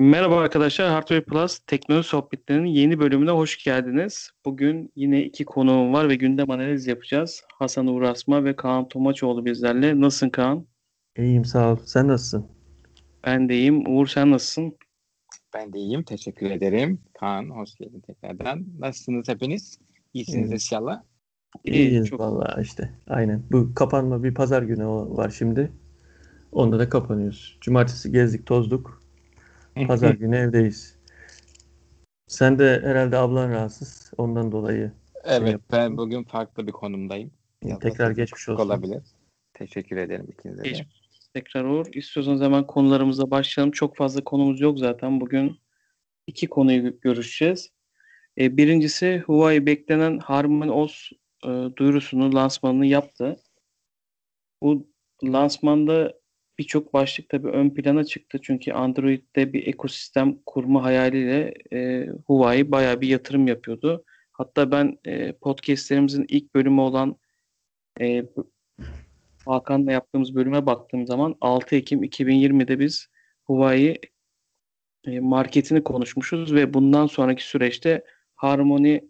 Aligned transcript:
Merhaba 0.00 0.40
arkadaşlar, 0.40 0.90
Hardware 0.90 1.20
Plus 1.24 1.58
teknoloji 1.58 2.08
sohbetlerinin 2.08 2.68
yeni 2.68 2.98
bölümüne 3.00 3.30
hoş 3.30 3.64
geldiniz. 3.64 4.30
Bugün 4.44 4.92
yine 4.96 5.22
iki 5.24 5.44
konuğum 5.44 5.92
var 5.92 6.08
ve 6.08 6.14
gündem 6.14 6.50
analiz 6.50 6.86
yapacağız. 6.86 7.42
Hasan 7.58 7.86
Uğur 7.86 8.02
Asma 8.02 8.44
ve 8.44 8.56
Kaan 8.56 8.88
Tomaçoğlu 8.88 9.44
bizlerle. 9.44 10.00
Nasılsın 10.00 10.30
Kaan? 10.30 10.66
İyiyim 11.18 11.44
sağ 11.44 11.72
ol. 11.72 11.76
Sen 11.84 12.08
nasılsın? 12.08 12.46
Ben 13.26 13.48
de 13.48 13.54
iyiyim. 13.54 13.96
Uğur 13.96 14.06
sen 14.06 14.30
nasılsın? 14.30 14.76
Ben 15.54 15.72
de 15.72 15.78
iyiyim. 15.78 16.02
Teşekkür 16.02 16.50
ederim. 16.50 17.00
Kaan 17.20 17.50
hoş 17.50 17.74
geldin 17.74 18.00
tekrardan. 18.00 18.64
Nasılsınız 18.78 19.28
hepiniz? 19.28 19.78
İyisiniz 20.14 20.50
İyi. 20.50 20.54
inşallah. 20.54 21.02
İyiyiz 21.64 22.06
çok- 22.06 22.20
vallahi 22.20 22.62
işte. 22.62 22.90
Aynen. 23.08 23.42
Bu 23.52 23.74
kapanma 23.74 24.22
bir 24.22 24.34
pazar 24.34 24.62
günü 24.62 24.86
var 24.86 25.30
şimdi. 25.30 25.72
Onda 26.52 26.78
da 26.78 26.88
kapanıyoruz. 26.88 27.58
Cumartesi 27.60 28.12
gezdik 28.12 28.46
tozduk. 28.46 28.99
Pazar 29.86 30.14
günü 30.14 30.36
evdeyiz. 30.36 30.98
Sen 32.26 32.58
de 32.58 32.80
herhalde 32.84 33.16
ablan 33.16 33.50
rahatsız. 33.50 34.12
Ondan 34.18 34.52
dolayı 34.52 34.92
evet 35.24 35.60
ben 35.72 35.96
bugün 35.96 36.24
farklı 36.24 36.66
bir 36.66 36.72
konumdayım. 36.72 37.30
Da 37.64 37.78
tekrar 37.78 38.10
geçmiş 38.10 38.48
olsun. 38.48 38.62
Olabilir. 38.62 39.02
Teşekkür 39.54 39.96
ederim 39.96 40.28
ikinize 40.32 40.64
de. 40.64 40.86
Tekrar 41.34 41.64
Uğur. 41.64 41.86
İstiyorsanız 41.92 42.40
hemen 42.40 42.66
konularımıza 42.66 43.30
başlayalım. 43.30 43.72
Çok 43.72 43.96
fazla 43.96 44.24
konumuz 44.24 44.60
yok 44.60 44.78
zaten. 44.78 45.20
Bugün 45.20 45.58
iki 46.26 46.46
konuyu 46.46 47.00
görüşeceğiz. 47.00 47.70
E, 48.38 48.56
birincisi 48.56 49.22
Huawei 49.26 49.66
beklenen 49.66 50.18
Harmony 50.18 50.70
OS 50.70 51.12
e, 51.44 51.48
duyurusunu, 51.76 52.34
lansmanını 52.34 52.86
yaptı. 52.86 53.36
Bu 54.62 54.86
lansmanda 55.24 56.19
birçok 56.60 56.94
başlık 56.94 57.28
tabii 57.28 57.48
ön 57.48 57.70
plana 57.70 58.04
çıktı. 58.04 58.38
Çünkü 58.42 58.72
Android'de 58.72 59.52
bir 59.52 59.66
ekosistem 59.66 60.38
kurma 60.46 60.82
hayaliyle 60.82 61.54
e, 61.72 62.08
Huawei 62.26 62.72
bayağı 62.72 63.00
bir 63.00 63.08
yatırım 63.08 63.46
yapıyordu. 63.46 64.04
Hatta 64.32 64.70
ben 64.70 64.98
e, 65.04 65.32
podcastlerimizin 65.32 66.26
ilk 66.28 66.54
bölümü 66.54 66.80
olan 66.80 67.16
e, 68.00 68.24
Hakan'la 69.46 69.92
yaptığımız 69.92 70.34
bölüme 70.34 70.66
baktığım 70.66 71.06
zaman 71.06 71.36
6 71.40 71.76
Ekim 71.76 72.04
2020'de 72.04 72.78
biz 72.78 73.08
Huawei 73.44 74.00
e, 75.06 75.20
marketini 75.20 75.84
konuşmuşuz 75.84 76.54
ve 76.54 76.74
bundan 76.74 77.06
sonraki 77.06 77.44
süreçte 77.44 78.04
Harmony 78.34 79.00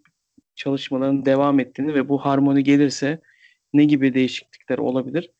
çalışmalarının 0.55 1.25
devam 1.25 1.59
ettiğini 1.59 1.93
ve 1.93 2.09
bu 2.09 2.17
Harmony 2.17 2.61
gelirse 2.61 3.21
ne 3.73 3.85
gibi 3.85 4.13
değişiklikler 4.13 4.77
olabilir? 4.77 5.31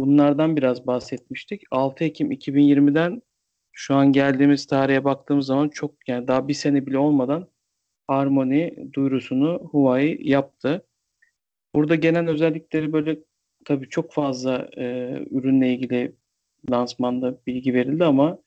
Bunlardan 0.00 0.56
biraz 0.56 0.86
bahsetmiştik. 0.86 1.62
6 1.70 2.04
Ekim 2.04 2.32
2020'den 2.32 3.22
şu 3.72 3.94
an 3.94 4.12
geldiğimiz 4.12 4.66
tarihe 4.66 5.04
baktığımız 5.04 5.46
zaman 5.46 5.68
çok 5.68 6.08
yani 6.08 6.28
daha 6.28 6.48
bir 6.48 6.54
sene 6.54 6.86
bile 6.86 6.98
olmadan 6.98 7.48
Harmony 8.08 8.70
duyurusunu 8.92 9.58
Huawei 9.72 10.28
yaptı. 10.30 10.86
Burada 11.74 11.94
gelen 11.94 12.26
özellikleri 12.26 12.92
böyle 12.92 13.18
tabii 13.64 13.88
çok 13.88 14.12
fazla 14.12 14.68
e, 14.76 14.84
ürünle 15.30 15.74
ilgili 15.74 16.16
lansmanda 16.70 17.38
bilgi 17.46 17.74
verildi 17.74 18.04
ama 18.04 18.38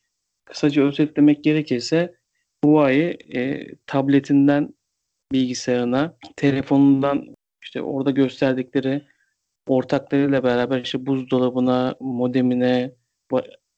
kısaca 0.45 0.83
özetlemek 0.83 1.43
gerekirse 1.43 2.15
Huawei 2.63 3.17
e, 3.35 3.67
tabletinden 3.87 4.73
bilgisayarına, 5.31 6.17
telefonundan 6.35 7.35
işte 7.61 7.81
orada 7.81 8.11
gösterdikleri 8.11 9.12
ortaklarıyla 9.67 10.43
beraber 10.43 10.81
işte 10.81 11.05
buzdolabına, 11.05 11.95
modemine, 11.99 12.91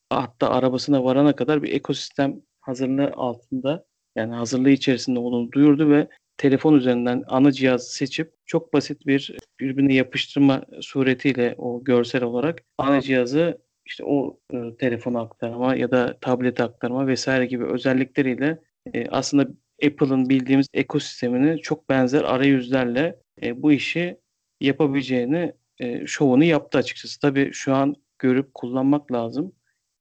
hatta 0.09 0.49
arabasına 0.49 1.03
varana 1.03 1.35
kadar 1.35 1.63
bir 1.63 1.73
ekosistem 1.73 2.41
hazırlığı 2.61 3.11
altında 3.15 3.85
yani 4.15 4.35
hazırlığı 4.35 4.69
içerisinde 4.69 5.19
olduğunu 5.19 5.51
duyurdu 5.51 5.89
ve 5.89 6.07
telefon 6.37 6.73
üzerinden 6.73 7.23
ana 7.27 7.51
cihazı 7.51 7.93
seçip 7.93 8.33
çok 8.45 8.73
basit 8.73 9.07
bir 9.07 9.37
birbirine 9.59 9.93
yapıştırma 9.93 10.61
suretiyle 10.81 11.55
o 11.57 11.83
görsel 11.83 12.23
olarak 12.23 12.63
ana 12.77 13.01
cihazı 13.01 13.61
işte 13.85 14.03
o 14.05 14.39
e, 14.53 14.75
telefona 14.79 15.21
aktarma 15.21 15.75
ya 15.75 15.91
da 15.91 16.17
tablete 16.21 16.63
aktarma 16.63 17.07
vesaire 17.07 17.45
gibi 17.45 17.65
özellikleriyle 17.65 18.59
e, 18.93 19.07
aslında 19.07 19.47
Apple'ın 19.85 20.29
bildiğimiz 20.29 20.67
ekosistemini 20.73 21.61
çok 21.61 21.89
benzer 21.89 22.23
arayüzlerle 22.23 23.19
e, 23.43 23.61
bu 23.61 23.71
işi 23.71 24.17
yapabileceğini 24.61 25.53
e, 25.79 26.07
şovunu 26.07 26.43
yaptı 26.43 26.77
açıkçası. 26.77 27.19
Tabii 27.19 27.53
şu 27.53 27.75
an 27.75 27.95
görüp 28.19 28.53
kullanmak 28.53 29.11
lazım. 29.11 29.51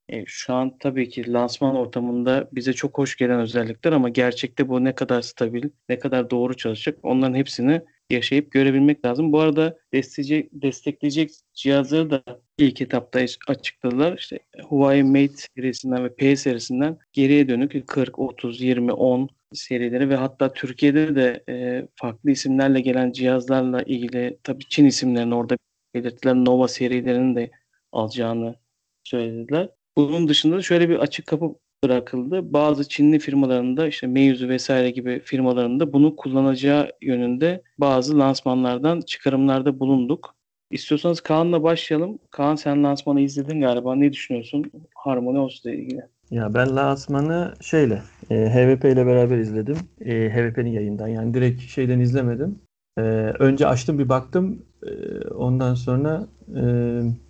E, 0.09 0.25
şu 0.25 0.53
an 0.53 0.77
tabii 0.77 1.09
ki 1.09 1.33
lansman 1.33 1.75
ortamında 1.75 2.49
bize 2.51 2.73
çok 2.73 2.97
hoş 2.97 3.15
gelen 3.17 3.39
özellikler 3.39 3.91
ama 3.91 4.09
gerçekte 4.09 4.69
bu 4.69 4.83
ne 4.83 4.95
kadar 4.95 5.21
stabil, 5.21 5.69
ne 5.89 5.99
kadar 5.99 6.29
doğru 6.29 6.57
çalışacak 6.57 6.99
onların 7.03 7.35
hepsini 7.35 7.81
yaşayıp 8.09 8.51
görebilmek 8.51 9.05
lazım. 9.05 9.31
Bu 9.31 9.39
arada 9.39 9.77
destekleyecek, 9.93 10.49
destekleyecek 10.53 11.31
cihazları 11.53 12.09
da 12.09 12.23
ilk 12.57 12.81
etapta 12.81 13.19
aç- 13.19 13.37
açıkladılar. 13.47 14.17
İşte 14.17 14.39
Huawei 14.63 15.03
Mate 15.03 15.33
serisinden 15.55 16.03
ve 16.03 16.15
P 16.15 16.35
serisinden 16.35 16.97
geriye 17.13 17.49
dönük 17.49 17.87
40, 17.87 18.19
30, 18.19 18.61
20, 18.61 18.91
10 18.93 19.29
serileri 19.53 20.09
ve 20.09 20.15
hatta 20.15 20.53
Türkiye'de 20.53 21.15
de 21.15 21.43
e, 21.49 21.87
farklı 21.95 22.31
isimlerle 22.31 22.81
gelen 22.81 23.11
cihazlarla 23.11 23.81
ilgili 23.83 24.37
tabii 24.43 24.63
Çin 24.69 24.85
isimlerini 24.85 25.35
orada 25.35 25.57
belirtilen 25.93 26.45
Nova 26.45 26.67
serilerinin 26.67 27.35
de 27.35 27.51
alacağını 27.91 28.55
söylediler. 29.03 29.69
Bunun 29.97 30.27
dışında 30.27 30.57
da 30.57 30.61
şöyle 30.61 30.89
bir 30.89 30.95
açık 30.95 31.27
kapı 31.27 31.55
bırakıldı. 31.85 32.53
Bazı 32.53 32.89
Çinli 32.89 33.19
firmalarında 33.19 33.87
işte 33.87 34.07
Meizu 34.07 34.49
vesaire 34.49 34.91
gibi 34.91 35.19
firmalarında 35.19 35.93
bunu 35.93 36.15
kullanacağı 36.15 36.91
yönünde 37.01 37.63
bazı 37.77 38.19
lansmanlardan 38.19 39.01
çıkarımlarda 39.01 39.79
bulunduk. 39.79 40.35
İstiyorsanız 40.71 41.21
Kaan'la 41.21 41.63
başlayalım. 41.63 42.19
Kaan 42.31 42.55
sen 42.55 42.83
lansmanı 42.83 43.21
izledin 43.21 43.61
galiba. 43.61 43.95
Ne 43.95 44.13
düşünüyorsun 44.13 44.71
Harmony 44.95 45.39
OS 45.39 45.65
ile 45.65 45.75
ilgili? 45.75 46.01
Ya 46.31 46.53
ben 46.53 46.75
lansmanı 46.75 47.53
şeyle 47.61 48.01
e, 48.29 48.35
HVP 48.35 48.85
ile 48.85 49.05
beraber 49.05 49.37
izledim. 49.37 49.77
E, 50.01 50.29
HVP'nin 50.29 50.71
yayından 50.71 51.07
yani 51.07 51.33
direkt 51.33 51.61
şeyden 51.61 51.99
izlemedim. 51.99 52.59
E, 52.97 53.01
önce 53.39 53.67
açtım 53.67 53.99
bir 53.99 54.09
baktım. 54.09 54.65
E, 54.87 54.91
ondan 55.27 55.73
sonra 55.73 56.27
e, 56.55 56.61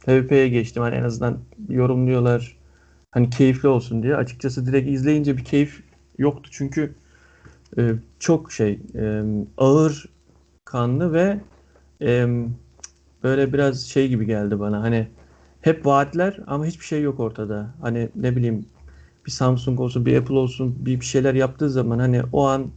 HVP'ye 0.05 0.49
geçtim. 0.49 0.83
Hani 0.83 0.95
en 0.95 1.03
azından 1.03 1.37
yorumluyorlar. 1.69 2.54
Hani 3.15 3.29
keyifli 3.29 3.67
olsun 3.67 4.03
diye. 4.03 4.15
Açıkçası 4.15 4.65
direkt 4.65 4.89
izleyince 4.89 5.37
bir 5.37 5.43
keyif 5.45 5.83
yoktu. 6.17 6.49
Çünkü 6.53 6.95
e, 7.77 7.91
çok 8.19 8.51
şey 8.51 8.79
e, 8.95 9.23
ağır 9.57 10.09
kanlı 10.65 11.13
ve 11.13 11.39
e, 12.01 12.27
böyle 13.23 13.53
biraz 13.53 13.81
şey 13.85 14.07
gibi 14.09 14.25
geldi 14.25 14.59
bana. 14.59 14.81
Hani 14.83 15.07
hep 15.61 15.85
vaatler 15.85 16.39
ama 16.47 16.65
hiçbir 16.65 16.85
şey 16.85 17.01
yok 17.01 17.19
ortada. 17.19 17.75
Hani 17.81 18.09
ne 18.15 18.35
bileyim 18.35 18.65
bir 19.25 19.31
Samsung 19.31 19.79
olsun, 19.79 20.05
bir 20.05 20.17
Apple 20.17 20.35
olsun 20.35 20.75
bir 20.85 20.99
bir 20.99 21.05
şeyler 21.05 21.33
yaptığı 21.33 21.69
zaman 21.69 21.99
hani 21.99 22.21
o 22.33 22.47
an 22.47 22.71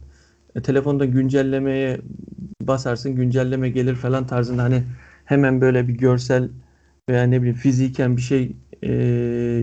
e, 0.55 0.61
telefonda 0.61 1.05
güncellemeye 1.05 2.01
basarsın 2.61 3.15
güncelleme 3.15 3.69
gelir 3.69 3.95
falan 3.95 4.27
tarzında 4.27 4.63
hani 4.63 4.83
hemen 5.25 5.61
böyle 5.61 5.87
bir 5.87 5.93
görsel 5.93 6.49
veya 7.09 7.23
ne 7.23 7.41
bileyim 7.41 7.57
fiziken 7.57 8.17
bir 8.17 8.21
şey 8.21 8.55
e, 8.83 8.93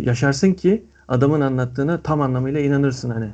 yaşarsın 0.05 0.53
ki 0.53 0.85
adamın 1.09 1.41
anlattığına 1.41 2.03
tam 2.03 2.21
anlamıyla 2.21 2.61
inanırsın 2.61 3.11
hani. 3.11 3.31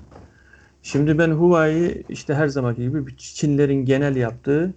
Şimdi 0.82 1.18
ben 1.18 1.30
Huawei 1.30 2.04
işte 2.08 2.34
her 2.34 2.48
zamanki 2.48 2.82
gibi 2.82 3.16
Çinlerin 3.16 3.84
genel 3.84 4.16
yaptığı 4.16 4.74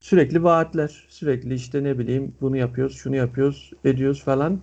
sürekli 0.00 0.42
vaatler, 0.44 1.06
sürekli 1.08 1.54
işte 1.54 1.84
ne 1.84 1.98
bileyim 1.98 2.34
bunu 2.40 2.56
yapıyoruz, 2.56 2.96
şunu 2.96 3.16
yapıyoruz, 3.16 3.72
ediyoruz 3.84 4.24
falan. 4.24 4.60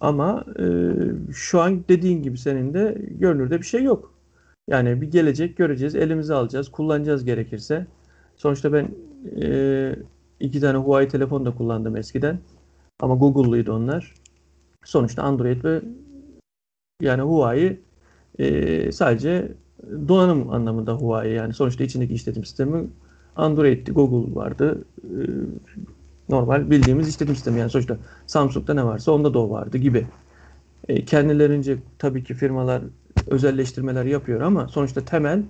Ama 0.00 0.44
e, 0.58 0.64
şu 1.32 1.60
an 1.60 1.84
dediğin 1.88 2.22
gibi 2.22 2.38
senin 2.38 2.74
de 2.74 2.98
görünürde 3.10 3.58
bir 3.58 3.66
şey 3.66 3.82
yok. 3.82 4.14
Yani 4.68 5.00
bir 5.00 5.10
gelecek 5.10 5.56
göreceğiz, 5.56 5.94
elimize 5.94 6.34
alacağız, 6.34 6.70
kullanacağız 6.70 7.24
gerekirse. 7.24 7.86
Sonuçta 8.36 8.72
ben 8.72 8.88
e, 9.42 9.96
iki 10.40 10.60
tane 10.60 10.78
Huawei 10.78 11.08
telefon 11.08 11.46
da 11.46 11.54
kullandım 11.54 11.96
eskiden. 11.96 12.38
Ama 13.00 13.14
Google'luydu 13.14 13.72
onlar. 13.72 14.14
Sonuçta 14.84 15.22
Android 15.22 15.64
ve 15.64 15.82
yani 17.00 17.22
Huawei 17.22 17.80
e, 18.38 18.92
sadece 18.92 19.52
donanım 20.08 20.50
anlamında 20.50 20.92
Huawei 20.94 21.34
yani 21.34 21.54
sonuçta 21.54 21.84
içindeki 21.84 22.14
işletim 22.14 22.44
sistemi 22.44 22.86
Android'ti, 23.36 23.92
Google 23.92 24.34
vardı. 24.34 24.84
E, 25.04 25.18
normal 26.28 26.70
bildiğimiz 26.70 27.08
işletim 27.08 27.34
sistemi 27.34 27.60
yani 27.60 27.70
sonuçta 27.70 27.96
Samsung'da 28.26 28.74
ne 28.74 28.84
varsa 28.84 29.12
onda 29.12 29.34
da 29.34 29.38
o 29.38 29.50
vardı 29.50 29.78
gibi. 29.78 30.06
E, 30.88 31.04
kendilerince 31.04 31.78
tabii 31.98 32.24
ki 32.24 32.34
firmalar 32.34 32.82
özelleştirmeler 33.26 34.04
yapıyor 34.04 34.40
ama 34.40 34.68
sonuçta 34.68 35.04
temel 35.04 35.42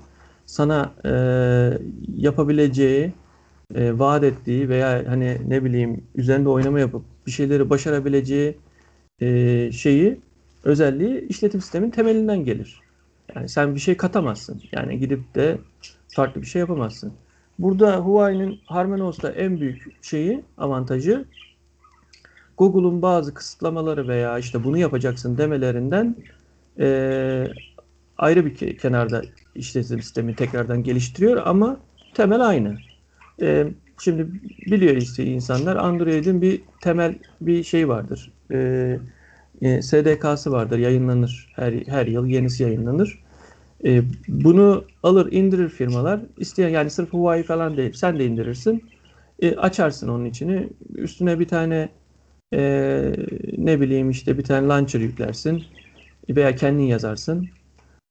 sana 0.46 0.93
e, 1.04 1.12
yapabileceği, 2.16 3.12
e, 3.75 3.99
vaat 3.99 4.25
ettiği 4.25 4.69
veya 4.69 5.05
hani 5.09 5.39
ne 5.51 5.65
bileyim 5.65 6.05
üzerinde 6.15 6.49
oynama 6.49 6.81
yapıp 6.81 7.05
bir 7.27 7.31
şeyleri 7.31 7.71
başarabileceği 7.71 8.59
e, 9.21 9.73
şeyi 9.73 10.21
özelliği 10.65 11.21
işletim 11.29 11.61
sistemin 11.61 11.91
temelinden 11.91 12.45
gelir. 12.45 12.85
Yani 13.37 13.49
sen 13.49 13.75
bir 13.75 13.81
şey 13.81 13.97
katamazsın. 13.97 14.63
Yani 14.73 14.99
gidip 14.99 15.35
de 15.35 15.59
farklı 16.13 16.43
bir 16.43 16.47
şey 16.47 16.61
yapamazsın. 16.61 17.15
Burada 17.59 17.97
Huawei'nin 17.97 18.61
HarmonyOS'ta 18.67 19.31
en 19.31 19.61
büyük 19.61 20.05
şeyi, 20.05 20.45
avantajı 20.59 21.27
Google'un 22.59 23.03
bazı 23.03 23.35
kısıtlamaları 23.35 24.09
veya 24.09 24.39
işte 24.39 24.65
bunu 24.65 24.79
yapacaksın 24.79 25.39
demelerinden 25.39 26.17
eee, 26.79 27.55
ayrı 28.19 28.47
bir 28.47 28.55
ke- 28.57 28.77
kenarda 28.79 29.27
işletim 29.55 30.03
sistemi 30.03 30.37
tekrardan 30.37 30.83
geliştiriyor 30.83 31.43
ama 31.47 31.81
temel 32.15 32.41
aynı. 32.49 32.79
Eee, 33.41 33.75
şimdi 34.00 34.27
biliyor 34.67 34.97
işte 34.97 35.25
insanlar 35.25 35.77
Android'in 35.77 36.43
bir 36.43 36.62
temel 36.81 37.15
bir 37.41 37.62
şey 37.62 37.88
vardır. 37.88 38.33
Eee 38.50 39.00
e, 39.62 39.83
SDK'sı 39.83 40.53
vardır, 40.53 40.79
yayınlanır. 40.79 41.53
Her 41.56 41.73
her 41.73 42.06
yıl 42.06 42.27
yenisi 42.27 42.62
yayınlanır. 42.62 43.19
E, 43.85 44.03
bunu 44.29 44.85
alır 45.03 45.33
indirir 45.33 45.69
firmalar. 45.69 46.21
İsteyen 46.38 46.69
yani 46.69 46.91
sırf 46.91 47.12
Huawei 47.12 47.43
falan 47.43 47.77
değil. 47.77 47.93
Sen 47.93 48.19
de 48.19 48.27
indirirsin. 48.27 48.85
E, 49.43 49.56
açarsın 49.56 50.09
onun 50.09 50.25
içini. 50.25 50.69
Üstüne 50.94 51.39
bir 51.41 51.49
tane 51.49 51.89
e, 52.55 53.12
ne 53.59 53.81
bileyim 53.81 54.11
işte 54.11 54.39
bir 54.39 54.44
tane 54.44 54.69
launcher 54.69 55.00
yüklersin. 55.00 55.65
Veya 56.31 56.56
kendin 56.56 56.85
yazarsın. 56.85 57.50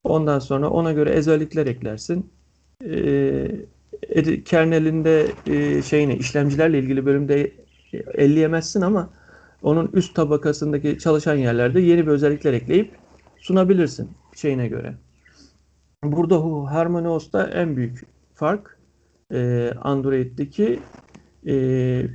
Ondan 0.04 0.40
sonra 0.40 0.70
ona 0.70 0.94
göre 0.94 1.10
özellikler 1.10 1.68
eklersin. 1.68 2.30
E, 2.86 3.48
kernelinde 4.46 5.28
e, 5.48 5.82
şeyini 5.82 6.16
işlemcilerle 6.16 6.80
ilgili 6.80 7.06
bölümde 7.06 7.52
elleyemezsin 8.14 8.82
ama 8.82 9.10
onun 9.62 9.90
üst 9.94 10.16
tabakasındaki 10.16 11.00
çalışan 11.00 11.36
yerlerde 11.36 11.82
yeni 11.82 12.08
bir 12.08 12.12
özellikler 12.12 12.54
ekleyip 12.54 12.96
sunabilirsin 13.38 14.10
şeyine 14.36 14.68
göre. 14.68 14.94
Burada 16.04 16.44
bu 16.44 16.72
HarmonyOS'ta 16.72 17.44
en 17.48 17.78
büyük 17.78 18.02
fark 18.36 18.78
e, 19.34 19.72
Android'deki 19.82 20.80
e, 21.48 21.54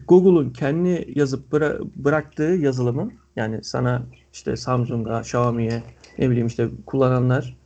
Google'un 0.08 0.50
kendi 0.50 1.12
yazıp 1.14 1.52
bıra- 1.52 1.80
bıraktığı 1.96 2.42
yazılımın 2.42 3.12
yani 3.36 3.64
sana 3.64 4.02
işte 4.32 4.56
Samsung'a, 4.56 5.20
Xiaomi'ye 5.20 5.82
ne 6.18 6.30
bileyim 6.30 6.46
işte 6.46 6.68
kullananlar 6.86 7.56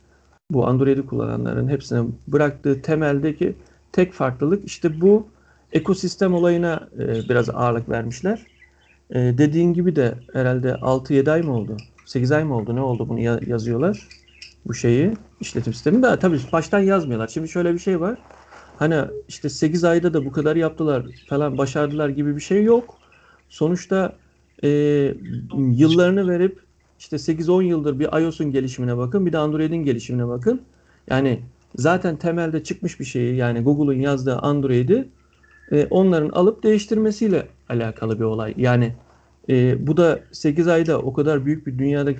bu 0.51 0.67
Android'i 0.67 1.05
kullananların 1.05 1.67
hepsine 1.67 2.03
bıraktığı 2.27 2.81
temeldeki 2.81 3.55
tek 3.95 4.13
farklılık 4.13 4.65
işte 4.65 5.01
bu 5.01 5.27
ekosistem 5.73 6.33
olayına 6.33 6.89
e, 6.99 7.29
biraz 7.29 7.49
ağırlık 7.49 7.89
vermişler. 7.89 8.47
E, 9.11 9.19
dediğin 9.37 9.73
gibi 9.73 9.95
de 9.95 10.15
herhalde 10.33 10.75
6-7 10.75 11.31
ay 11.31 11.41
mı 11.41 11.53
oldu? 11.57 11.77
8 12.05 12.31
ay 12.31 12.43
mı 12.43 12.57
oldu? 12.57 12.75
Ne 12.75 12.81
oldu 12.81 13.09
bunu 13.09 13.19
ya- 13.19 13.39
yazıyorlar? 13.47 13.97
Bu 14.65 14.73
şeyi 14.73 15.13
işletim 15.39 15.73
sistemi 15.73 16.03
de 16.03 16.19
tabii 16.19 16.39
baştan 16.51 16.79
yazmıyorlar. 16.79 17.27
Şimdi 17.27 17.49
şöyle 17.49 17.73
bir 17.73 17.79
şey 17.79 18.01
var. 18.01 18.17
Hani 18.79 18.95
işte 19.27 19.49
8 19.49 19.83
ayda 19.83 20.13
da 20.13 20.25
bu 20.25 20.31
kadar 20.31 20.55
yaptılar 20.55 21.03
falan 21.25 21.57
başardılar 21.57 22.09
gibi 22.09 22.35
bir 22.35 22.41
şey 22.41 22.63
yok. 22.63 22.97
Sonuçta 23.49 24.15
e, 24.63 24.69
yıllarını 25.57 26.27
verip 26.27 26.59
işte 26.99 27.17
8-10 27.17 27.61
yıldır 27.61 27.99
bir 27.99 28.21
iOS'un 28.21 28.51
gelişimine 28.51 28.97
bakın 28.97 29.25
bir 29.25 29.33
de 29.33 29.37
Android'in 29.37 29.83
gelişimine 29.83 30.27
bakın. 30.27 30.61
Yani 31.09 31.39
zaten 31.75 32.15
temelde 32.15 32.63
çıkmış 32.63 32.99
bir 32.99 33.05
şeyi 33.05 33.35
yani 33.35 33.61
Google'un 33.61 33.99
yazdığı 33.99 34.37
Android'i 34.37 35.07
e, 35.71 35.87
onların 35.89 36.29
alıp 36.29 36.63
değiştirmesiyle 36.63 37.47
alakalı 37.69 38.19
bir 38.19 38.23
olay. 38.23 38.53
Yani 38.57 38.93
e, 39.49 39.87
bu 39.87 39.97
da 39.97 40.19
8 40.31 40.67
ayda 40.67 40.99
o 40.99 41.13
kadar 41.13 41.45
büyük 41.45 41.67
bir 41.67 41.77
dünyadaki 41.79 42.19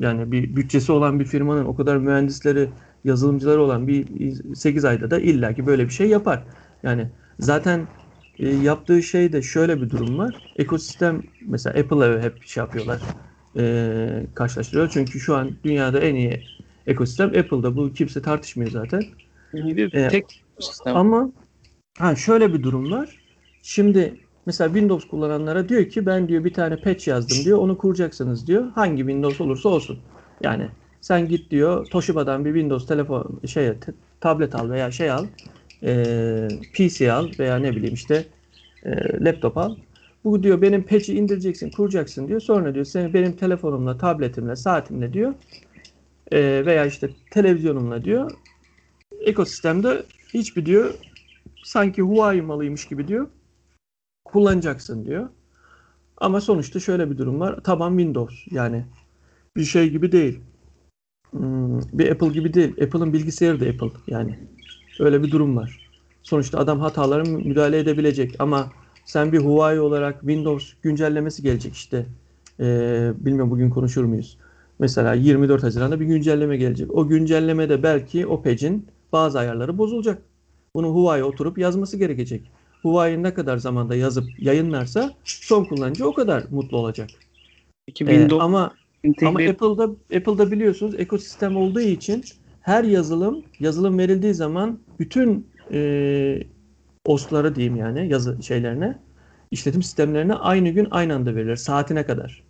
yani 0.00 0.32
bir 0.32 0.56
bütçesi 0.56 0.92
olan 0.92 1.20
bir 1.20 1.24
firmanın 1.24 1.64
o 1.64 1.76
kadar 1.76 1.96
mühendisleri, 1.96 2.68
yazılımcıları 3.04 3.62
olan 3.62 3.88
bir 3.88 4.06
8 4.54 4.84
ayda 4.84 5.10
da 5.10 5.18
illaki 5.18 5.66
böyle 5.66 5.84
bir 5.84 5.92
şey 5.92 6.08
yapar. 6.08 6.44
Yani 6.82 7.06
zaten 7.40 7.88
e, 8.38 8.48
yaptığı 8.48 9.02
şey 9.02 9.32
de 9.32 9.42
şöyle 9.42 9.82
bir 9.82 9.90
durum 9.90 10.18
var. 10.18 10.34
Ekosistem 10.56 11.22
mesela 11.40 11.80
Apple'a 11.80 12.22
hep 12.22 12.46
şey 12.46 12.60
yapıyorlar. 12.60 13.00
E, 13.58 14.26
karşılaştırıyor. 14.34 14.88
Çünkü 14.92 15.20
şu 15.20 15.36
an 15.36 15.50
dünyada 15.64 16.00
en 16.00 16.14
iyi 16.14 16.42
ekosistem 16.88 17.28
Apple'da. 17.28 17.76
Bu 17.76 17.92
kimse 17.92 18.22
tartışmıyor 18.22 18.70
zaten. 18.70 19.04
Bir 19.54 19.92
E, 19.92 20.08
tek 20.08 20.44
sistem. 20.60 20.96
Ama 20.96 21.30
ha 21.98 22.16
şöyle 22.16 22.54
bir 22.54 22.62
durum 22.62 22.90
var. 22.92 23.22
Şimdi 23.62 24.14
mesela 24.46 24.68
Windows 24.68 25.08
kullananlara 25.08 25.68
diyor 25.68 25.88
ki 25.88 26.06
ben 26.06 26.28
diyor 26.28 26.44
bir 26.44 26.52
tane 26.52 26.76
patch 26.76 27.08
yazdım 27.08 27.44
diyor. 27.44 27.58
Onu 27.58 27.78
kuracaksınız 27.78 28.46
diyor. 28.46 28.72
Hangi 28.74 28.98
Windows 28.98 29.40
olursa 29.40 29.68
olsun. 29.68 29.98
Yani 30.40 30.68
sen 31.00 31.28
git 31.28 31.50
diyor 31.50 31.86
Toshiba'dan 31.90 32.44
bir 32.44 32.50
Windows 32.54 32.86
telefon 32.86 33.40
şey 33.46 33.72
tablet 34.20 34.54
al 34.54 34.70
veya 34.70 34.90
şey 34.90 35.10
al. 35.10 35.26
e, 35.82 36.48
PC 36.74 37.12
al 37.12 37.30
veya 37.38 37.56
ne 37.56 37.76
bileyim 37.76 37.94
işte 37.94 38.26
e, 38.82 38.90
laptop 39.24 39.58
al. 39.58 39.76
Bu 40.24 40.42
diyor 40.42 40.62
benim 40.62 40.82
patch'i 40.86 41.14
indireceksin, 41.14 41.70
kuracaksın 41.70 42.28
diyor. 42.28 42.40
Sonra 42.40 42.74
diyor 42.74 42.84
seni 42.84 43.14
benim 43.14 43.36
telefonumla, 43.36 43.98
tabletimle, 43.98 44.56
saatimle 44.56 45.12
diyor 45.12 45.34
e, 46.32 46.66
veya 46.66 46.86
işte 46.86 47.10
televizyonumla 47.30 48.04
diyor 48.04 48.30
ekosistemde 49.20 50.02
hiçbir 50.34 50.66
diyor 50.66 50.94
sanki 51.62 52.02
Huawei 52.02 52.42
malıymış 52.42 52.86
gibi 52.86 53.08
diyor 53.08 53.28
kullanacaksın 54.24 55.04
diyor. 55.04 55.28
Ama 56.16 56.40
sonuçta 56.40 56.80
şöyle 56.80 57.10
bir 57.10 57.18
durum 57.18 57.40
var. 57.40 57.60
Taban 57.64 57.98
Windows 57.98 58.34
yani 58.50 58.84
bir 59.56 59.64
şey 59.64 59.90
gibi 59.90 60.12
değil. 60.12 60.40
Hmm, 61.30 61.80
bir 61.80 62.10
Apple 62.10 62.28
gibi 62.28 62.54
değil. 62.54 62.82
Apple'ın 62.82 63.12
bilgisayarı 63.12 63.60
da 63.60 63.64
Apple 63.66 64.00
yani. 64.06 64.38
Öyle 64.98 65.22
bir 65.22 65.30
durum 65.30 65.56
var. 65.56 65.80
Sonuçta 66.22 66.58
adam 66.58 66.80
hatalara 66.80 67.24
müdahale 67.24 67.78
edebilecek 67.78 68.36
ama 68.38 68.72
sen 69.04 69.32
bir 69.32 69.38
Huawei 69.38 69.80
olarak 69.80 70.20
Windows 70.20 70.72
güncellemesi 70.82 71.42
gelecek 71.42 71.74
işte. 71.74 72.06
Ee, 72.60 73.12
bilmiyorum 73.18 73.50
bugün 73.50 73.70
konuşur 73.70 74.04
muyuz? 74.04 74.38
Mesela 74.78 75.14
24 75.14 75.62
Haziran'da 75.62 76.00
bir 76.00 76.06
güncelleme 76.06 76.56
gelecek. 76.56 76.94
O 76.94 77.08
güncellemede 77.08 77.82
belki 77.82 78.26
o 78.26 78.42
patch'in 78.42 78.86
bazı 79.12 79.38
ayarları 79.38 79.78
bozulacak. 79.78 80.22
Bunu 80.74 80.88
Huawei 80.88 81.24
oturup 81.24 81.58
yazması 81.58 81.96
gerekecek. 81.96 82.42
Huawei 82.82 83.22
ne 83.22 83.34
kadar 83.34 83.58
zamanda 83.58 83.94
yazıp 83.94 84.24
yayınlarsa 84.38 85.14
son 85.24 85.64
kullanıcı 85.64 86.06
o 86.06 86.14
kadar 86.14 86.44
mutlu 86.50 86.76
olacak. 86.76 87.08
Peki 87.86 88.04
Ee, 88.04 88.28
ama 88.30 88.74
entegre 89.04 89.28
ama 89.28 89.40
Apple'da 89.40 89.84
Apple'da 90.16 90.50
biliyorsunuz 90.50 90.94
ekosistem 90.98 91.56
olduğu 91.56 91.80
için 91.80 92.24
her 92.60 92.84
yazılım 92.84 93.44
yazılım 93.60 93.98
verildiği 93.98 94.34
zaman 94.34 94.78
bütün 94.98 95.46
e, 95.72 96.42
OS'lara 97.06 97.54
diyeyim 97.54 97.76
yani 97.76 98.08
yazı 98.08 98.42
şeylerine 98.42 98.98
işletim 99.50 99.82
sistemlerine 99.82 100.34
aynı 100.34 100.68
gün 100.68 100.88
aynı 100.90 101.14
anda 101.14 101.34
verilir 101.34 101.56
saatine 101.56 102.06
kadar. 102.06 102.47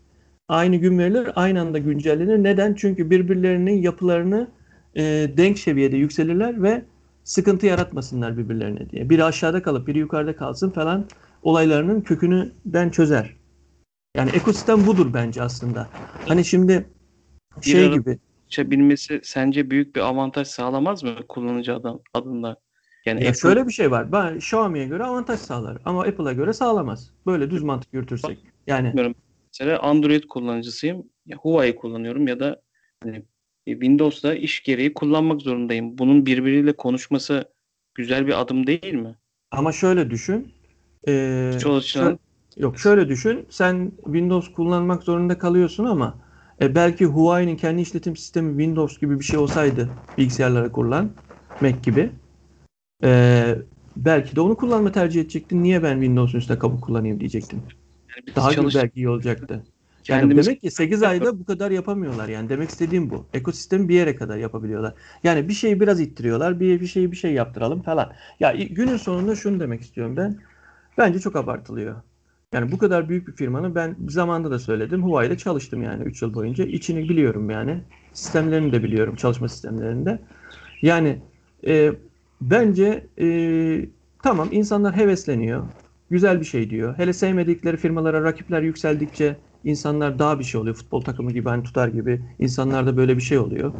Aynı 0.48 0.76
gün 0.76 0.98
verilir, 0.98 1.30
aynı 1.36 1.60
anda 1.60 1.78
güncellenir. 1.78 2.44
Neden? 2.44 2.74
Çünkü 2.74 3.10
birbirlerinin 3.10 3.82
yapılarını 3.82 4.48
e, 4.96 5.02
denk 5.36 5.58
seviyede 5.58 5.96
yükselirler 5.96 6.62
ve 6.62 6.82
sıkıntı 7.24 7.66
yaratmasınlar 7.66 8.38
birbirlerine 8.38 8.90
diye. 8.90 9.10
Biri 9.10 9.24
aşağıda 9.24 9.62
kalıp 9.62 9.86
biri 9.86 9.98
yukarıda 9.98 10.36
kalsın 10.36 10.70
falan 10.70 11.04
olaylarının 11.42 12.00
kökünü 12.00 12.52
çözer. 12.92 13.36
Yani 14.16 14.30
ekosistem 14.30 14.86
budur 14.86 15.14
bence 15.14 15.42
aslında. 15.42 15.88
Hani 16.28 16.44
şimdi 16.44 16.86
şey 17.62 17.86
ara- 17.86 17.94
gibi 17.96 18.18
bilmesi 18.58 19.20
sence 19.22 19.70
büyük 19.70 19.96
bir 19.96 20.00
avantaj 20.00 20.48
sağlamaz 20.48 21.02
mı 21.02 21.14
kullanıcı 21.28 21.74
adam 21.74 22.00
adında? 22.14 22.56
Yani 23.06 23.24
ya 23.24 23.30
Apple- 23.30 23.40
şöyle 23.40 23.66
bir 23.66 23.72
şey 23.72 23.90
var. 23.90 24.12
Ben 24.12 24.36
Xiaomi'ye 24.36 24.86
göre 24.86 25.04
avantaj 25.04 25.40
sağlar 25.40 25.78
ama 25.84 26.02
Apple'a 26.02 26.32
göre 26.32 26.52
sağlamaz. 26.52 27.10
Böyle 27.26 27.50
düz 27.50 27.62
mantık 27.62 27.94
yürütürsek. 27.94 28.38
Yani 28.66 28.88
bilmiyorum. 28.88 29.14
Mesela 29.52 29.78
Android 29.78 30.24
kullanıcısıyım. 30.24 31.06
Ya 31.26 31.36
Huawei 31.36 31.76
kullanıyorum 31.76 32.28
ya 32.28 32.40
da 32.40 32.62
hani 33.02 33.16
e, 33.66 33.72
Windows'da 33.72 34.34
iş 34.34 34.62
gereği 34.62 34.94
kullanmak 34.94 35.42
zorundayım. 35.42 35.98
Bunun 35.98 36.26
birbiriyle 36.26 36.72
konuşması 36.72 37.52
güzel 37.94 38.26
bir 38.26 38.40
adım 38.40 38.66
değil 38.66 38.94
mi? 38.94 39.16
ama 39.50 39.72
şöyle 39.72 40.10
düşün. 40.10 40.52
Ee, 41.08 41.52
Çoğu 41.60 41.76
açıdan 41.76 42.18
Yok 42.56 42.78
şöyle 42.78 43.08
düşün. 43.08 43.46
Sen 43.50 43.92
Windows 44.04 44.52
kullanmak 44.52 45.02
zorunda 45.02 45.38
kalıyorsun 45.38 45.84
ama 45.84 46.14
e, 46.60 46.74
belki 46.74 47.06
Huawei'nin 47.06 47.56
kendi 47.56 47.80
işletim 47.80 48.16
sistemi 48.16 48.50
Windows 48.50 49.00
gibi 49.00 49.18
bir 49.18 49.24
şey 49.24 49.38
olsaydı 49.38 49.88
bilgisayarlara 50.18 50.72
kurulan 50.72 51.10
Mac 51.60 51.78
gibi 51.78 52.10
e, 53.04 53.54
belki 53.96 54.36
de 54.36 54.40
onu 54.40 54.56
kullanma 54.56 54.92
tercih 54.92 55.20
edecektin. 55.20 55.62
Niye 55.62 55.82
ben 55.82 55.94
Windows'un 55.94 56.38
üstüne 56.38 56.58
kabuk 56.58 56.84
kullanayım 56.84 57.20
diyecektin. 57.20 57.77
Biz 58.26 58.36
Daha 58.36 58.50
çalış- 58.52 58.74
belki 58.74 59.00
iyi 59.00 59.08
olacaktı. 59.08 59.62
Yani 60.08 60.20
kendimiz- 60.20 60.46
demek 60.46 60.60
ki 60.60 60.70
8 60.70 61.02
ayda 61.02 61.38
bu 61.40 61.44
kadar 61.44 61.70
yapamıyorlar. 61.70 62.28
Yani 62.28 62.48
demek 62.48 62.68
istediğim 62.70 63.10
bu. 63.10 63.26
Ekosistemi 63.34 63.88
bir 63.88 63.94
yere 63.94 64.16
kadar 64.16 64.36
yapabiliyorlar. 64.36 64.94
Yani 65.24 65.48
bir 65.48 65.52
şeyi 65.52 65.80
biraz 65.80 66.00
ittiriyorlar. 66.00 66.60
Bir, 66.60 66.80
bir 66.80 66.86
şeyi 66.86 67.12
bir 67.12 67.16
şey 67.16 67.32
yaptıralım 67.32 67.82
falan. 67.82 68.12
Ya 68.40 68.52
günün 68.70 68.96
sonunda 68.96 69.34
şunu 69.36 69.60
demek 69.60 69.80
istiyorum 69.80 70.16
ben. 70.16 70.38
Bence 70.98 71.18
çok 71.18 71.36
abartılıyor. 71.36 71.94
Yani 72.52 72.72
bu 72.72 72.78
kadar 72.78 73.08
büyük 73.08 73.28
bir 73.28 73.32
firmanın 73.32 73.74
ben 73.74 73.96
zamanında 74.08 74.50
da 74.50 74.58
söyledim. 74.58 75.02
Huawei'de 75.02 75.36
çalıştım 75.38 75.82
yani 75.82 76.02
3 76.04 76.22
yıl 76.22 76.34
boyunca. 76.34 76.64
İçini 76.64 77.08
biliyorum 77.08 77.50
yani. 77.50 77.80
sistemlerini 78.12 78.72
de 78.72 78.82
biliyorum, 78.82 79.16
çalışma 79.16 79.48
sistemlerinde. 79.48 80.18
Yani 80.82 81.18
e, 81.66 81.92
bence 82.40 83.06
e, 83.20 83.26
tamam 84.22 84.48
insanlar 84.52 84.96
hevesleniyor. 84.96 85.62
Güzel 86.10 86.40
bir 86.40 86.44
şey 86.44 86.70
diyor. 86.70 86.98
Hele 86.98 87.12
sevmedikleri 87.12 87.76
firmalara 87.76 88.22
rakipler 88.22 88.62
yükseldikçe 88.62 89.36
insanlar 89.64 90.18
daha 90.18 90.38
bir 90.38 90.44
şey 90.44 90.60
oluyor. 90.60 90.76
Futbol 90.76 91.00
takımı 91.00 91.32
gibi 91.32 91.48
hani 91.48 91.62
tutar 91.62 91.88
gibi 91.88 92.22
insanlarda 92.38 92.96
böyle 92.96 93.16
bir 93.16 93.22
şey 93.22 93.38
oluyor. 93.38 93.72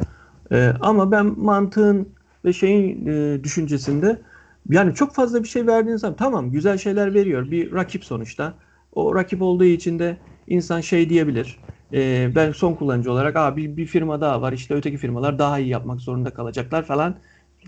E, 0.51 0.73
ama 0.81 1.11
ben 1.11 1.25
mantığın 1.39 2.09
ve 2.45 2.53
şeyin 2.53 3.05
e, 3.07 3.43
düşüncesinde 3.43 4.21
yani 4.69 4.93
çok 4.95 5.13
fazla 5.15 5.43
bir 5.43 5.47
şey 5.47 5.67
verdiğiniz 5.67 6.01
zaman 6.01 6.15
tamam 6.17 6.51
güzel 6.51 6.77
şeyler 6.77 7.13
veriyor. 7.13 7.51
Bir 7.51 7.73
rakip 7.73 8.05
sonuçta. 8.05 8.53
O 8.93 9.15
rakip 9.15 9.41
olduğu 9.41 9.63
için 9.63 9.99
de 9.99 10.17
insan 10.47 10.81
şey 10.81 11.09
diyebilir. 11.09 11.59
E, 11.93 12.31
ben 12.35 12.51
son 12.51 12.73
kullanıcı 12.73 13.11
olarak 13.11 13.35
Aa, 13.35 13.57
bir, 13.57 13.77
bir 13.77 13.85
firma 13.85 14.21
daha 14.21 14.41
var 14.41 14.53
işte 14.53 14.73
öteki 14.73 14.97
firmalar 14.97 15.39
daha 15.39 15.59
iyi 15.59 15.69
yapmak 15.69 16.01
zorunda 16.01 16.29
kalacaklar 16.29 16.83
falan 16.83 17.15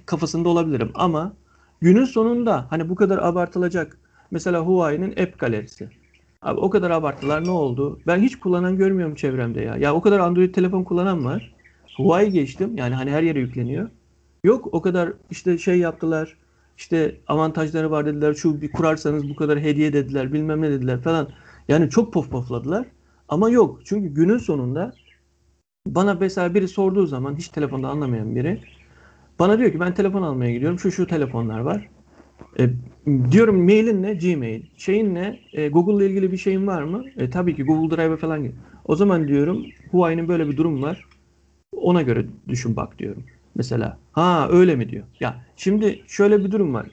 kafasında 0.06 0.50
olabilirim. 0.50 0.92
Ama 0.94 1.34
günün 1.82 2.06
sonunda 2.06 2.68
hani 2.70 2.90
bu 2.90 2.96
kadar 2.96 3.18
abartılacak 3.18 3.98
mesela 4.32 4.60
Huawei'nin 4.60 5.12
app 5.12 5.40
galerisi. 5.40 5.90
Abi 6.42 6.60
o 6.60 6.70
kadar 6.70 6.92
abarttılar 6.92 7.46
ne 7.46 7.52
oldu? 7.52 8.00
Ben 8.08 8.20
hiç 8.20 8.40
kullanan 8.40 8.78
görmüyorum 8.78 9.16
çevremde 9.16 9.62
ya. 9.62 9.78
Ya 9.78 9.96
o 9.96 10.02
kadar 10.02 10.20
Android 10.20 10.54
telefon 10.54 10.84
kullanan 10.84 11.26
var. 11.26 11.54
Huawei 11.98 12.32
geçtim. 12.32 12.78
Yani 12.78 12.96
hani 12.96 13.12
her 13.12 13.24
yere 13.24 13.40
yükleniyor. 13.40 13.90
Yok 14.44 14.70
o 14.72 14.82
kadar 14.82 15.14
işte 15.32 15.58
şey 15.58 15.80
yaptılar. 15.80 16.38
İşte 16.78 17.16
avantajları 17.28 17.92
var 17.92 18.06
dediler. 18.06 18.34
Şu 18.34 18.62
bir 18.62 18.72
kurarsanız 18.72 19.30
bu 19.30 19.36
kadar 19.36 19.60
hediye 19.60 19.94
dediler. 19.94 20.34
Bilmem 20.34 20.62
ne 20.62 20.72
dediler 20.72 21.02
falan. 21.02 21.30
Yani 21.68 21.90
çok 21.90 22.14
pof 22.14 22.32
pofladılar. 22.32 22.88
Ama 23.30 23.50
yok. 23.50 23.82
Çünkü 23.86 24.08
günün 24.10 24.38
sonunda 24.38 24.96
bana 25.88 26.14
mesela 26.14 26.54
biri 26.54 26.68
sorduğu 26.68 27.06
zaman 27.08 27.36
hiç 27.36 27.50
telefonda 27.50 27.90
anlamayan 27.90 28.36
biri 28.36 28.62
bana 29.40 29.60
diyor 29.60 29.72
ki 29.72 29.80
ben 29.80 29.94
telefon 29.94 30.22
almaya 30.22 30.52
gidiyorum. 30.54 30.80
Şu 30.80 30.92
şu 30.92 31.08
telefonlar 31.08 31.60
var. 31.60 31.90
E, 32.60 32.70
diyorum 33.32 33.64
mailin 33.64 34.04
ne? 34.04 34.14
Gmail. 34.14 34.62
Şeyin 34.78 35.16
ne? 35.16 35.40
E, 35.54 35.70
Google 35.70 36.06
ile 36.06 36.12
ilgili 36.12 36.32
bir 36.32 36.38
şeyin 36.38 36.68
var 36.68 36.84
mı? 36.84 37.06
E, 37.18 37.30
tabii 37.30 37.56
ki 37.56 37.64
Google 37.64 37.98
Drive 37.98 38.18
falan 38.18 38.44
gibi. 38.44 38.54
O 38.86 38.96
zaman 38.96 39.28
diyorum 39.28 39.68
Huawei'nin 39.92 40.28
böyle 40.28 40.48
bir 40.50 40.58
durum 40.58 40.82
var. 40.82 41.06
Ona 41.78 42.02
göre 42.02 42.26
düşün 42.48 42.76
bak 42.76 43.00
diyorum. 43.00 43.24
Mesela 43.56 43.98
ha 44.12 44.48
öyle 44.52 44.76
mi 44.76 44.90
diyor. 44.90 45.04
Ya 45.20 45.46
şimdi 45.56 46.00
şöyle 46.08 46.46
bir 46.46 46.52
durum 46.52 46.74
var. 46.74 46.86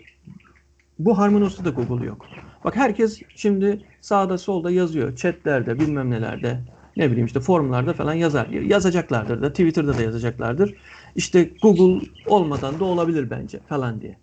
Bu 0.98 1.18
HarmonyOS'ta 1.18 1.64
da 1.64 1.70
Google 1.70 2.06
yok. 2.06 2.30
Bak 2.64 2.76
herkes 2.76 3.22
şimdi 3.34 3.80
sağda 4.00 4.38
solda 4.38 4.70
yazıyor. 4.70 5.16
Chatlerde 5.16 5.78
bilmem 5.78 6.10
nelerde 6.10 6.60
ne 6.96 7.10
bileyim 7.10 7.26
işte 7.26 7.40
forumlarda 7.40 7.94
falan 7.94 8.14
yazar. 8.14 8.48
Yazacaklardır 8.48 9.42
da 9.42 9.50
Twitter'da 9.50 9.98
da 9.98 10.02
yazacaklardır. 10.02 10.74
İşte 11.14 11.50
Google 11.62 12.06
olmadan 12.26 12.80
da 12.80 12.84
olabilir 12.84 13.30
bence 13.30 13.60
falan 13.68 14.00
diye. 14.00 14.16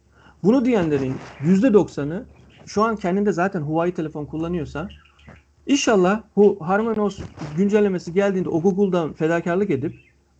Bunu 0.46 0.66
diyenlerin 0.66 1.16
%90'ı 1.44 2.25
şu 2.66 2.84
an 2.84 2.96
kendinde 2.96 3.32
zaten 3.32 3.62
Huawei 3.62 3.94
telefon 3.94 4.25
kullanıyorsa 4.25 4.90
inşallah 5.68 6.22
bu 6.36 6.58
HarmonyOS 6.62 7.20
güncellemesi 7.58 8.14
geldiğinde 8.14 8.50
o 8.50 8.62
Google'dan 8.62 9.14
fedakarlık 9.14 9.70
edip 9.70 9.96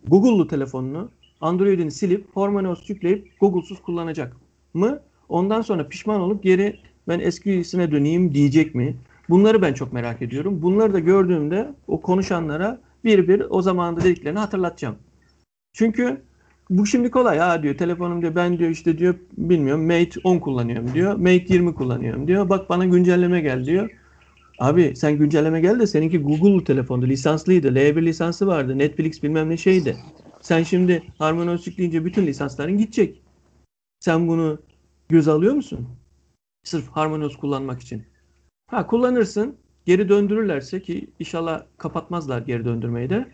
Google'lu 0.08 0.48
telefonunu 0.48 1.10
Android'ini 1.42 1.92
silip 1.92 2.36
HarmonyOS 2.36 2.90
yükleyip 2.90 3.40
Google'suz 3.40 3.82
kullanacak 3.82 4.36
mı? 4.74 5.00
Ondan 5.30 5.62
sonra 5.62 5.88
pişman 5.88 6.22
olup 6.22 6.44
geri 6.44 6.80
ben 7.08 7.20
eskisine 7.20 7.92
döneyim 7.92 8.34
diyecek 8.34 8.76
mi? 8.76 8.96
Bunları 9.30 9.62
ben 9.62 9.74
çok 9.74 9.94
merak 9.94 10.22
ediyorum. 10.22 10.62
Bunları 10.62 10.94
da 10.94 11.00
gördüğümde 11.00 11.74
o 11.88 12.02
konuşanlara 12.02 12.80
bir 13.04 13.28
bir 13.28 13.44
o 13.50 13.62
zamanda 13.62 14.04
dediklerini 14.04 14.40
hatırlatacağım. 14.40 14.96
Çünkü 15.74 16.22
bu 16.70 16.86
şimdi 16.86 17.12
kolay 17.12 17.38
ha 17.38 17.64
diyor 17.64 17.78
telefonum 17.78 18.22
diyor 18.22 18.36
ben 18.36 18.60
diyor 18.60 18.70
işte 18.70 18.98
diyor 18.98 19.16
bilmiyorum 19.38 19.86
Mate 19.86 20.20
10 20.24 20.40
kullanıyorum 20.40 20.94
diyor. 20.94 21.16
Mate 21.16 21.46
20 21.50 21.76
kullanıyorum 21.76 22.28
diyor. 22.28 22.50
Bak 22.50 22.70
bana 22.70 22.86
güncelleme 22.86 23.42
gel 23.42 23.66
diyor. 23.66 23.90
Abi 24.60 24.96
sen 24.96 25.18
güncelleme 25.18 25.62
gel 25.62 25.80
de 25.80 25.88
seninki 25.88 26.20
Google 26.20 26.64
telefondu 26.64 27.08
lisanslıydı. 27.08 27.68
L1 27.68 28.06
lisansı 28.06 28.48
vardı. 28.48 28.78
Netflix 28.78 29.24
bilmem 29.24 29.50
ne 29.50 29.58
şeydi. 29.58 29.98
Sen 30.42 30.64
şimdi 30.64 31.04
HarmonyOS 31.18 31.68
yükleyince 31.68 32.06
bütün 32.06 32.28
lisansların 32.28 32.78
gidecek. 32.78 33.22
Sen 34.00 34.28
bunu 34.28 34.60
göz 35.10 35.28
alıyor 35.28 35.54
musun? 35.54 35.88
Sırf 36.64 36.88
HarmonyOS 36.90 37.36
kullanmak 37.38 37.82
için. 37.82 38.04
Ha 38.68 38.88
kullanırsın. 38.88 39.56
Geri 39.86 40.10
döndürürlerse 40.10 40.82
ki 40.82 41.10
inşallah 41.20 41.64
kapatmazlar 41.78 42.42
geri 42.42 42.66
döndürmeyi 42.66 43.10
de. 43.10 43.28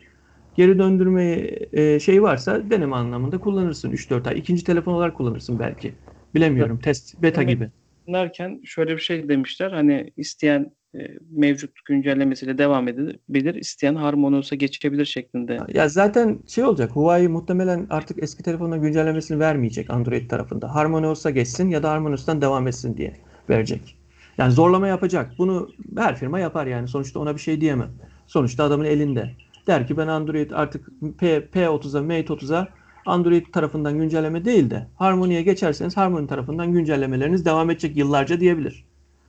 Geri 0.56 0.80
döndürmeyi 0.80 1.70
e, 1.74 2.00
şey 2.00 2.24
varsa 2.24 2.70
deneme 2.70 2.96
anlamında 2.96 3.38
kullanırsın 3.38 3.92
3-4 3.92 4.30
ay. 4.30 4.40
İkinci 4.40 4.64
telefon 4.64 4.94
olarak 4.94 5.18
kullanırsın 5.18 5.60
belki. 5.60 5.94
Bilemiyorum. 6.36 6.76
Evet. 6.76 6.84
Test, 6.84 7.22
beta 7.22 7.42
evet. 7.42 7.54
gibi. 7.54 7.70
Derken 8.08 8.62
şöyle 8.66 8.96
bir 8.96 9.02
şey 9.02 9.30
demişler. 9.30 9.72
Hani 9.72 10.14
isteyen 10.18 10.72
e, 10.96 11.00
mevcut 11.32 11.72
güncellemesiyle 11.86 12.58
devam 12.58 12.88
edebilir. 12.88 13.56
İsteyen 13.56 13.96
HarmonyOS'a 13.96 14.56
geçebilir 14.56 15.06
şeklinde. 15.06 15.60
Ya 15.74 15.90
zaten 15.90 16.40
şey 16.48 16.64
olacak. 16.64 16.92
Huawei 16.92 17.28
muhtemelen 17.28 17.88
artık 17.90 18.24
eski 18.24 18.44
telefonuna 18.44 18.78
güncellemesini 18.78 19.40
vermeyecek 19.40 19.90
Android 19.90 20.30
tarafında. 20.30 20.76
HarmonyOS'a 20.76 21.30
geçsin 21.30 21.70
ya 21.70 21.84
da 21.84 21.92
HarmonyOS'tan 21.92 22.42
devam 22.42 22.68
etsin 22.68 22.98
diye 22.98 23.14
verecek. 23.50 23.98
Yani 24.38 24.52
zorlama 24.52 24.88
yapacak. 24.88 25.32
Bunu 25.38 25.70
her 25.98 26.16
firma 26.16 26.40
yapar 26.40 26.66
yani. 26.68 26.88
Sonuçta 26.88 27.20
ona 27.20 27.36
bir 27.36 27.42
şey 27.42 27.62
diyemem. 27.62 27.90
Sonuçta 28.28 28.64
adamın 28.64 28.86
elinde. 28.86 29.32
Der 29.68 29.88
ki 29.88 29.98
ben 29.98 30.08
Android 30.08 30.52
artık 30.52 30.90
P, 31.18 31.38
P30'a, 31.38 32.02
Mate 32.02 32.34
30'a 32.34 32.68
Android 33.06 33.46
tarafından 33.54 33.98
güncelleme 33.98 34.46
değil 34.46 34.70
de 34.70 34.88
Harmony'ye 34.96 35.42
geçerseniz 35.42 35.98
Harmony 35.98 36.28
tarafından 36.28 36.72
güncellemeleriniz 36.72 37.46
devam 37.46 37.70
edecek 37.70 37.98
yıllarca 37.98 38.40
diyebilir. 38.40 38.86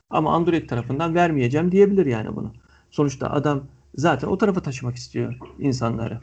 Ama 0.09 0.33
Android 0.33 0.69
tarafından 0.69 1.15
vermeyeceğim 1.15 1.71
diyebilir 1.71 2.05
yani 2.05 2.35
bunu. 2.35 2.51
Sonuçta 2.91 3.29
adam 3.29 3.63
zaten 3.95 4.27
o 4.27 4.37
tarafa 4.37 4.61
taşımak 4.61 4.95
istiyor 4.95 5.35
insanları. 5.59 6.19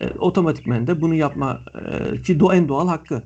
E, 0.00 0.08
otomatikmen 0.10 0.86
de 0.86 1.00
bunu 1.00 1.14
yapma 1.14 1.60
e, 1.84 2.22
ki 2.22 2.40
do 2.40 2.52
en 2.52 2.68
doğal 2.68 2.88
hakkı. 2.88 3.22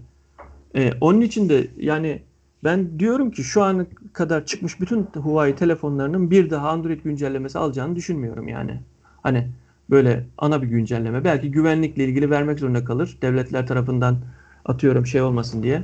E, 0.76 0.92
onun 1.00 1.20
için 1.20 1.48
de 1.48 1.68
yani 1.76 2.22
ben 2.64 2.98
diyorum 2.98 3.30
ki 3.30 3.44
şu 3.44 3.62
ana 3.62 3.86
kadar 4.12 4.46
çıkmış 4.46 4.80
bütün 4.80 5.02
Huawei 5.02 5.54
telefonlarının 5.54 6.30
bir 6.30 6.50
daha 6.50 6.68
Android 6.68 7.00
güncellemesi 7.04 7.58
alacağını 7.58 7.96
düşünmüyorum 7.96 8.48
yani. 8.48 8.80
Hani 9.22 9.48
böyle 9.90 10.26
ana 10.38 10.62
bir 10.62 10.66
güncelleme. 10.66 11.24
Belki 11.24 11.50
güvenlikle 11.50 12.04
ilgili 12.04 12.30
vermek 12.30 12.58
zorunda 12.58 12.84
kalır. 12.84 13.18
Devletler 13.22 13.66
tarafından 13.66 14.16
atıyorum 14.64 15.06
şey 15.06 15.22
olmasın 15.22 15.62
diye. 15.62 15.82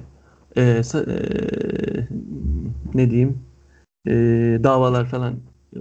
Ee, 0.57 0.63
e, 0.63 0.83
ne 2.95 3.11
diyeyim? 3.11 3.39
E, 4.07 4.13
davalar 4.65 5.07
falan 5.07 5.35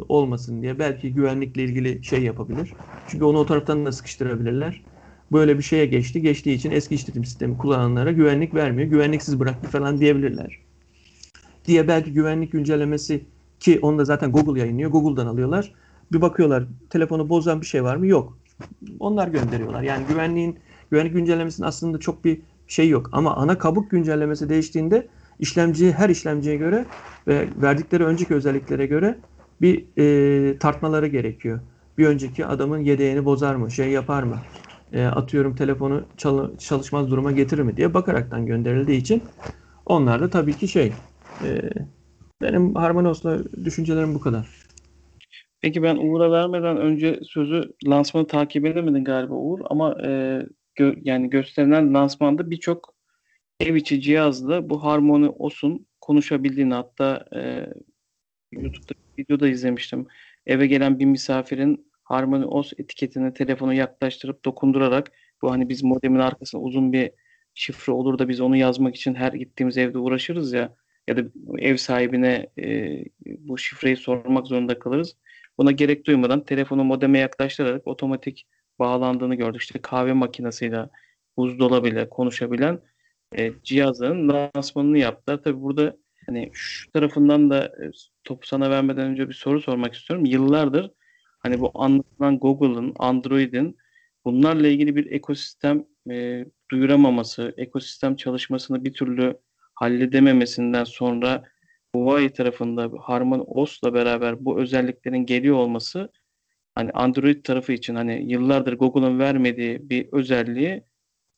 olmasın 0.10 0.62
diye. 0.62 0.80
Belki 0.80 1.14
güvenlikle 1.14 1.64
ilgili 1.64 2.04
şey 2.04 2.24
yapabilir. 2.24 2.74
Çünkü 3.08 3.26
onu 3.26 3.38
o 3.38 3.46
taraftan 3.46 3.86
da 3.86 3.92
sıkıştırabilirler. 3.92 4.82
Böyle 5.32 5.58
bir 5.58 5.64
şeye 5.64 5.86
geçti. 5.86 6.22
Geçtiği 6.22 6.54
için 6.54 6.72
eski 6.72 6.96
işletim 6.96 7.26
sistemi 7.26 7.58
kullananlara 7.58 8.12
güvenlik 8.12 8.56
vermiyor. 8.56 8.90
Güvenliksiz 8.90 9.40
bıraktı 9.40 9.70
falan 9.70 9.98
diyebilirler 10.00 10.70
diye 11.70 11.88
belki 11.88 12.14
güvenlik 12.14 12.52
güncellemesi 12.52 13.26
ki 13.60 13.80
onu 13.82 13.98
da 13.98 14.06
zaten 14.06 14.32
Google 14.32 14.60
yayınlıyor. 14.60 14.92
Google'dan 14.92 15.28
alıyorlar. 15.28 15.74
Bir 16.12 16.22
bakıyorlar 16.22 16.64
telefonu 16.90 17.30
bozan 17.30 17.62
bir 17.62 17.66
şey 17.66 17.84
var 17.84 17.96
mı? 17.96 18.08
Yok. 18.08 18.38
Onlar 19.00 19.28
gönderiyorlar. 19.28 19.82
Yani 19.82 20.06
güvenliğin 20.08 20.60
güvenlik 20.92 21.14
güncellemesinin 21.14 21.68
aslında 21.68 21.98
çok 21.98 22.26
bir 22.26 22.42
şey 22.68 22.90
yok. 22.90 23.10
Ama 23.12 23.36
ana 23.36 23.58
kabuk 23.58 23.92
güncellemesi 23.92 24.50
değiştiğinde 24.50 25.08
işlemci 25.40 25.92
her 25.92 26.10
işlemciye 26.10 26.56
göre 26.56 26.86
ve 27.28 27.48
verdikleri 27.62 28.06
önceki 28.06 28.34
özelliklere 28.34 28.86
göre 28.86 29.18
bir 29.62 29.86
e, 29.98 30.58
tartmaları 30.58 31.08
gerekiyor. 31.08 31.60
Bir 31.98 32.08
önceki 32.08 32.46
adamın 32.46 32.80
yedeğini 32.80 33.26
bozar 33.26 33.56
mı? 33.56 33.72
Şey 33.72 33.90
yapar 33.90 34.24
mı? 34.24 34.38
E, 34.94 35.06
atıyorum 35.06 35.56
telefonu 35.56 36.04
çal- 36.18 36.58
çalışmaz 36.58 37.12
duruma 37.12 37.32
getirir 37.32 37.62
mi 37.62 37.78
diye 37.78 37.94
bakaraktan 37.94 38.46
gönderildiği 38.46 39.02
için 39.02 39.24
onlar 39.86 40.22
da 40.22 40.30
tabii 40.30 40.54
ki 40.54 40.68
şey 40.68 40.94
ee, 41.44 41.70
benim 42.42 42.76
Harmonios'la 42.76 43.40
düşüncelerim 43.66 44.16
bu 44.16 44.20
kadar. 44.20 44.48
Peki 45.62 45.84
ben 45.84 45.96
Uğur'a 45.96 46.32
vermeden 46.32 46.78
önce 46.78 47.20
sözü 47.24 47.74
lansmanı 47.88 48.28
takip 48.28 48.66
edemedin 48.66 49.04
galiba 49.04 49.34
Uğur 49.34 49.60
ama 49.70 49.96
e, 50.06 50.42
gö, 50.76 50.94
yani 51.02 51.30
gösterilen 51.30 51.94
lansmanda 51.94 52.52
birçok 52.52 52.96
ev 53.60 53.76
içi 53.76 54.02
cihazla 54.02 54.70
bu 54.70 54.84
Harmony 54.84 55.30
OS'un 55.40 55.88
konuşabildiğini 56.02 56.74
hatta 56.74 57.26
e, 57.36 57.40
YouTube'da 58.52 58.94
videoda 59.20 59.48
izlemiştim. 59.48 60.08
Eve 60.46 60.68
gelen 60.68 61.00
bir 61.00 61.06
misafirin 61.06 61.92
Harmony 62.04 62.46
OS 62.48 62.74
etiketine 62.78 63.34
telefonu 63.34 63.74
yaklaştırıp 63.74 64.46
dokundurarak 64.46 65.12
bu 65.42 65.52
hani 65.52 65.70
biz 65.70 65.84
modemin 65.84 66.20
arkasında 66.20 66.62
uzun 66.62 66.94
bir 66.94 67.12
şifre 67.54 67.94
olur 67.94 68.20
da 68.20 68.30
biz 68.30 68.42
onu 68.42 68.58
yazmak 68.58 68.96
için 68.96 69.16
her 69.16 69.34
gittiğimiz 69.34 69.78
evde 69.78 69.98
uğraşırız 69.98 70.54
ya 70.54 70.76
ya 71.08 71.18
da 71.18 71.22
ev 71.58 71.78
sahibine 71.78 72.50
e, 72.60 72.98
bu 73.26 73.58
şifreyi 73.58 73.98
sormak 73.98 74.48
zorunda 74.48 74.80
kalırız. 74.80 75.16
Buna 75.60 75.72
gerek 75.72 76.06
duymadan 76.06 76.44
telefonu 76.44 76.84
modeme 76.84 77.20
yaklaştırarak 77.20 77.88
otomatik 77.88 78.48
bağlandığını 78.80 79.36
gördük. 79.36 79.62
İşte 79.62 79.80
kahve 79.82 80.14
makinesiyle, 80.14 80.90
buzdolabıyla 81.38 82.10
konuşabilen 82.10 82.80
e, 83.38 83.52
cihazların 83.64 84.30
lansmanını 84.30 84.98
yaptılar. 84.98 85.44
Tabii 85.44 85.62
burada 85.62 85.98
hani 86.26 86.50
şu 86.54 86.92
tarafından 86.92 87.50
da 87.50 87.66
e, 87.66 87.92
topu 88.24 88.48
sana 88.48 88.70
vermeden 88.70 89.08
önce 89.08 89.30
bir 89.30 89.34
soru 89.34 89.62
sormak 89.62 89.94
istiyorum. 89.94 90.26
Yıllardır 90.26 90.92
hani 91.40 91.60
bu 91.60 91.72
anlatılan 91.74 92.40
Google'ın, 92.40 92.94
Android'in 93.00 93.78
bunlarla 94.26 94.68
ilgili 94.68 94.96
bir 94.96 95.12
ekosistem 95.12 95.86
e, 96.12 96.46
duyuramaması, 96.72 97.54
ekosistem 97.58 98.16
çalışmasını 98.16 98.86
bir 98.86 98.94
türlü 98.94 99.38
halledememesinden 99.74 100.84
sonra 100.84 101.44
Huawei 101.96 102.34
tarafında 102.34 102.92
Harman 103.02 103.44
OS'la 103.48 103.94
beraber 103.94 104.46
bu 104.46 104.60
özelliklerin 104.60 105.26
geliyor 105.26 105.58
olması 105.58 106.12
hani 106.76 106.92
Android 106.92 107.44
tarafı 107.44 107.74
için 107.74 107.96
hani 107.96 108.32
yıllardır 108.32 108.78
Google'ın 108.78 109.20
vermediği 109.20 109.90
bir 109.90 110.10
özelliği 110.12 110.84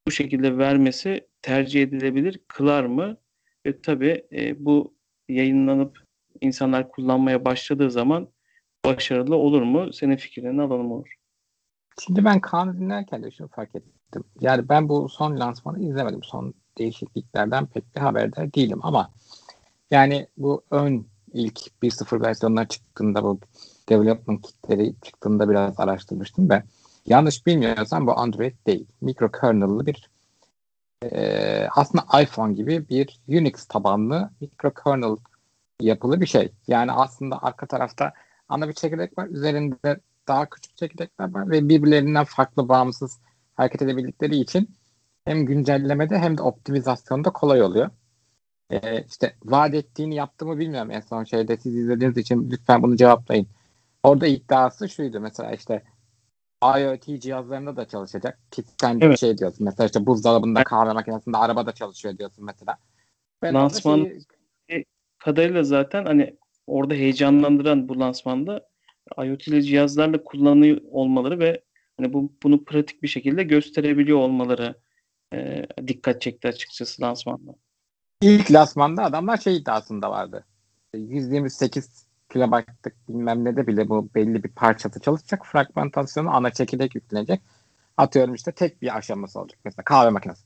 bu 0.08 0.12
şekilde 0.12 0.58
vermesi 0.58 1.27
tercih 1.41 1.84
edilebilir 1.84 2.41
kılar 2.48 2.84
mı? 2.84 3.17
Ve 3.65 3.81
tabii 3.81 4.27
e, 4.31 4.65
bu 4.65 4.96
yayınlanıp 5.29 6.00
insanlar 6.41 6.91
kullanmaya 6.91 7.46
başladığı 7.46 7.91
zaman 7.91 8.29
başarılı 8.86 9.36
olur 9.36 9.62
mu? 9.62 9.93
Senin 9.93 10.15
fikrini 10.15 10.62
alalım 10.62 10.91
olur. 10.91 11.15
Şimdi 12.00 12.25
ben 12.25 12.39
Kaan'ı 12.39 12.77
dinlerken 12.77 13.24
de 13.24 13.31
şunu 13.31 13.48
fark 13.48 13.75
ettim. 13.75 14.24
Yani 14.41 14.70
ben 14.70 14.89
bu 14.89 15.10
son 15.10 15.39
lansmanı 15.39 15.84
izlemedim. 15.84 16.24
Son 16.24 16.53
değişikliklerden 16.77 17.65
pek 17.65 17.96
bir 17.96 18.01
haberdar 18.01 18.53
değilim 18.53 18.79
ama 18.81 19.12
yani 19.91 20.27
bu 20.38 20.63
ön 20.71 21.07
ilk 21.33 21.60
1.0 21.83 22.21
versiyonlar 22.21 22.67
çıktığında 22.67 23.24
bu 23.24 23.39
development 23.89 24.41
kitleri 24.41 24.93
çıktığında 25.01 25.50
biraz 25.50 25.79
araştırmıştım 25.79 26.50
ve 26.50 26.63
yanlış 27.05 27.45
bilmiyorsam 27.45 28.07
bu 28.07 28.19
Android 28.19 28.53
değil. 28.67 28.88
Micro 29.01 29.31
kernel'lı 29.31 29.86
bir 29.86 30.10
e, 31.03 31.67
aslında 31.75 32.21
iPhone 32.21 32.53
gibi 32.53 32.89
bir 32.89 33.19
Unix 33.27 33.65
tabanlı 33.65 34.29
micro 34.41 34.74
kernel 34.74 35.17
yapılı 35.81 36.21
bir 36.21 36.25
şey. 36.25 36.51
Yani 36.67 36.91
aslında 36.91 37.43
arka 37.43 37.65
tarafta 37.67 38.13
ana 38.50 38.67
bir 38.67 38.74
çekirdek 38.74 39.17
var. 39.17 39.27
Üzerinde 39.27 40.00
daha 40.27 40.50
küçük 40.50 40.77
çekirdekler 40.77 41.33
var 41.33 41.50
ve 41.50 41.69
birbirlerinden 41.69 42.25
farklı 42.25 42.69
bağımsız 42.69 43.19
hareket 43.55 43.81
edebildikleri 43.81 44.36
için 44.36 44.75
hem 45.25 45.45
güncellemede 45.45 46.17
hem 46.17 46.38
de 46.38 46.41
optimizasyonda 46.41 47.29
kolay 47.29 47.62
oluyor. 47.63 47.89
Ee, 48.72 49.06
işte 49.10 49.36
vaat 49.44 49.74
ettiğini 49.74 50.16
yaptı 50.16 50.46
mı 50.46 50.60
bilmiyorum 50.60 50.92
en 50.92 51.00
son 51.00 51.24
şeyde 51.24 51.58
siz 51.58 51.75
izlediğiniz 51.75 52.18
için 52.18 52.51
lütfen 52.51 52.84
bunu 52.84 52.98
cevaplayın. 52.98 53.48
Orada 54.04 54.28
iddiası 54.28 54.90
şuydu 54.90 55.20
mesela 55.20 55.51
işte 55.51 55.84
IoT 56.63 57.22
cihazlarında 57.22 57.75
da 57.75 57.88
çalışacak. 57.88 58.40
Ki 58.51 58.63
sen 58.82 59.00
evet. 59.01 59.12
bir 59.12 59.18
şey 59.18 59.38
diyorsun. 59.38 59.66
Mesela 59.66 59.86
işte 59.86 60.06
buzdolabında, 60.06 60.63
kahve 60.63 60.94
makinesinde, 60.94 61.38
arabada 61.38 61.72
çalışıyor 61.72 62.18
diyorsun 62.18 62.46
mesela. 62.46 62.78
Ben 63.42 63.54
Lansman 63.54 64.10
şeyi... 64.70 64.86
kadarıyla 65.18 65.63
zaten 65.63 66.06
hani 66.06 66.38
orada 66.68 66.94
heyecanlandıran 66.94 67.90
bu 67.90 68.00
lansmanda 68.00 68.68
IoT'li 69.18 69.63
cihazlarla 69.63 70.24
kullanıyor 70.24 70.82
olmaları 70.92 71.40
ve 71.40 71.62
hani 71.98 72.13
bu 72.13 72.34
bunu 72.44 72.63
pratik 72.63 73.04
bir 73.04 73.08
şekilde 73.08 73.44
gösterebiliyor 73.44 74.18
olmaları 74.18 74.75
e, 75.34 75.66
dikkat 75.88 76.22
çekti 76.22 76.48
açıkçası 76.48 77.01
lansmanda. 77.01 77.56
İlk 78.22 78.51
lansmanda 78.51 79.04
adamlar 79.04 79.38
şey 79.38 79.58
iddiasında 79.58 80.12
vardı. 80.12 80.46
128 80.94 82.06
kilobaytlık 82.30 83.10
bilmem 83.10 83.46
ne 83.46 83.56
de 83.56 83.68
bile 83.68 83.90
bu 83.90 84.10
belli 84.16 84.44
bir 84.44 84.50
parçası 84.50 85.00
çalışacak. 85.00 85.46
Fragmentasyonu 85.46 86.36
ana 86.36 86.51
çekirdek 86.51 86.96
yüklenecek. 86.96 87.42
Atıyorum 87.98 88.34
işte 88.34 88.51
tek 88.51 88.82
bir 88.82 88.98
aşaması 88.98 89.40
olacak. 89.40 89.60
Mesela 89.66 89.84
kahve 89.84 90.10
makinesi. 90.10 90.42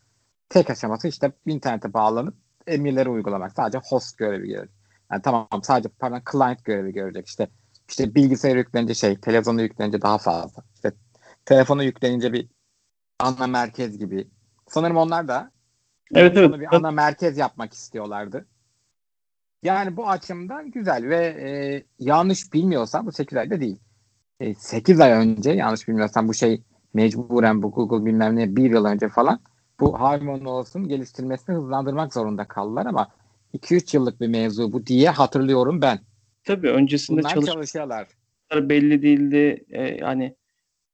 Tek 0.50 0.70
aşaması 0.70 1.08
işte 1.08 1.32
internete 1.46 1.94
bağlanıp 1.94 2.36
emirleri 2.68 3.10
uygulamak. 3.10 3.52
Sadece 3.54 3.78
host 3.78 4.18
görevi 4.18 4.48
görecek. 4.48 4.76
Yani 5.12 5.22
tamam 5.22 5.48
sadece 5.64 5.90
pardon 5.90 6.22
client 6.32 6.66
görevi 6.66 6.94
görecek. 6.94 7.28
İşte 7.28 7.50
işte 7.90 8.16
bilgisayara 8.16 8.60
yüklenince 8.60 8.94
şey, 8.94 9.20
televizyona 9.20 9.62
yüklenince 9.62 10.02
daha 10.02 10.18
fazla. 10.18 10.64
İşte 10.76 10.92
telefona 11.46 11.84
yüklenince 11.84 12.34
bir 12.34 12.48
ana 13.20 13.48
merkez 13.48 13.98
gibi. 13.98 14.28
Sanırım 14.68 14.98
onlar 14.98 15.28
da 15.28 15.52
evet, 16.14 16.38
evet. 16.38 16.60
bir 16.60 16.76
ana 16.76 16.92
merkez 16.92 17.38
yapmak 17.38 17.74
istiyorlardı. 17.74 18.46
Yani 19.64 19.98
bu 19.98 20.10
açımdan 20.10 20.72
güzel 20.72 21.10
ve 21.10 21.26
e, 21.26 21.84
yanlış 22.00 22.54
bilmiyorsam 22.54 23.06
bu 23.06 23.12
8 23.12 23.38
ayda 23.38 23.60
değil. 23.62 23.80
E, 24.40 24.56
8 24.56 25.00
ay 25.00 25.12
önce 25.12 25.52
yanlış 25.52 25.88
bilmiyorsam 25.88 26.28
bu 26.28 26.34
şey 26.34 26.64
mecburen 26.94 27.64
bu 27.64 27.72
Google 27.72 28.06
bilmem 28.06 28.36
ne 28.36 28.56
bir 28.56 28.72
yıl 28.72 28.86
önce 28.86 29.10
falan 29.10 29.40
bu 29.80 30.00
HarmonyOS'un 30.00 30.88
geliştirmesini 30.88 31.56
hızlandırmak 31.56 32.14
zorunda 32.14 32.46
kaldılar 32.46 32.86
ama 32.86 33.08
2-3 33.54 33.96
yıllık 33.96 34.22
bir 34.22 34.28
mevzu 34.28 34.74
bu 34.74 34.86
diye 34.86 35.10
hatırlıyorum 35.10 35.82
ben. 35.82 36.00
Tabii 36.44 36.70
öncesinde 36.70 37.22
çalış 37.22 37.46
çalışıyorlar. 37.46 38.08
belli 38.54 39.02
değildi. 39.02 39.66
Ee, 39.70 40.04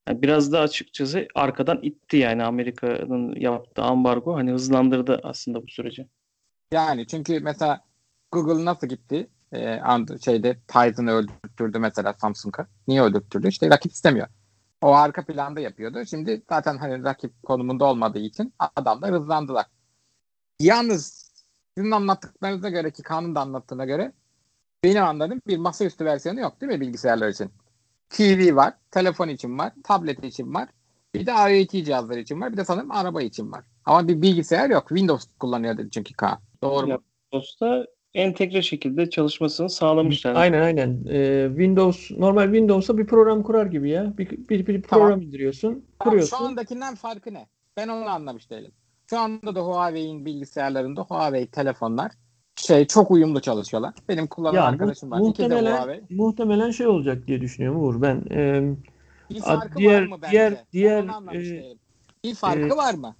yani 0.07 0.21
biraz 0.21 0.51
da 0.51 0.59
açıkçası 0.59 1.27
arkadan 1.35 1.79
itti 1.81 2.17
yani 2.17 2.43
Amerika'nın 2.43 3.35
yaptığı 3.35 3.81
ambargo 3.81 4.35
hani 4.35 4.51
hızlandırdı 4.51 5.19
aslında 5.23 5.63
bu 5.63 5.67
süreci. 5.67 6.07
Yani 6.71 7.07
çünkü 7.07 7.39
mesela 7.39 7.81
Google 8.31 8.65
nasıl 8.65 8.87
gitti? 8.87 9.29
Ee, 9.53 9.79
şeyde 10.25 10.59
Titan'ı 10.67 11.11
öldürttürdü 11.11 11.79
mesela 11.79 12.13
Samsung'a. 12.13 12.67
Niye 12.87 13.01
öldürttürdü? 13.01 13.47
İşte 13.47 13.69
rakip 13.69 13.91
istemiyor. 13.91 14.27
O 14.81 14.93
arka 14.93 15.25
planda 15.25 15.59
yapıyordu. 15.59 16.05
Şimdi 16.05 16.41
zaten 16.49 16.77
hani 16.77 17.03
rakip 17.03 17.43
konumunda 17.43 17.85
olmadığı 17.85 18.19
için 18.19 18.53
adamlar 18.75 19.11
hızlandılar. 19.11 19.65
Yalnız 20.59 21.31
sizin 21.77 21.91
anlattıklarınıza 21.91 22.69
göre 22.69 22.91
ki 22.91 23.03
kanun 23.03 23.35
da 23.35 23.39
anlattığına 23.39 23.85
göre 23.85 24.11
benim 24.83 25.03
anladığım 25.03 25.41
bir 25.47 25.57
masaüstü 25.57 26.05
versiyonu 26.05 26.39
yok 26.39 26.61
değil 26.61 26.71
mi 26.71 26.81
bilgisayarlar 26.81 27.29
için? 27.29 27.51
TV 28.11 28.55
var, 28.55 28.73
telefon 28.91 29.27
için 29.27 29.57
var, 29.57 29.73
tablet 29.83 30.23
için 30.23 30.53
var. 30.53 30.69
Bir 31.15 31.25
de 31.25 31.31
IoT 31.31 31.85
cihazlar 31.85 32.17
için 32.17 32.41
var. 32.41 32.51
Bir 32.51 32.57
de 32.57 32.65
sanırım 32.65 32.91
araba 32.91 33.21
için 33.21 33.51
var. 33.51 33.63
Ama 33.85 34.07
bir 34.07 34.21
bilgisayar 34.21 34.69
yok. 34.69 34.87
Windows 34.87 35.25
kullanıyor 35.39 35.77
dedi 35.77 35.89
çünkü 35.91 36.13
Kaan. 36.13 36.39
Doğru 36.63 36.87
mu? 36.87 36.97
Windows'ta 37.31 37.85
entegre 38.13 38.61
şekilde 38.61 39.09
çalışmasını 39.09 39.69
sağlamışlar. 39.69 40.35
Aynen 40.35 40.61
aynen. 40.61 41.05
Ee, 41.09 41.47
Windows 41.49 42.11
normal 42.11 42.43
Windows'a 42.43 42.97
bir 42.97 43.05
program 43.05 43.43
kurar 43.43 43.65
gibi 43.65 43.89
ya. 43.89 44.17
Bir, 44.17 44.29
bir, 44.29 44.67
bir 44.67 44.81
program 44.81 45.09
tamam. 45.09 45.21
indiriyorsun, 45.21 45.85
kuruyorsun. 45.99 46.29
Tamam, 46.29 46.45
şu 46.45 46.49
andakinden 46.49 46.95
farkı 46.95 47.33
ne? 47.33 47.47
Ben 47.77 47.87
onu 47.87 48.09
anlamış 48.09 48.49
değilim. 48.49 48.71
Şu 49.09 49.19
anda 49.19 49.55
da 49.55 49.61
Huawei'in 49.61 50.25
bilgisayarlarında 50.25 51.01
Huawei 51.01 51.47
telefonlar 51.47 52.11
şey 52.55 52.87
çok 52.87 53.11
uyumlu 53.11 53.41
çalışıyorlar. 53.41 53.93
Benim 54.09 54.27
kullanan 54.27 54.73
arkadaşım 54.73 55.11
var. 55.11 55.19
Muhtemelen, 55.19 56.07
muhtemelen 56.09 56.71
şey 56.71 56.87
olacak 56.87 57.27
diye 57.27 57.41
düşünüyorum 57.41 57.83
Uğur. 57.83 58.01
Ben 58.01 58.23
e, 58.31 58.61
bir 59.29 59.41
farkı 59.41 59.79
diğer, 59.79 60.01
var 60.01 60.07
mı 60.07 60.17
bence? 60.21 60.31
Diğer, 60.31 60.57
diğer, 60.73 61.35
e, 61.35 61.75
bir 62.23 62.35
farkı 62.35 62.73
e, 62.73 62.77
var 62.77 62.93
mı? 62.93 63.15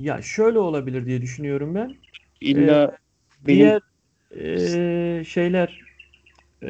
Ya 0.00 0.22
şöyle 0.22 0.58
olabilir 0.58 1.06
diye 1.06 1.22
düşünüyorum 1.22 1.74
ben. 1.74 1.94
İlla 2.40 2.84
ee, 2.84 2.96
benim... 3.46 3.58
diğer 3.58 3.82
e, 4.30 5.24
şeyler 5.24 5.80
e, 6.62 6.68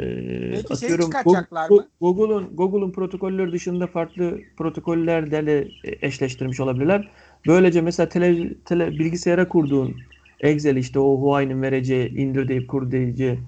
Peki 0.50 0.74
atıyorum 0.74 1.10
Go- 1.10 1.88
Google'un 2.00 2.56
Google'un 2.56 2.92
protokolleri 2.92 3.52
dışında 3.52 3.86
farklı 3.86 4.40
protokollerle 4.56 5.68
eşleştirmiş 5.84 6.60
olabilirler. 6.60 7.04
Böylece 7.46 7.80
mesela 7.80 8.08
tele, 8.08 8.54
tele, 8.64 8.98
bilgisayara 8.98 9.48
kurduğun 9.48 10.11
Excel 10.42 10.76
işte 10.76 10.98
o 10.98 11.20
Huawei'nin 11.20 11.62
vereceği 11.62 12.08
indir 12.14 12.48
deyip 12.48 12.68
kur 12.68 12.90
diyeceği 12.90 13.38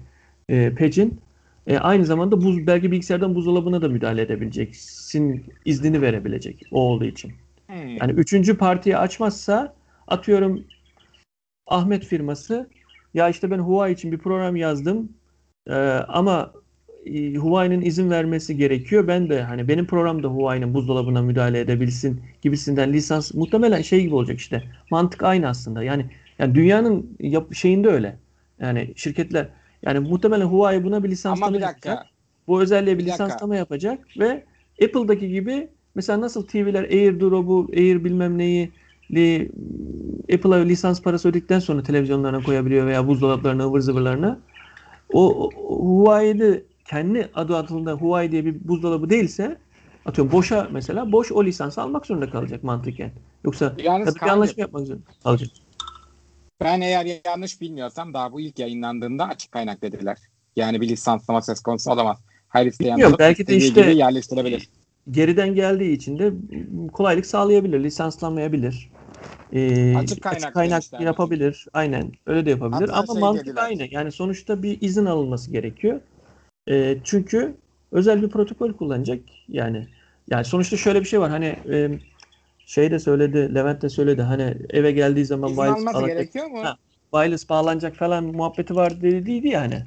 e, 0.49 0.75
patch'in 0.75 1.19
e, 1.67 1.77
aynı 1.77 2.05
zamanda 2.05 2.41
buz 2.41 2.67
belki 2.67 2.91
bilgisayardan 2.91 3.35
buzdolabına 3.35 3.81
da 3.81 3.89
müdahale 3.89 4.21
edebileceksin 4.21 5.43
iznini 5.65 6.01
verebilecek 6.01 6.61
o 6.71 6.81
olduğu 6.81 7.05
için. 7.05 7.33
Hmm. 7.67 7.97
Yani 7.97 8.11
üçüncü 8.11 8.57
partiyi 8.57 8.97
açmazsa 8.97 9.73
atıyorum 10.07 10.63
Ahmet 11.67 12.05
firması 12.05 12.69
ya 13.13 13.29
işte 13.29 13.51
ben 13.51 13.59
Huawei 13.59 13.93
için 13.93 14.11
bir 14.11 14.17
program 14.17 14.55
yazdım 14.55 15.09
e, 15.67 15.73
ama 16.07 16.53
e, 17.05 17.35
Huawei'nin 17.35 17.81
izin 17.81 18.09
vermesi 18.09 18.57
gerekiyor. 18.57 19.07
Ben 19.07 19.29
de 19.29 19.41
hani 19.41 19.67
benim 19.67 19.87
programda 19.87 20.27
Huawei'nin 20.27 20.73
buzdolabına 20.73 21.21
müdahale 21.21 21.59
edebilsin 21.59 22.21
gibisinden 22.41 22.93
lisans 22.93 23.33
muhtemelen 23.33 23.81
şey 23.81 24.01
gibi 24.01 24.15
olacak 24.15 24.39
işte. 24.39 24.63
Mantık 24.91 25.23
aynı 25.23 25.47
aslında. 25.47 25.83
Yani 25.83 26.05
yani 26.39 26.55
dünyanın 26.55 27.17
yap 27.19 27.53
şeyinde 27.55 27.89
öyle. 27.89 28.17
Yani 28.59 28.93
şirketler 28.95 29.47
yani 29.83 29.99
muhtemelen 29.99 30.45
Huawei 30.45 30.83
buna 30.83 31.03
bir 31.03 31.09
lisanslama 31.09 31.53
bir 31.53 31.59
yapacak. 31.61 32.05
Bu 32.47 32.61
özelliğe 32.61 32.97
bir, 32.97 33.05
bir 33.05 33.11
lisanslama 33.11 33.55
yapacak 33.55 33.99
ve 34.19 34.43
Apple'daki 34.83 35.29
gibi 35.29 35.67
mesela 35.95 36.21
nasıl 36.21 36.47
TV'ler 36.47 36.83
AirDrop'u, 36.83 37.67
Air 37.73 38.03
bilmem 38.03 38.37
neyi 38.37 38.71
li, 39.11 39.51
Apple'a 40.33 40.55
lisans 40.55 41.01
parası 41.01 41.29
ödedikten 41.29 41.59
sonra 41.59 41.83
televizyonlarına 41.83 42.43
koyabiliyor 42.43 42.87
veya 42.87 43.07
buzdolaplarına, 43.07 43.65
ıvır 43.65 43.79
zıvırlarına. 43.79 44.39
O, 45.13 45.49
o 45.57 45.79
Huawei'de 45.79 46.63
kendi 46.85 47.29
adı 47.35 47.57
altında 47.57 47.93
Huawei 47.93 48.31
diye 48.31 48.45
bir 48.45 48.67
buzdolabı 48.67 49.09
değilse 49.09 49.57
Atıyorum 50.05 50.31
boşa 50.31 50.67
mesela 50.71 51.11
boş 51.11 51.31
o 51.31 51.45
lisansı 51.45 51.81
almak 51.81 52.05
zorunda 52.05 52.29
kalacak 52.29 52.63
mantıken. 52.63 53.11
Yoksa 53.43 53.75
Yalnız 53.77 54.15
bir 54.15 54.21
anlaşma 54.21 54.61
yapmak 54.61 54.87
zorunda 54.87 55.05
kalacak. 55.23 55.49
Ben 56.61 56.81
eğer 56.81 57.21
yanlış 57.25 57.61
bilmiyorsam 57.61 58.13
daha 58.13 58.31
bu 58.31 58.41
ilk 58.41 58.59
yayınlandığında 58.59 59.27
açık 59.27 59.51
kaynak 59.51 59.81
dediler. 59.81 60.17
Yani 60.55 60.81
bir 60.81 60.89
lisanslama 60.89 61.41
söz 61.41 61.59
konusu 61.59 61.91
olamaz. 61.91 62.17
Her 62.49 62.65
isteyen 62.65 62.99
alıp 62.99 63.19
belki 63.19 63.47
de 63.47 63.57
işte- 63.57 63.91
yerleştirebilir. 63.91 64.69
Geriden 65.11 65.55
geldiği 65.55 65.93
için 65.93 66.19
de 66.19 66.33
kolaylık 66.93 67.25
sağlayabilir, 67.25 67.83
lisanslanmayabilir. 67.83 68.89
Ee, 69.53 69.95
Açık 69.97 70.21
kaynak 70.23 70.53
kaynak 70.53 70.81
demişler. 70.81 70.99
yapabilir. 70.99 71.65
Aynen 71.73 72.11
öyle 72.25 72.45
de 72.45 72.49
yapabilir. 72.49 72.89
Hatta 72.89 72.93
Ama 72.93 73.13
şey 73.13 73.21
mantık 73.21 73.45
dediler. 73.45 73.63
aynı. 73.63 73.87
Yani 73.91 74.11
sonuçta 74.11 74.63
bir 74.63 74.81
izin 74.81 75.05
alınması 75.05 75.51
gerekiyor. 75.51 76.01
Ee, 76.69 76.97
çünkü 77.03 77.55
özel 77.91 78.21
bir 78.21 78.29
protokol 78.29 78.73
kullanacak. 78.73 79.19
Yani 79.47 79.87
yani 80.29 80.45
sonuçta 80.45 80.77
şöyle 80.77 80.99
bir 80.99 81.05
şey 81.05 81.19
var. 81.19 81.29
Hani 81.29 81.45
e, 81.45 81.89
şey 82.65 82.91
de 82.91 82.99
söyledi, 82.99 83.55
Levent 83.55 83.81
de 83.81 83.89
söyledi. 83.89 84.21
Hani 84.21 84.57
eve 84.69 84.91
geldiği 84.91 85.25
zaman 85.25 85.49
İzin 85.49 85.61
wireless 85.61 85.79
alması 85.79 85.95
bağlanacak, 85.95 86.17
gerekiyor 86.17 86.45
mu? 86.47 86.63
Ha. 86.63 86.77
wireless 87.11 87.49
bağlanacak 87.49 87.95
falan 87.95 88.23
muhabbeti 88.23 88.75
vardı 88.75 89.01
dediydi 89.01 89.47
yani. 89.47 89.83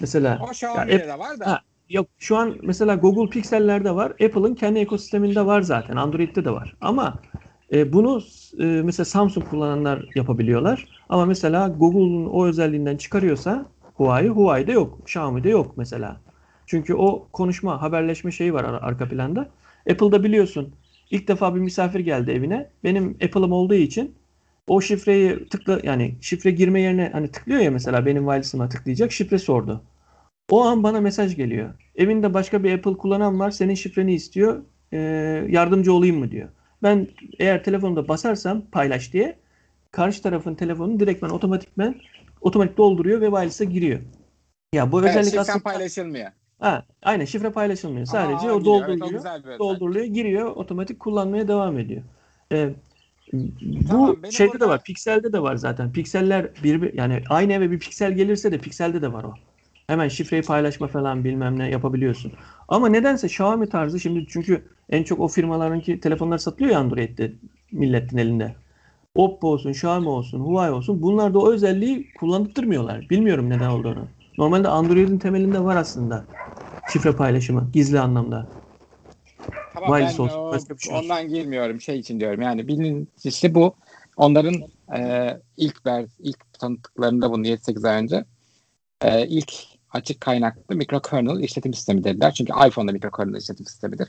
Mesela 0.00 0.38
O 0.48 0.50
Xiaomi'de 0.50 0.92
Ya, 0.92 1.08
de 1.08 1.18
var 1.18 1.40
da. 1.40 1.46
Ha, 1.46 1.60
Yok 1.88 2.06
şu 2.18 2.36
an 2.36 2.56
mesela 2.62 2.94
Google 2.94 3.30
Pixel'lerde 3.30 3.94
var. 3.94 4.10
Apple'ın 4.10 4.54
kendi 4.54 4.78
ekosisteminde 4.78 5.46
var 5.46 5.62
zaten. 5.62 5.96
Android'de 5.96 6.44
de 6.44 6.50
var. 6.50 6.76
Ama 6.80 7.18
e, 7.72 7.92
bunu 7.92 8.22
e, 8.60 8.64
mesela 8.64 9.04
Samsung 9.04 9.48
kullananlar 9.50 10.04
yapabiliyorlar. 10.14 10.88
Ama 11.08 11.26
mesela 11.26 11.68
Google'un 11.68 12.26
o 12.26 12.46
özelliğinden 12.46 12.96
çıkarıyorsa 12.96 13.66
Huawei, 13.94 14.28
Huawei'de 14.28 14.72
yok. 14.72 14.98
Xiaomi'de 15.04 15.48
yok 15.48 15.76
mesela. 15.76 16.20
Çünkü 16.66 16.94
o 16.94 17.28
konuşma, 17.32 17.82
haberleşme 17.82 18.30
şeyi 18.32 18.54
var 18.54 18.64
ar- 18.64 18.82
arka 18.82 19.08
planda. 19.08 19.48
Apple'da 19.90 20.24
biliyorsun 20.24 20.74
ilk 21.10 21.28
defa 21.28 21.54
bir 21.54 21.60
misafir 21.60 22.00
geldi 22.00 22.30
evine. 22.30 22.70
Benim 22.84 23.10
Apple'ım 23.10 23.52
olduğu 23.52 23.74
için 23.74 24.14
o 24.66 24.80
şifreyi 24.80 25.48
tıkla 25.48 25.80
yani 25.82 26.14
şifre 26.20 26.50
girme 26.50 26.80
yerine 26.80 27.10
hani 27.12 27.30
tıklıyor 27.30 27.60
ya 27.60 27.70
mesela 27.70 28.06
benim 28.06 28.22
wireless'ıma 28.22 28.68
tıklayacak 28.68 29.12
şifre 29.12 29.38
sordu. 29.38 29.82
O 30.50 30.64
an 30.64 30.82
bana 30.82 31.00
mesaj 31.00 31.36
geliyor. 31.36 31.74
Evinde 31.96 32.34
başka 32.34 32.64
bir 32.64 32.72
Apple 32.72 32.96
kullanan 32.96 33.40
var. 33.40 33.50
Senin 33.50 33.74
şifreni 33.74 34.14
istiyor. 34.14 34.62
Ee, 34.92 34.98
yardımcı 35.48 35.92
olayım 35.92 36.18
mı 36.18 36.30
diyor. 36.30 36.48
Ben 36.82 37.08
eğer 37.38 37.64
telefonumda 37.64 38.08
basarsam 38.08 38.62
paylaş 38.72 39.12
diye 39.12 39.38
karşı 39.90 40.22
tarafın 40.22 40.54
telefonunu 40.54 41.00
direktmen 41.00 41.30
otomatikmen 41.30 41.94
otomatik 42.40 42.76
dolduruyor 42.76 43.20
ve 43.20 43.26
wireless'a 43.26 43.64
giriyor. 43.64 44.00
Ya 44.74 44.92
bu 44.92 45.00
Evet, 45.00 45.16
özellik 45.16 45.38
aslında 45.40 45.62
paylaşılmıyor. 45.62 46.30
Ha, 46.58 46.84
aynen 47.02 47.24
şifre 47.24 47.50
paylaşılmıyor. 47.50 48.06
Sadece 48.06 48.50
Aa, 48.50 48.54
o 48.54 48.58
giriyor. 48.60 48.84
Evet, 48.88 49.00
dolduruluyor. 49.00 49.58
dolduruluyor, 49.58 50.04
giriyor, 50.04 50.46
otomatik 50.56 51.00
kullanmaya 51.00 51.48
devam 51.48 51.78
ediyor. 51.78 52.02
Ee, 52.52 52.70
bu 53.32 53.88
Tamam, 53.88 54.16
şeyde 54.32 54.52
burada- 54.52 54.64
de 54.64 54.68
var, 54.68 54.82
Pixel'de 54.82 55.32
de 55.32 55.42
var 55.42 55.56
zaten. 55.56 55.92
Pikseller 55.92 56.50
bir 56.64 56.94
yani 56.94 57.22
aynı 57.30 57.52
eve 57.52 57.70
bir 57.70 57.78
piksel 57.78 58.12
gelirse 58.12 58.52
de 58.52 58.58
Pixel'de 58.58 59.02
de 59.02 59.12
var 59.12 59.24
o. 59.24 59.34
Hemen 59.86 60.08
şifreyi 60.08 60.42
paylaşma 60.42 60.86
falan 60.86 61.24
bilmem 61.24 61.58
ne 61.58 61.70
yapabiliyorsun. 61.70 62.32
Ama 62.68 62.88
nedense 62.88 63.26
Xiaomi 63.26 63.68
tarzı 63.68 64.00
şimdi 64.00 64.26
çünkü 64.28 64.64
en 64.90 65.02
çok 65.02 65.20
o 65.20 65.28
firmalarınki 65.28 66.00
telefonlar 66.00 66.38
satılıyor 66.38 66.72
ya 66.72 66.78
Android'de 66.80 67.32
milletin 67.72 68.16
elinde. 68.18 68.54
Oppo 69.14 69.48
olsun, 69.48 69.70
Xiaomi 69.70 70.08
olsun, 70.08 70.40
Huawei 70.40 70.72
olsun 70.72 71.02
bunlar 71.02 71.34
da 71.34 71.38
o 71.38 71.52
özelliği 71.52 72.12
kullandırmıyorlar. 72.14 73.06
Bilmiyorum 73.10 73.50
neden 73.50 73.68
olduğunu. 73.70 74.08
Normalde 74.38 74.68
Android'in 74.68 75.18
temelinde 75.18 75.60
var 75.64 75.76
aslında 75.76 76.24
şifre 76.92 77.12
paylaşımı 77.12 77.70
gizli 77.72 78.00
anlamda. 78.00 78.46
Tamam 79.74 79.88
Wireless 79.90 80.18
ben 80.18 80.24
olsun, 80.24 80.38
o- 80.38 80.50
başka 80.52 80.74
bir 80.74 80.80
şey 80.80 80.94
olsun. 80.94 81.04
ondan 81.04 81.28
girmiyorum 81.28 81.80
şey 81.80 81.98
için 81.98 82.20
diyorum. 82.20 82.42
Yani 82.42 82.68
birincisi 82.68 83.54
bu 83.54 83.74
onların 84.16 84.54
e, 84.96 85.30
ilk 85.56 85.86
ver, 85.86 86.06
ilk 86.18 86.52
tanıttıklarında 86.52 87.30
bunu 87.30 87.46
7-8 87.46 87.84
ay 87.84 88.02
önce 88.02 88.24
e, 89.02 89.26
ilk 89.26 89.52
açık 89.90 90.20
kaynaklı 90.20 90.76
mikrokernel 90.76 91.40
işletim 91.40 91.74
sistemi 91.74 92.04
dediler. 92.04 92.34
Çünkü 92.34 92.52
iPhone'da 92.68 92.92
mikrokernel 92.92 93.38
işletim 93.40 93.66
sistemidir. 93.66 94.08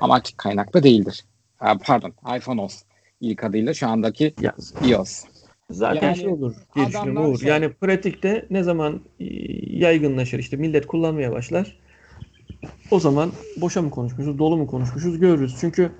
Ama 0.00 0.14
açık 0.14 0.38
kaynaklı 0.38 0.82
değildir. 0.82 1.24
Ha, 1.58 1.74
pardon 1.84 2.12
iPhone 2.36 2.60
OS 2.60 2.82
ilk 3.20 3.44
adıyla 3.44 3.74
şu 3.74 3.88
andaki 3.88 4.34
Ya, 4.38 4.54
iOS. 4.82 5.24
Zaten 5.70 6.06
Yani 6.06 6.16
şey 6.16 6.28
olur 6.28 6.54
diye 6.74 6.86
düşünüyorum 6.86 7.30
Uğur. 7.30 7.38
şey- 7.38 7.48
Yani 7.48 7.72
pratikte 7.72 8.46
ne 8.50 8.62
zaman 8.62 9.00
e, 9.20 9.24
yaygınlaşır 9.78 10.38
işte 10.38 10.56
millet 10.56 10.86
kullanmaya 10.86 11.32
başlar. 11.32 11.76
O 12.90 13.00
zaman 13.00 13.32
boşa 13.56 13.82
mı 13.82 13.90
konuşmuşuz, 13.90 14.38
dolu 14.38 14.56
mu 14.56 14.66
konuşmuşuz 14.66 15.18
görürüz. 15.18 15.56
Çünkü 15.60 15.92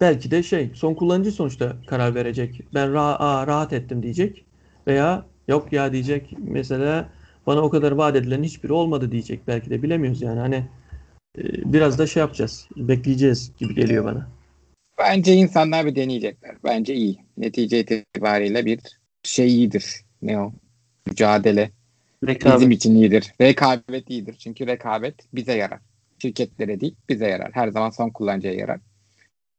belki 0.00 0.30
de 0.30 0.42
şey 0.42 0.70
son 0.74 0.94
kullanıcı 0.94 1.32
sonuçta 1.32 1.76
karar 1.86 2.14
verecek. 2.14 2.60
Ben 2.74 2.88
ra- 2.88 3.16
aa, 3.18 3.46
rahat 3.46 3.72
ettim 3.72 4.02
diyecek. 4.02 4.44
Veya 4.86 5.26
yok 5.48 5.72
ya 5.72 5.92
diyecek 5.92 6.34
mesela 6.38 7.08
bana 7.46 7.60
o 7.62 7.70
kadar 7.70 7.92
vaat 7.92 8.16
edilen 8.16 8.42
hiçbiri 8.42 8.72
olmadı 8.72 9.12
diyecek. 9.12 9.46
Belki 9.46 9.70
de 9.70 9.82
bilemiyoruz 9.82 10.22
yani. 10.22 10.40
Hani 10.40 10.64
e, 11.38 11.42
biraz 11.72 11.98
da 11.98 12.06
şey 12.06 12.20
yapacağız. 12.20 12.68
Bekleyeceğiz 12.76 13.52
gibi 13.58 13.74
geliyor 13.74 14.04
bana. 14.04 14.28
Bence 14.98 15.34
insanlar 15.34 15.86
bir 15.86 15.96
deneyecekler. 15.96 16.56
Bence 16.64 16.94
iyi. 16.94 17.21
Netice 17.42 17.80
itibariyle 17.80 18.66
bir 18.66 18.80
şey 19.22 19.48
iyidir. 19.48 20.04
Ne 20.22 20.40
o? 20.40 20.52
Mücadele. 21.06 21.70
Rekabet. 22.26 22.56
Bizim 22.56 22.70
için 22.70 22.94
iyidir. 22.94 23.32
Rekabet 23.40 24.10
iyidir. 24.10 24.34
Çünkü 24.38 24.66
rekabet 24.66 25.14
bize 25.34 25.52
yarar. 25.52 25.78
Şirketlere 26.18 26.80
değil 26.80 26.96
bize 27.08 27.28
yarar. 27.28 27.50
Her 27.52 27.68
zaman 27.68 27.90
son 27.90 28.10
kullanıcıya 28.10 28.54
yarar. 28.54 28.80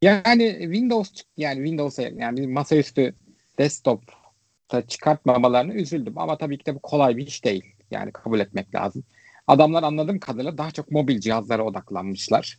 Yani 0.01 0.57
Windows 0.61 1.11
yani 1.37 1.55
Windows'a 1.55 2.01
yani 2.01 2.41
bir 2.41 2.47
masaüstü 2.47 3.15
desktop'ta 3.59 4.87
çıkartmamalarına 4.87 5.73
üzüldüm. 5.73 6.17
Ama 6.17 6.37
tabii 6.37 6.57
ki 6.57 6.65
de 6.65 6.75
bu 6.75 6.79
kolay 6.79 7.17
bir 7.17 7.27
iş 7.27 7.45
değil. 7.45 7.63
Yani 7.91 8.11
kabul 8.11 8.39
etmek 8.39 8.75
lazım. 8.75 9.03
Adamlar 9.47 9.83
anladığım 9.83 10.19
kadarıyla 10.19 10.57
daha 10.57 10.71
çok 10.71 10.91
mobil 10.91 11.19
cihazlara 11.19 11.63
odaklanmışlar. 11.63 12.57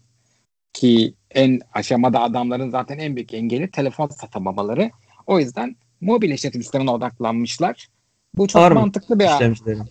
Ki 0.73 1.15
en 1.31 1.61
aşamada 1.73 2.21
adamların 2.21 2.71
zaten 2.71 2.99
en 2.99 3.17
büyük 3.17 3.35
engeli 3.35 3.71
telefon 3.71 4.09
satamamaları. 4.09 4.91
O 5.27 5.39
yüzden 5.39 5.77
mobil 6.01 6.31
işletim 6.31 6.63
sistemine 6.63 6.91
odaklanmışlar. 6.91 7.89
Bu 8.37 8.49
çok 8.49 8.63
Var 8.63 8.73
mantıklı 8.73 9.19
bir 9.19 9.25
İşlemcilerin. 9.25 9.83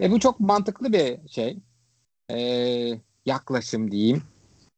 e 0.00 0.10
bu 0.10 0.20
çok 0.20 0.40
mantıklı 0.40 0.92
bir 0.92 1.28
şey. 1.28 1.58
Ee, 2.30 2.88
yaklaşım 3.26 3.90
diyeyim. 3.90 4.22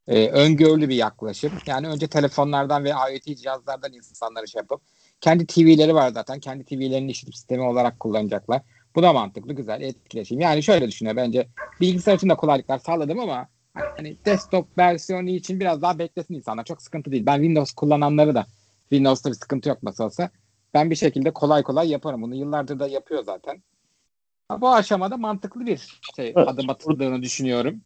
Ee, 0.09 0.29
öngörülü 0.29 0.89
bir 0.89 0.95
yaklaşım. 0.95 1.53
Yani 1.67 1.89
önce 1.89 2.09
telefonlardan 2.09 2.85
ve 2.85 2.91
IoT 2.91 3.39
cihazlardan 3.39 3.93
insanları 3.93 4.49
şey 4.49 4.59
yapıp 4.59 4.81
kendi 5.21 5.47
TV'leri 5.47 5.95
var 5.95 6.09
zaten. 6.09 6.41
Kendi 6.41 6.65
TV'lerini 6.65 7.11
işletim 7.11 7.33
sistemi 7.33 7.63
olarak 7.63 8.01
kullanacaklar. 8.01 8.63
Bu 8.97 9.03
da 9.03 9.13
mantıklı, 9.13 9.53
güzel, 9.53 9.81
etkileşim. 9.81 10.41
Yani 10.41 10.63
şöyle 10.63 10.89
düşünüyor 10.89 11.17
bence. 11.17 11.49
Bilgisayar 11.81 12.17
için 12.17 12.29
de 12.29 12.35
kolaylıklar 12.35 12.79
sağladım 12.79 13.19
ama 13.21 13.49
hani 13.75 14.17
desktop 14.25 14.79
versiyonu 14.79 15.31
için 15.31 15.61
biraz 15.61 15.83
daha 15.83 15.99
beklesin 15.99 16.35
insanlar. 16.35 16.65
Çok 16.65 16.83
sıkıntı 16.83 17.13
değil. 17.13 17.27
Ben 17.27 17.37
Windows 17.37 17.73
kullananları 17.73 18.35
da 18.35 18.47
Windows'ta 18.91 19.31
bir 19.31 19.35
sıkıntı 19.35 19.69
yok 19.69 19.83
nasıl 19.83 20.05
olsa. 20.05 20.31
Ben 20.75 20.91
bir 20.91 20.95
şekilde 20.97 21.31
kolay 21.33 21.63
kolay 21.63 21.91
yaparım. 21.91 22.23
Bunu 22.23 22.35
yıllardır 22.35 22.79
da 22.79 22.87
yapıyor 22.89 23.25
zaten. 23.25 23.63
Bu 24.61 24.69
aşamada 24.69 25.17
mantıklı 25.17 25.67
bir 25.67 25.77
şey 26.17 26.33
Evet. 26.37 26.49
adım 26.49 26.71
atıldığını 26.71 27.23
düşünüyorum. 27.23 27.81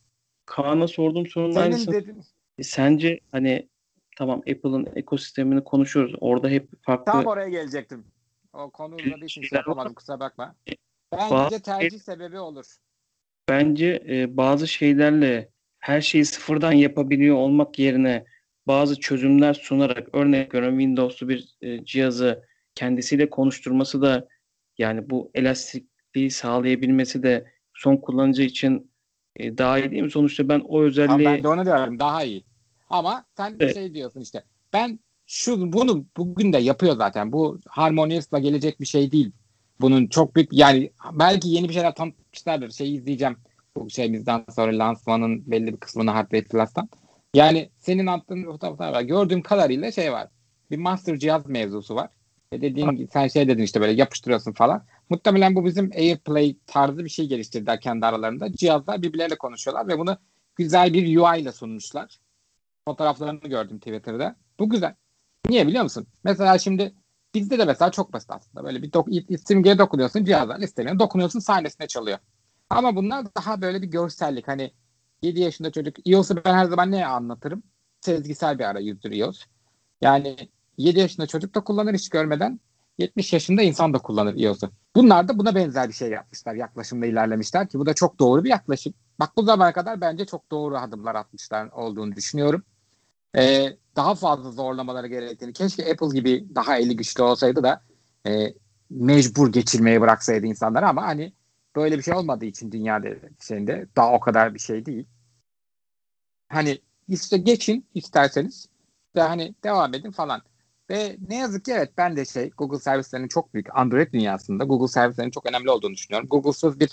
Kaan'a 0.47 0.89
sorduğum 0.89 1.27
sorunun 1.27 1.53
Senin 1.53 1.65
aynısı. 1.65 1.93
dedin, 1.93 2.23
E, 2.59 2.63
Sence 2.63 3.21
hani 3.33 3.69
tamam 4.17 4.39
Apple'ın 4.39 4.89
ekosistemini 4.97 5.65
konuşuyoruz. 5.65 6.15
Orada 6.21 6.49
hep 6.49 6.69
farklı 6.83 7.05
tam 7.13 7.27
oraya 7.27 7.49
gelecektim. 7.49 8.05
O 8.53 8.71
konu 8.71 8.95
uzadığı 8.95 9.25
için 9.25 9.43
şey 9.43 9.57
yapamadım 9.57 9.95
kusura 9.95 10.21
bakma. 10.21 10.55
Bence 11.13 11.35
Bazı- 11.35 11.63
tercih 11.63 11.99
sebebi 12.01 12.39
olur. 12.39 12.65
bence 13.49 14.03
e, 14.09 14.37
bazı 14.37 14.69
şeylerle 14.69 15.49
her 15.79 16.01
şeyi 16.01 16.25
sıfırdan 16.25 16.73
yapabiliyor 16.73 17.37
olmak 17.37 17.79
yerine 17.79 18.25
bazı 18.69 19.01
çözümler 19.01 19.55
sunarak 19.55 20.15
örnek 20.15 20.55
veriyorum 20.55 20.79
Windows'lu 20.79 21.29
bir 21.29 21.49
e, 21.63 21.85
cihazı 21.85 22.45
kendisiyle 22.75 23.31
konuşturması 23.31 24.03
da 24.03 24.29
yani 24.79 25.11
bu 25.11 25.31
elastikliği 25.35 26.31
sağlayabilmesi 26.31 27.23
de 27.23 27.47
son 27.75 27.97
kullanıcı 27.97 28.43
için 28.43 28.91
e, 29.37 29.59
daha 29.59 29.79
iyi 29.79 29.91
değil 29.91 30.03
mi? 30.03 30.11
Sonuçta 30.11 30.49
ben 30.49 30.61
o 30.61 30.79
Ama 30.79 30.87
özelliği 30.87 31.27
ben 31.27 31.43
de 31.43 31.49
onu 31.49 31.65
diyorum 31.65 31.99
daha 31.99 32.25
iyi. 32.25 32.45
Ama 32.91 33.25
sen 33.37 33.57
Evet. 33.61 33.75
şey 33.75 33.95
diyorsun 33.95 34.21
işte 34.21 34.45
ben 34.73 34.99
şu 35.27 35.73
bunu 35.73 36.05
bugün 36.17 36.53
de 36.53 36.59
yapıyor 36.59 36.97
zaten. 36.97 37.33
Bu 37.33 37.59
Harmonious'la 37.69 38.39
gelecek 38.39 38.81
bir 38.81 38.87
şey 38.87 39.13
değil. 39.13 39.33
Bunun 39.81 40.07
çok 40.07 40.37
büyük 40.37 40.53
yani 40.53 40.91
belki 41.13 41.49
yeni 41.49 41.69
bir 41.69 41.75
şeyler 41.75 41.95
tanıtmışlardır. 41.95 42.71
Şeyi 42.71 42.97
izleyeceğim 42.97 43.37
bu 43.77 43.91
şeyimizden 43.91 44.45
sonra 44.55 44.79
lansmanın 44.79 45.51
belli 45.51 45.73
bir 45.73 45.77
kısmını 45.77 46.11
Hardware 46.11 46.45
Plus'tan. 46.45 46.89
Yani 47.35 47.71
senin 47.79 48.07
attığın 48.07 48.45
fotoğraflar 48.45 48.93
var. 48.93 49.03
Gördüğüm 49.03 49.43
kadarıyla 49.43 49.93
şey 49.93 50.13
var. 50.13 50.29
Bir 50.71 50.79
master 50.79 51.19
cihaz 51.19 51.47
mevzusu 51.47 51.95
var. 51.95 52.11
Ve 52.53 52.61
dediğin 52.61 52.91
gibi 52.91 53.09
sen 53.13 53.29
şey 53.29 53.49
dedin 53.49 53.63
işte 53.63 53.81
böyle 53.81 53.93
yapıştırıyorsun 53.93 54.53
falan. 54.53 54.85
Muhtemelen 55.11 55.55
bu 55.55 55.65
bizim 55.65 55.91
AirPlay 55.97 56.57
tarzı 56.67 57.05
bir 57.05 57.09
şey 57.09 57.29
geliştirdiler 57.29 57.81
kendi 57.81 58.07
aralarında. 58.07 58.53
Cihazlar 58.53 59.03
birbirleriyle 59.03 59.39
konuşuyorlar 59.39 59.89
ve 59.89 59.99
bunu 59.99 60.19
güzel 60.57 60.93
bir 60.93 61.17
UI 61.19 61.41
ile 61.41 61.53
sunmuşlar. 61.53 62.19
Fotoğraflarını 62.85 63.41
gördüm 63.41 63.79
Twitter'da. 63.79 64.37
Bu 64.59 64.71
güzel. 64.71 64.95
Niye 65.49 65.67
biliyor 65.67 65.83
musun? 65.83 66.07
Mesela 66.25 66.59
şimdi 66.59 66.95
bizde 67.35 67.59
de 67.59 67.65
mesela 67.65 67.91
çok 67.91 68.13
basit 68.13 68.31
aslında. 68.31 68.65
Böyle 68.65 68.83
bir 68.83 68.91
dok- 68.91 69.39
simgeye 69.47 69.79
dokunuyorsun 69.79 70.25
cihazlar 70.25 70.61
listelerine 70.61 70.99
dokunuyorsun 70.99 71.41
sahnesine 71.41 71.87
çalıyor. 71.87 72.19
Ama 72.71 72.97
bunlar 72.97 73.27
daha 73.35 73.61
böyle 73.63 73.83
bir 73.83 73.87
görsellik. 73.87 74.49
Hani 74.49 74.73
7 75.23 75.41
yaşında 75.41 75.73
çocuk 75.73 75.97
iOS'u 76.09 76.45
ben 76.45 76.55
her 76.55 76.65
zaman 76.65 76.91
ne 76.91 77.07
anlatırım? 77.07 77.63
Sezgisel 78.01 78.59
bir 78.59 78.65
arayüzdür 78.65 79.13
iOS. 79.13 79.45
Yani 80.01 80.37
7 80.79 80.99
yaşında 81.01 81.27
çocuk 81.27 81.55
da 81.55 81.65
kullanır 81.65 81.95
hiç 81.95 82.09
görmeden 82.09 82.61
70 82.99 83.33
yaşında 83.33 83.63
insan 83.63 83.95
da 83.95 83.99
kullanır 83.99 84.35
iOS'u. 84.35 84.71
Bunlar 84.97 85.29
da 85.29 85.39
buna 85.39 85.55
benzer 85.55 85.89
bir 85.89 85.95
şey 85.95 86.11
yapmışlar. 86.11 86.55
Yaklaşımda 86.55 87.07
ilerlemişler 87.07 87.69
ki 87.69 87.79
bu 87.79 87.87
da 87.87 87.95
çok 87.95 88.19
doğru 88.19 88.45
bir 88.45 88.51
yaklaşım. 88.51 88.95
Bak 89.21 89.33
bu 89.37 89.43
zamana 89.43 89.73
kadar 89.73 90.01
bence 90.01 90.27
çok 90.27 90.51
doğru 90.51 90.79
adımlar 90.79 91.15
atmışlar 91.15 91.71
olduğunu 91.71 92.17
düşünüyorum. 92.17 92.63
Ee, 93.37 93.77
daha 93.97 94.15
fazla 94.15 94.51
zorlamaları 94.51 95.07
gerektiğini. 95.07 95.53
Keşke 95.53 95.93
Apple 95.93 96.21
gibi 96.21 96.47
daha 96.55 96.79
eli 96.79 96.97
güçlü 96.97 97.23
olsaydı 97.23 97.63
da 97.63 97.83
e, 98.27 98.55
mecbur 98.91 99.53
geçirmeye 99.53 100.01
bıraksaydı 100.01 100.47
insanlar 100.47 100.83
ama 100.83 101.03
hani 101.03 101.33
böyle 101.79 101.99
bir 101.99 102.03
şey 102.03 102.15
olmadığı 102.15 102.45
için 102.45 102.73
dünyada 102.73 103.09
şeyinde 103.41 103.87
daha 103.97 104.13
o 104.13 104.21
kadar 104.21 104.55
bir 104.55 104.59
şey 104.59 104.87
değil. 104.87 105.07
Hani 106.49 106.79
işte 107.09 107.39
geçin 107.39 107.87
isterseniz 107.95 108.69
de 109.17 109.23
hani 109.23 109.55
devam 109.65 109.95
edin 109.95 110.11
falan. 110.11 110.43
Ve 110.91 111.17
ne 111.29 111.37
yazık 111.37 111.65
ki 111.65 111.73
evet 111.73 111.93
ben 111.99 112.17
de 112.17 112.25
şey 112.25 112.51
Google 112.51 112.79
servislerinin 112.79 113.29
çok 113.29 113.55
büyük 113.55 113.77
Android 113.77 114.13
dünyasında 114.13 114.65
Google 114.65 114.89
servislerinin 114.89 115.31
çok 115.31 115.47
önemli 115.47 115.71
olduğunu 115.71 115.95
düşünüyorum. 115.95 116.29
Google'suz 116.29 116.81
bir 116.81 116.91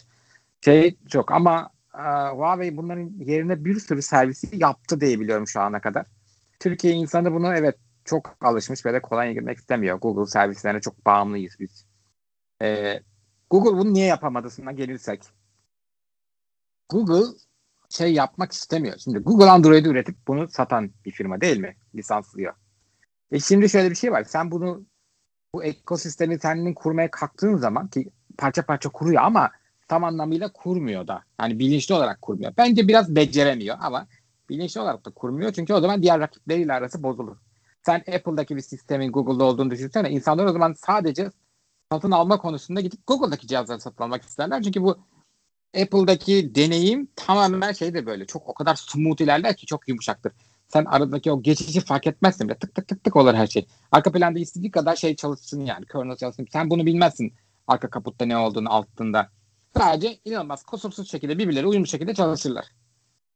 şey 0.61 0.97
çok 1.09 1.31
ama 1.31 1.69
e, 1.93 2.01
Huawei 2.29 2.77
bunların 2.77 3.13
yerine 3.25 3.65
bir 3.65 3.79
sürü 3.79 4.01
servisi 4.01 4.47
yaptı 4.53 5.01
diye 5.01 5.19
biliyorum 5.19 5.47
şu 5.47 5.61
ana 5.61 5.81
kadar. 5.81 6.05
Türkiye 6.59 6.93
insanı 6.93 7.33
bunu 7.33 7.55
evet 7.55 7.75
çok 8.05 8.37
alışmış 8.41 8.85
ve 8.85 8.93
de 8.93 9.01
kolay 9.01 9.33
girmek 9.33 9.57
istemiyor. 9.57 9.99
Google 9.99 10.31
servislerine 10.31 10.81
çok 10.81 11.05
bağımlıyız 11.05 11.55
biz. 11.59 11.85
E, 12.61 12.99
Google 13.49 13.77
bunu 13.77 13.93
niye 13.93 14.05
yapamadığına 14.05 14.71
gelirsek. 14.71 15.23
Google 16.89 17.37
şey 17.89 18.13
yapmak 18.13 18.51
istemiyor. 18.51 18.97
Şimdi 18.97 19.19
Google 19.19 19.49
Android'i 19.49 19.89
üretip 19.89 20.15
bunu 20.27 20.47
satan 20.47 20.91
bir 21.05 21.11
firma 21.11 21.41
değil 21.41 21.57
mi? 21.57 21.75
Lisanslıyor. 21.95 22.53
E 23.31 23.39
şimdi 23.39 23.69
şöyle 23.69 23.89
bir 23.89 23.95
şey 23.95 24.11
var. 24.11 24.23
Sen 24.23 24.51
bunu 24.51 24.85
bu 25.53 25.63
ekosistemi 25.63 26.39
kendin 26.39 26.73
kurmaya 26.73 27.11
kalktığın 27.11 27.55
zaman 27.55 27.87
ki 27.87 28.09
parça 28.37 28.65
parça 28.65 28.89
kuruyor 28.89 29.21
ama 29.23 29.51
tam 29.87 30.03
anlamıyla 30.03 30.51
kurmuyor 30.51 31.07
da. 31.07 31.23
Yani 31.41 31.59
bilinçli 31.59 31.95
olarak 31.95 32.21
kurmuyor. 32.21 32.53
Bence 32.57 32.87
biraz 32.87 33.15
beceremiyor 33.15 33.77
ama 33.79 34.07
bilinçli 34.49 34.81
olarak 34.81 35.05
da 35.05 35.11
kurmuyor. 35.11 35.51
Çünkü 35.53 35.73
o 35.73 35.81
zaman 35.81 36.01
diğer 36.01 36.19
rakipleriyle 36.19 36.73
arası 36.73 37.03
bozulur. 37.03 37.37
Sen 37.85 37.99
Apple'daki 37.99 38.55
bir 38.55 38.61
sistemin 38.61 39.11
Google'da 39.11 39.43
olduğunu 39.43 39.71
düşünsene. 39.71 40.09
İnsanlar 40.09 40.45
o 40.45 40.51
zaman 40.51 40.73
sadece 40.73 41.31
satın 41.95 42.11
alma 42.11 42.37
konusunda 42.37 42.81
gidip 42.81 43.07
Google'daki 43.07 43.47
cihazları 43.47 43.79
satın 43.79 44.03
almak 44.03 44.23
isterler. 44.23 44.63
Çünkü 44.63 44.83
bu 44.83 44.97
Apple'daki 45.81 46.55
deneyim 46.55 47.07
tamamen 47.15 47.71
şeydir 47.73 48.05
böyle. 48.05 48.25
Çok 48.25 48.49
o 48.49 48.53
kadar 48.53 48.75
smooth 48.75 49.21
ilerler 49.21 49.57
ki 49.57 49.65
çok 49.65 49.87
yumuşaktır. 49.87 50.31
Sen 50.67 50.85
aradaki 50.85 51.31
o 51.31 51.41
geçişi 51.41 51.79
fark 51.79 52.07
etmezsin 52.07 52.47
bile. 52.47 52.57
Tık 52.57 52.75
tık 52.75 52.87
tık 52.87 53.03
tık 53.03 53.15
olur 53.15 53.33
her 53.33 53.47
şey. 53.47 53.67
Arka 53.91 54.11
planda 54.11 54.39
istediği 54.39 54.71
kadar 54.71 54.95
şey 54.95 55.15
çalışsın 55.15 55.65
yani. 55.65 55.85
Kernel 55.85 56.15
çalışsın. 56.15 56.47
Sen 56.51 56.69
bunu 56.69 56.85
bilmezsin 56.85 57.33
arka 57.67 57.89
kaputta 57.89 58.25
ne 58.25 58.37
olduğunu 58.37 58.73
altında. 58.73 59.29
Sadece 59.77 60.19
inanılmaz 60.25 60.63
kusursuz 60.63 61.11
şekilde 61.11 61.37
birbirleri 61.37 61.67
uyumlu 61.67 61.87
şekilde 61.87 62.13
çalışırlar. 62.13 62.65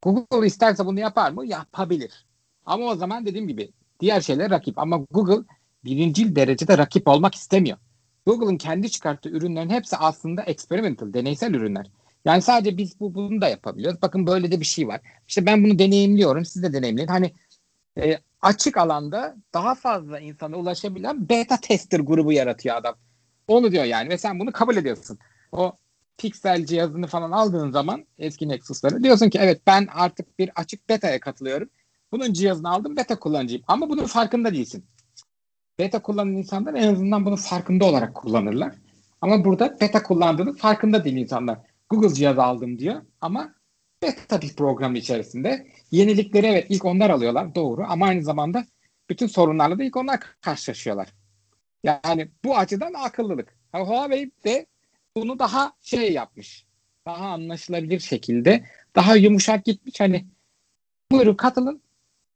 Google 0.01 0.47
isterse 0.47 0.85
bunu 0.85 0.99
yapar 0.99 1.31
mı? 1.31 1.45
Yapabilir. 1.45 2.25
Ama 2.65 2.85
o 2.85 2.95
zaman 2.95 3.25
dediğim 3.25 3.47
gibi 3.47 3.71
diğer 3.99 4.21
şeyler 4.21 4.49
rakip. 4.49 4.79
Ama 4.79 4.97
Google 5.11 5.43
birincil 5.85 6.35
derecede 6.35 6.77
rakip 6.77 7.07
olmak 7.07 7.35
istemiyor. 7.35 7.77
Google'ın 8.25 8.58
kendi 8.58 8.91
çıkarttığı 8.91 9.29
ürünlerin 9.29 9.69
hepsi 9.69 9.97
aslında 9.97 10.43
experimental, 10.43 11.13
deneysel 11.13 11.53
ürünler. 11.53 11.88
Yani 12.25 12.41
sadece 12.41 12.77
biz 12.77 12.99
bu 12.99 13.15
bunu 13.15 13.41
da 13.41 13.47
yapabiliyoruz. 13.49 14.01
Bakın 14.01 14.27
böyle 14.27 14.51
de 14.51 14.60
bir 14.60 14.65
şey 14.65 14.88
var. 14.88 15.01
İşte 15.27 15.45
ben 15.45 15.63
bunu 15.63 15.79
deneyimliyorum. 15.79 16.45
Siz 16.45 16.63
de 16.63 16.73
deneyimleyin. 16.73 17.08
Hani 17.08 17.34
e, 17.97 18.17
açık 18.41 18.77
alanda 18.77 19.36
daha 19.53 19.75
fazla 19.75 20.19
insana 20.19 20.55
ulaşabilen 20.55 21.29
beta 21.29 21.58
tester 21.58 21.99
grubu 21.99 22.32
yaratıyor 22.32 22.75
adam. 22.75 22.95
Onu 23.47 23.71
diyor 23.71 23.84
yani 23.84 24.10
ve 24.10 24.17
sen 24.17 24.39
bunu 24.39 24.51
kabul 24.51 24.77
ediyorsun. 24.77 25.19
O 25.51 25.73
Pixel 26.17 26.65
cihazını 26.65 27.08
falan 27.08 27.32
aldığın 27.32 27.71
zaman 27.71 28.05
eski 28.17 28.49
Nexus'ları 28.49 29.03
diyorsun 29.03 29.29
ki 29.29 29.39
evet 29.41 29.62
ben 29.67 29.88
artık 29.93 30.39
bir 30.39 30.51
açık 30.55 30.89
beta'ya 30.89 31.19
katılıyorum. 31.19 31.69
Bunun 32.12 32.34
cihazını 32.34 32.69
aldım 32.69 32.97
beta 32.97 33.19
kullanıcıyım. 33.19 33.63
Ama 33.67 33.89
bunun 33.89 34.05
farkında 34.05 34.53
değilsin. 34.53 34.86
Beta 35.79 36.01
kullanan 36.01 36.33
insanlar 36.33 36.73
en 36.73 36.93
azından 36.93 37.25
bunu 37.25 37.35
farkında 37.35 37.85
olarak 37.85 38.15
kullanırlar. 38.15 38.75
Ama 39.21 39.45
burada 39.45 39.77
beta 39.81 40.03
kullandığını 40.03 40.53
farkında 40.55 41.03
değil 41.03 41.15
insanlar. 41.15 41.59
Google 41.89 42.13
cihazı 42.13 42.43
aldım 42.43 42.79
diyor 42.79 43.01
ama 43.21 43.53
beta 44.01 44.41
bir 44.41 44.55
program 44.55 44.95
içerisinde. 44.95 45.67
Yenilikleri 45.91 46.47
evet 46.47 46.65
ilk 46.69 46.85
onlar 46.85 47.09
alıyorlar 47.09 47.55
doğru 47.55 47.85
ama 47.87 48.05
aynı 48.05 48.23
zamanda 48.23 48.65
bütün 49.09 49.27
sorunlarla 49.27 49.79
da 49.79 49.83
ilk 49.83 49.97
onlar 49.97 50.19
karşılaşıyorlar. 50.41 51.13
Yani 51.83 52.31
bu 52.45 52.57
açıdan 52.57 52.93
akıllılık. 52.93 53.55
Huawei 53.73 54.31
de 54.45 54.65
bunu 55.15 55.39
daha 55.39 55.73
şey 55.81 56.13
yapmış. 56.13 56.65
Daha 57.05 57.25
anlaşılabilir 57.25 57.99
şekilde 57.99 58.65
daha 58.95 59.15
yumuşak 59.15 59.65
gitmiş. 59.65 59.99
Hani 59.99 60.25
buyurun 61.11 61.35
katılın 61.35 61.81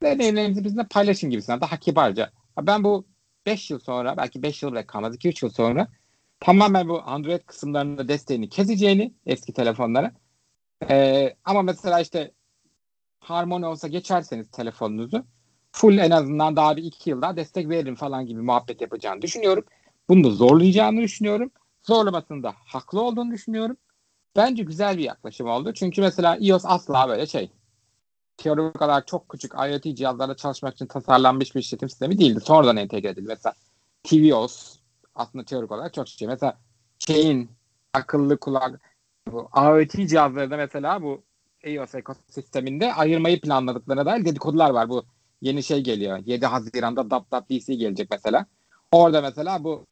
deneyimlerinizi 0.03 0.63
bizimle 0.63 0.87
paylaşın 0.87 1.29
gibisinden 1.29 1.61
daha 1.61 1.77
kibarca. 1.77 2.31
Ben 2.61 2.83
bu 2.83 3.05
5 3.45 3.71
yıl 3.71 3.79
sonra 3.79 4.17
belki 4.17 4.43
5 4.43 4.63
yıl 4.63 4.71
bile 4.71 4.85
kalmaz 4.87 5.15
2-3 5.15 5.45
yıl 5.45 5.51
sonra 5.51 5.87
tamamen 6.39 6.89
bu 6.89 7.01
Android 7.05 7.41
kısımlarında 7.41 8.07
desteğini 8.07 8.49
keseceğini 8.49 9.13
eski 9.25 9.53
telefonlara. 9.53 10.11
Ee, 10.89 11.35
ama 11.45 11.61
mesela 11.61 11.99
işte 11.99 12.31
Harmony 13.19 13.65
olsa 13.65 13.87
geçerseniz 13.87 14.51
telefonunuzu 14.51 15.25
full 15.71 15.97
en 15.97 16.11
azından 16.11 16.55
daha 16.55 16.77
bir 16.77 16.83
iki 16.83 17.09
yıl 17.09 17.21
daha 17.21 17.37
destek 17.37 17.69
veririm 17.69 17.95
falan 17.95 18.25
gibi 18.25 18.41
muhabbet 18.41 18.81
yapacağını 18.81 19.21
düşünüyorum. 19.21 19.65
Bunu 20.09 20.23
da 20.23 20.29
zorlayacağını 20.29 21.01
düşünüyorum. 21.01 21.51
Zorlamasında 21.83 22.53
haklı 22.65 23.01
olduğunu 23.01 23.31
düşünüyorum. 23.31 23.77
Bence 24.35 24.63
güzel 24.63 24.97
bir 24.97 25.03
yaklaşım 25.03 25.47
oldu. 25.47 25.73
Çünkü 25.73 26.01
mesela 26.01 26.37
iOS 26.39 26.65
asla 26.65 27.09
böyle 27.09 27.27
şey 27.27 27.51
teorik 28.37 28.81
olarak 28.81 29.07
çok 29.07 29.29
küçük 29.29 29.53
IoT 29.53 29.97
cihazlarla 29.97 30.35
çalışmak 30.35 30.73
için 30.73 30.85
tasarlanmış 30.85 31.55
bir 31.55 31.59
işletim 31.59 31.89
sistemi 31.89 32.19
değildi. 32.19 32.39
Sonradan 32.39 32.77
entegre 32.77 33.09
edildi. 33.09 33.27
Mesela 33.27 33.53
tvOS 34.03 34.75
aslında 35.15 35.45
teorik 35.45 35.71
olarak 35.71 35.93
çok 35.93 36.07
şey. 36.07 36.27
Mesela 36.27 36.57
şeyin 36.99 37.49
akıllı 37.93 38.37
kulak 38.37 38.81
bu 39.31 39.49
IoT 39.55 40.09
cihazlarında 40.09 40.57
mesela 40.57 41.01
bu 41.01 41.23
iOS 41.63 41.95
ekosisteminde 41.95 42.93
ayırmayı 42.93 43.41
planladıklarına 43.41 44.05
dair 44.05 44.25
dedikodular 44.25 44.69
var. 44.69 44.89
Bu 44.89 45.05
yeni 45.41 45.63
şey 45.63 45.81
geliyor. 45.81 46.19
7 46.25 46.45
Haziran'da 46.45 47.21
DC 47.49 47.75
gelecek 47.75 48.11
mesela. 48.11 48.45
Orada 48.91 49.21
mesela 49.21 49.63
bu 49.63 49.85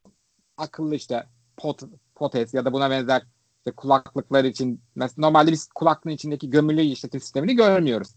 akıllı 0.58 0.96
işte 0.96 1.28
pot, 1.58 1.82
potes 2.16 2.54
ya 2.54 2.66
da 2.66 2.74
buna 2.74 2.90
benzer 2.90 3.24
işte 3.58 3.72
kulaklıklar 3.72 4.44
için 4.44 4.82
mesela 4.96 5.28
normalde 5.28 5.52
biz 5.52 5.68
kulaklığın 5.68 6.12
içindeki 6.12 6.50
gömülü 6.50 6.82
işletim 6.82 7.22
sistemini 7.22 7.56
görmüyoruz. 7.56 8.16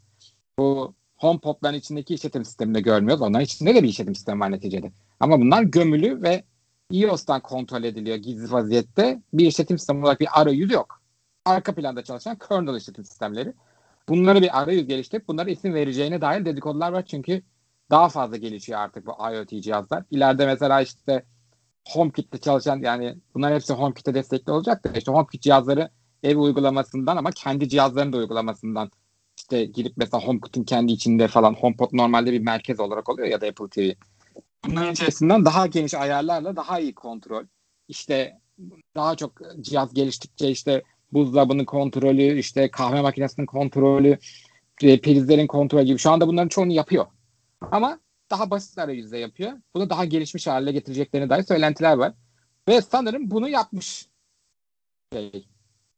Bu 0.59 0.95
HomePod'ların 1.17 1.75
içindeki 1.75 2.15
işletim 2.15 2.45
sistemini 2.45 2.75
de 2.75 2.81
görmüyoruz. 2.81 3.23
Onların 3.23 3.45
içinde 3.45 3.75
de 3.75 3.83
bir 3.83 3.89
işletim 3.89 4.15
sistemi 4.15 4.41
var 4.41 4.51
neticede. 4.51 4.93
Ama 5.21 5.41
bunlar 5.41 5.63
gömülü 5.63 6.23
ve 6.23 6.45
iOS'tan 6.91 7.41
kontrol 7.41 7.85
ediliyor 7.85 8.17
gizli 8.17 8.53
vaziyette. 8.53 9.23
Bir 9.33 9.47
işletim 9.47 9.79
sistemi 9.79 10.03
olarak 10.03 10.21
bir 10.21 10.41
arayüz 10.41 10.73
yok. 10.73 11.01
Arka 11.45 11.75
planda 11.75 12.05
çalışan 12.05 12.39
kernel 12.39 12.77
işletim 12.77 13.05
sistemleri. 13.05 13.55
Bunları 14.09 14.43
bir 14.43 14.61
arayüz 14.63 14.87
geliştirip 14.87 15.29
bunlara 15.29 15.51
isim 15.51 15.75
vereceğine 15.75 16.21
dair 16.21 16.45
dedikodular 16.45 16.93
var. 16.93 17.05
Çünkü 17.07 17.43
daha 17.91 18.09
fazla 18.09 18.37
gelişiyor 18.37 18.79
artık 18.79 19.07
bu 19.07 19.13
IoT 19.33 19.63
cihazlar. 19.63 20.05
İleride 20.11 20.47
mesela 20.47 20.81
işte 20.81 21.25
HomeKit'te 21.89 22.39
çalışan 22.39 22.81
yani 22.83 23.17
bunlar 23.35 23.55
hepsi 23.55 23.73
HomeKit'e 23.73 24.15
destekli 24.15 24.53
olacak 24.53 24.85
da 24.85 24.99
işte 24.99 25.13
HomeKit 25.13 25.43
cihazları 25.43 25.91
ev 26.23 26.37
uygulamasından 26.37 27.17
ama 27.17 27.31
kendi 27.31 27.69
cihazlarının 27.69 28.13
da 28.13 28.17
uygulamasından 28.17 28.91
işte 29.37 29.65
girip 29.65 29.93
mesela 29.97 30.23
HomeKit'in 30.23 30.65
kendi 30.65 30.93
içinde 30.93 31.29
falan 31.29 31.55
HomePod 31.55 31.89
normalde 31.93 32.33
bir 32.33 32.41
merkez 32.41 32.81
olarak 32.81 33.09
oluyor 33.09 33.29
ya 33.29 33.41
da 33.41 33.47
Apple 33.47 33.69
TV. 33.69 33.91
Bunların 34.67 34.93
içerisinden 34.93 35.45
daha 35.45 35.67
geniş 35.67 35.95
ayarlarla 35.95 36.57
daha 36.57 36.81
iyi 36.81 36.95
kontrol. 36.95 37.45
İşte 37.89 38.41
daha 38.97 39.17
çok 39.17 39.41
cihaz 39.61 39.95
geliştikçe 39.95 40.51
işte 40.51 40.83
buzdolabının 41.13 41.65
kontrolü, 41.65 42.39
işte 42.39 42.71
kahve 42.71 43.01
makinesinin 43.01 43.47
kontrolü, 43.47 44.19
e, 44.83 45.01
prizlerin 45.01 45.47
kontrolü 45.47 45.83
gibi. 45.83 45.99
Şu 45.99 46.11
anda 46.11 46.29
bunların 46.29 46.49
çoğunu 46.49 46.73
yapıyor. 46.73 47.07
Ama 47.61 47.99
daha 48.31 48.51
basit 48.51 48.79
arayüzde 48.79 49.19
yapıyor. 49.19 49.53
Bunu 49.75 49.91
daha 49.91 50.05
gelişmiş 50.05 50.47
hale 50.47 50.73
getireceklerine 50.73 51.31
dair 51.31 51.43
söylentiler 51.43 51.97
var. 51.97 52.13
Ve 52.69 52.81
sanırım 52.81 53.31
bunu 53.31 53.49
yapmış. 53.49 54.09
Şey, 55.13 55.49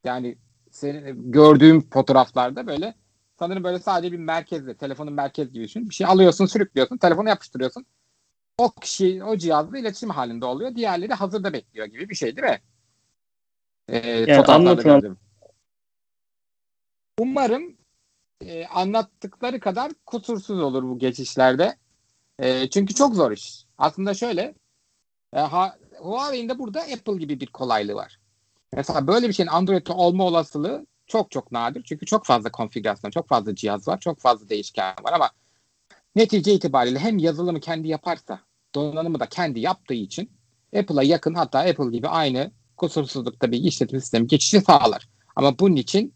yani 0.03 0.37
senin 0.71 1.31
gördüğüm 1.31 1.89
fotoğraflarda 1.89 2.67
böyle 2.67 2.93
sanırım 3.39 3.63
böyle 3.63 3.79
sadece 3.79 4.11
bir 4.11 4.17
merkezde, 4.17 4.77
telefonun 4.77 5.13
merkez 5.13 5.51
gibi 5.51 5.63
düşün. 5.63 5.89
Bir 5.89 5.95
şey 5.95 6.07
alıyorsun, 6.07 6.45
sürüklüyorsun, 6.45 6.97
telefonu 6.97 7.29
yapıştırıyorsun. 7.29 7.85
O 8.57 8.71
kişi 8.71 9.23
o 9.23 9.37
cihazla 9.37 9.77
iletişim 9.77 10.09
halinde 10.09 10.45
oluyor. 10.45 10.75
Diğerleri 10.75 11.13
hazırda 11.13 11.53
bekliyor 11.53 11.87
gibi 11.87 12.09
bir 12.09 12.15
şey 12.15 12.35
değil 12.35 12.47
mi? 12.47 12.61
Ee, 13.89 14.35
anlatın. 14.35 14.83
gördüm. 14.83 15.17
Umarım 17.19 17.77
e, 18.41 18.65
anlattıkları 18.65 19.59
kadar 19.59 19.91
kusursuz 20.05 20.59
olur 20.59 20.83
bu 20.83 20.99
geçişlerde. 20.99 21.77
E, 22.39 22.69
çünkü 22.69 22.93
çok 22.93 23.15
zor 23.15 23.31
iş. 23.31 23.65
Aslında 23.77 24.13
şöyle 24.13 24.55
e, 25.33 25.39
ha, 25.39 25.77
Huawei'in 25.99 26.49
de 26.49 26.59
burada 26.59 26.81
Apple 26.81 27.17
gibi 27.17 27.39
bir 27.39 27.47
kolaylığı 27.47 27.95
var. 27.95 28.19
Mesela 28.73 29.07
böyle 29.07 29.27
bir 29.27 29.33
şeyin 29.33 29.49
Android'de 29.49 29.93
olma 29.93 30.23
olasılığı 30.23 30.85
çok 31.07 31.31
çok 31.31 31.51
nadir. 31.51 31.83
Çünkü 31.83 32.05
çok 32.05 32.25
fazla 32.25 32.51
konfigürasyon, 32.51 33.11
çok 33.11 33.29
fazla 33.29 33.55
cihaz 33.55 33.87
var, 33.87 33.99
çok 33.99 34.19
fazla 34.19 34.49
değişken 34.49 34.95
var 35.03 35.13
ama 35.13 35.29
netice 36.15 36.53
itibariyle 36.53 36.99
hem 36.99 37.17
yazılımı 37.17 37.59
kendi 37.59 37.87
yaparsa, 37.87 38.39
donanımı 38.75 39.19
da 39.19 39.25
kendi 39.25 39.59
yaptığı 39.59 39.93
için 39.93 40.31
Apple'a 40.79 41.03
yakın 41.03 41.33
hatta 41.33 41.59
Apple 41.59 41.91
gibi 41.91 42.07
aynı 42.07 42.51
kusursuzlukta 42.77 43.51
bir 43.51 43.63
işletim 43.63 43.99
sistemi 43.99 44.27
geçişi 44.27 44.61
sağlar. 44.61 45.09
Ama 45.35 45.59
bunun 45.59 45.75
için 45.75 46.13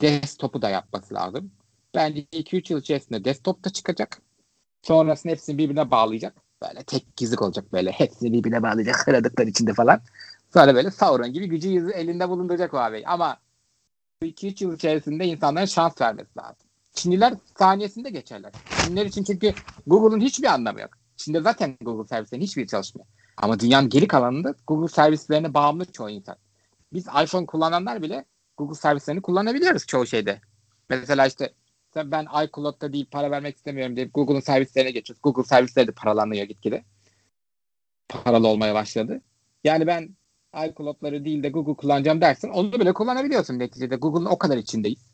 desktop'u 0.00 0.62
da 0.62 0.68
yapması 0.68 1.14
lazım. 1.14 1.52
Bence 1.94 2.20
2-3 2.20 2.72
yıl 2.72 2.80
içerisinde 2.80 3.24
desktop 3.24 3.64
da 3.64 3.70
çıkacak. 3.70 4.22
Sonrasında 4.82 5.32
hepsini 5.32 5.58
birbirine 5.58 5.90
bağlayacak. 5.90 6.34
Böyle 6.62 6.82
tek 6.82 7.16
gizlik 7.16 7.42
olacak 7.42 7.72
böyle. 7.72 7.90
Hepsini 7.90 8.32
birbirine 8.32 8.62
bağlayacak 8.62 9.08
aradıklar 9.08 9.46
içinde 9.46 9.74
falan. 9.74 10.00
Sonra 10.52 10.74
böyle 10.74 10.90
Sauron 10.90 11.32
gibi 11.32 11.48
gücü 11.48 11.90
elinde 11.90 12.28
bulunduracak 12.28 12.72
Huawei. 12.72 13.06
Ama 13.06 13.36
bu 13.36 13.49
2-3 14.22 14.64
yıl 14.64 14.74
içerisinde 14.74 15.24
insanlara 15.26 15.66
şans 15.66 16.00
vermesi 16.00 16.38
lazım. 16.38 16.66
Çinliler 16.92 17.34
saniyesinde 17.58 18.10
geçerler. 18.10 18.52
Çinliler 18.84 19.06
için 19.06 19.24
çünkü 19.24 19.54
Google'un 19.86 20.20
hiçbir 20.20 20.46
anlamı 20.46 20.80
yok. 20.80 20.90
Çin'de 21.16 21.40
zaten 21.40 21.76
Google 21.80 22.08
servislerinin 22.08 22.44
hiçbiri 22.46 22.66
çalışmıyor. 22.66 23.06
Ama 23.36 23.60
dünyanın 23.60 23.88
geri 23.88 24.08
kalanında 24.08 24.54
Google 24.66 24.88
servislerine 24.88 25.54
bağımlı 25.54 25.92
çoğu 25.92 26.10
insan. 26.10 26.36
Biz 26.92 27.06
iPhone 27.06 27.46
kullananlar 27.46 28.02
bile 28.02 28.24
Google 28.56 28.74
servislerini 28.74 29.22
kullanabiliyoruz 29.22 29.86
çoğu 29.86 30.06
şeyde. 30.06 30.40
Mesela 30.88 31.26
işte 31.26 31.54
ben 31.96 32.26
iCloud'da 32.44 32.92
değil 32.92 33.06
para 33.10 33.30
vermek 33.30 33.56
istemiyorum 33.56 33.96
deyip 33.96 34.14
Google'un 34.14 34.40
servislerine 34.40 34.90
geçiyoruz. 34.90 35.22
Google 35.22 35.44
servisleri 35.44 35.86
de 35.86 35.92
paralanıyor 35.92 36.44
gitgide. 36.46 36.84
Paralı 38.08 38.48
olmaya 38.48 38.74
başladı. 38.74 39.22
Yani 39.64 39.86
ben 39.86 40.16
iCloud'ları 40.54 41.24
değil 41.24 41.42
de 41.42 41.48
Google 41.48 41.74
kullanacağım 41.74 42.20
dersin. 42.20 42.48
Onu 42.48 42.72
bile 42.72 42.92
kullanabiliyorsun 42.92 43.58
neticede. 43.58 43.96
Google'ın 43.96 44.26
o 44.26 44.38
kadar 44.38 44.56
içindeyiz. 44.56 45.10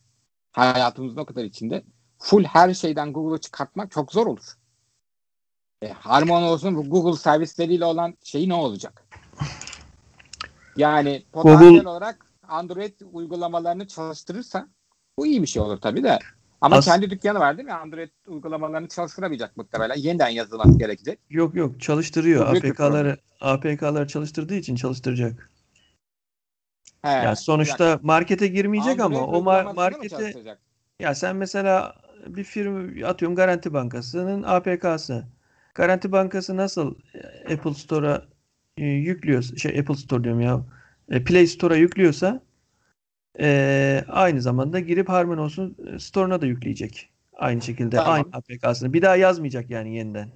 Hayatımızın 0.52 1.20
o 1.20 1.24
kadar 1.24 1.44
içinde. 1.44 1.84
Full 2.18 2.44
her 2.44 2.74
şeyden 2.74 3.12
Google'u 3.12 3.38
çıkartmak 3.38 3.90
çok 3.90 4.12
zor 4.12 4.26
olur. 4.26 4.54
E, 5.82 5.88
Harmon 5.88 6.42
olsun 6.42 6.76
bu 6.76 6.90
Google 6.90 7.18
servisleriyle 7.18 7.84
olan 7.84 8.14
şey 8.24 8.48
ne 8.48 8.54
olacak? 8.54 9.04
Yani 10.76 11.22
potansiyel 11.32 11.72
Google- 11.74 11.88
olarak 11.88 12.32
Android 12.48 13.00
uygulamalarını 13.12 13.86
çalıştırırsa 13.86 14.68
bu 15.18 15.26
iyi 15.26 15.42
bir 15.42 15.46
şey 15.46 15.62
olur 15.62 15.80
tabii 15.80 16.02
de. 16.04 16.18
Ama 16.60 16.76
As- 16.76 16.84
kendi 16.84 17.10
dükkanı 17.10 17.38
var 17.38 17.56
değil 17.56 17.66
mi? 17.66 17.72
Android 17.72 18.08
uygulamalarını 18.26 18.88
çalıştıramayacak 18.88 19.56
muhtemelen. 19.56 19.96
Yeniden 19.96 20.28
yazılması 20.28 20.78
gerekecek. 20.78 21.18
Yok 21.30 21.54
yok 21.54 21.80
çalıştırıyor. 21.80 22.46
APK'ları 22.46 23.16
APK'ları 23.40 24.06
çalıştırdığı 24.08 24.54
için 24.54 24.76
çalıştıracak. 24.76 25.50
He, 27.02 27.08
Ya 27.08 27.36
sonuçta 27.36 28.00
markete 28.02 28.46
girmeyecek 28.46 29.00
Android 29.00 29.16
ama 29.18 29.26
o 29.26 29.42
ma- 29.42 29.74
markete 29.74 30.32
ya 31.00 31.14
sen 31.14 31.36
mesela 31.36 31.94
bir 32.26 32.44
firma 32.44 33.08
atıyorum 33.08 33.36
Garanti 33.36 33.72
Bankası'nın 33.72 34.42
APK'sı. 34.42 35.24
Garanti 35.74 36.12
Bankası 36.12 36.56
nasıl 36.56 36.94
e, 37.44 37.54
Apple 37.54 37.74
Store'a 37.74 38.22
e, 38.76 38.84
yüklüyorsa 38.84 39.56
şey 39.56 39.78
Apple 39.78 39.94
Store 39.94 40.24
diyorum 40.24 40.40
ya 40.40 40.60
e, 41.10 41.24
Play 41.24 41.46
Store'a 41.46 41.76
yüklüyorsa 41.76 42.40
e, 43.40 44.04
aynı 44.08 44.42
zamanda 44.42 44.80
girip 44.80 45.08
Harmonios'un 45.08 45.76
e, 45.86 45.98
Store'una 45.98 46.40
da 46.40 46.46
yükleyecek. 46.46 47.08
Aynı 47.36 47.62
şekilde 47.62 47.96
Tamam. 47.96 48.12
aynı 48.12 48.26
APK'sını. 48.32 48.92
Bir 48.92 49.02
daha 49.02 49.16
yazmayacak 49.16 49.70
yani 49.70 49.96
yeniden. 49.96 50.28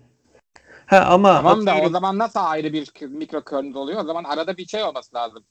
Ha 0.86 0.98
ama 1.00 1.34
Tamam 1.34 1.66
da 1.66 1.70
o 1.70 1.74
atıyorum- 1.74 1.92
zaman 1.92 2.18
nasıl 2.18 2.40
ayrı 2.42 2.72
bir 2.72 2.92
mikro 3.08 3.44
kernel 3.44 3.74
oluyor? 3.74 4.00
O 4.00 4.04
zaman 4.04 4.24
arada 4.24 4.56
bir 4.56 4.66
şey 4.66 4.82
olması 4.84 5.14
lazım. 5.16 5.44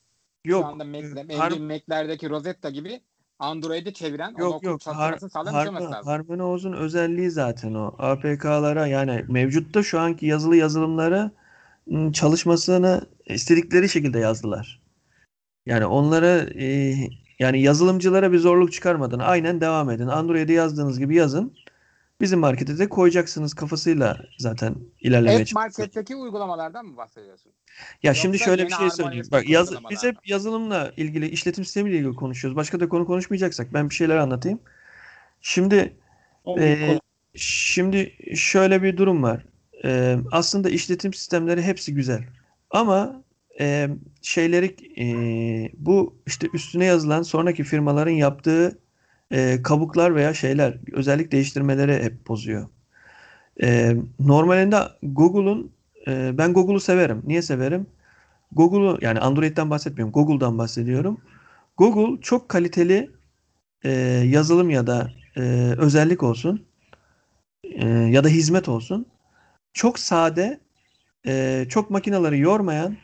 yok 0.45 0.61
Şu 0.63 0.67
anda 0.67 0.83
Mac'de, 0.83 1.21
Har- 1.33 1.49
Har- 1.51 1.67
Mac'lerdeki 1.67 2.29
Rosetta 2.29 2.69
gibi 2.69 3.01
Android'i 3.39 3.93
çeviren 3.93 4.35
Yok 4.37 4.63
yok. 4.63 4.81
Har 4.85 5.11
çalıştırmasını 5.11 5.29
sağlayan 5.29 5.63
bir 5.65 5.69
olması 5.69 5.83
Harmon- 5.85 5.91
lazım. 5.93 6.07
Harmonios'un 6.11 6.73
özelliği 6.73 7.31
zaten 7.31 7.73
o. 7.73 7.95
APK'lara 7.99 8.87
yani 8.87 9.25
mevcutta 9.27 9.83
şu 9.83 9.99
anki 9.99 10.25
yazılı 10.25 10.55
yazılımları 10.55 11.31
ım, 11.91 12.11
çalışmasını 12.11 13.01
istedikleri 13.25 13.89
şekilde 13.89 14.19
yazdılar. 14.19 14.81
Yani 15.65 15.85
onlara 15.85 16.37
e, 16.37 16.95
yani 17.39 17.61
yazılımcılara 17.61 18.31
bir 18.31 18.37
zorluk 18.37 18.73
çıkarmadan 18.73 19.19
aynen 19.19 19.61
devam 19.61 19.89
edin. 19.89 20.07
Android'e 20.07 20.53
yazdığınız 20.53 20.99
gibi 20.99 21.15
yazın. 21.15 21.53
Bizim 22.21 22.39
markete 22.39 22.77
de 22.79 22.89
koyacaksınız 22.89 23.53
kafasıyla 23.53 24.17
zaten 24.37 24.75
ilerlemeye 25.01 25.41
App. 25.41 25.53
Market'teki 25.53 26.15
uygulamalardan 26.15 26.85
mı 26.85 26.97
bahsediyorsun? 26.97 27.51
Ya 28.03 28.13
şimdi 28.13 28.35
Yoksa 28.35 28.45
şöyle 28.45 28.61
yeni 28.61 28.71
bir 28.71 28.75
şey 28.75 28.89
söyleyeyim. 28.89 29.25
Bak 29.31 29.49
yaz, 29.49 29.73
biz 29.89 30.03
hep 30.03 30.15
yazılımla 30.25 30.91
ilgili, 30.97 31.29
işletim 31.29 31.65
sistemiyle 31.65 31.97
ilgili 31.97 32.15
konuşuyoruz. 32.15 32.55
Başka 32.55 32.79
da 32.79 32.89
konu 32.89 33.05
konuşmayacaksak 33.05 33.73
ben 33.73 33.89
bir 33.89 33.95
şeyler 33.95 34.17
anlatayım. 34.17 34.59
Şimdi 35.41 35.93
konu- 36.87 36.99
şimdi 37.35 38.13
şöyle 38.35 38.83
bir 38.83 38.97
durum 38.97 39.23
var. 39.23 39.45
Ee, 39.85 40.17
aslında 40.31 40.69
işletim 40.69 41.13
sistemleri 41.13 41.61
hepsi 41.61 41.93
güzel. 41.93 42.23
Ama 42.69 43.21
e, 43.59 43.89
şeyleri 44.21 44.75
e, 44.99 45.05
bu 45.77 46.21
işte 46.27 46.47
üstüne 46.53 46.85
yazılan 46.85 47.21
sonraki 47.21 47.63
firmaların 47.63 48.11
yaptığı 48.11 48.79
e, 49.31 49.61
kabuklar 49.63 50.15
veya 50.15 50.33
şeyler 50.33 50.77
özellik 50.91 51.31
değiştirmeleri 51.31 52.03
hep 52.03 52.27
bozuyor. 52.27 52.67
E, 53.63 53.95
normalinde 54.19 54.77
Google'un 55.03 55.71
e, 56.07 56.37
ben 56.37 56.53
Google'u 56.53 56.79
severim. 56.79 57.23
Niye 57.25 57.41
severim? 57.41 57.87
Google'u 58.51 58.97
yani 59.01 59.19
Android'den 59.19 59.69
bahsetmiyorum. 59.69 60.13
Google'dan 60.13 60.57
bahsediyorum. 60.57 61.21
Google 61.77 62.21
çok 62.21 62.49
kaliteli 62.49 63.11
e, 63.83 63.91
yazılım 64.25 64.69
ya 64.69 64.87
da 64.87 65.11
e, 65.37 65.41
özellik 65.77 66.23
olsun 66.23 66.65
e, 67.63 67.87
ya 67.87 68.23
da 68.23 68.27
hizmet 68.27 68.69
olsun. 68.69 69.05
Çok 69.73 69.99
sade, 69.99 70.59
e, 71.27 71.65
çok 71.69 71.89
makinaları 71.89 72.37
yormayan, 72.37 72.97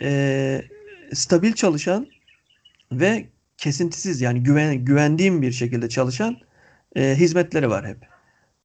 e, 0.00 0.62
stabil 1.12 1.52
çalışan 1.52 2.06
ve 2.92 3.26
kesintisiz 3.56 4.20
yani 4.20 4.42
güven, 4.42 4.84
güvendiğim 4.84 5.42
bir 5.42 5.52
şekilde 5.52 5.88
çalışan 5.88 6.36
e, 6.96 7.14
hizmetleri 7.16 7.70
var 7.70 7.86
hep. 7.86 7.98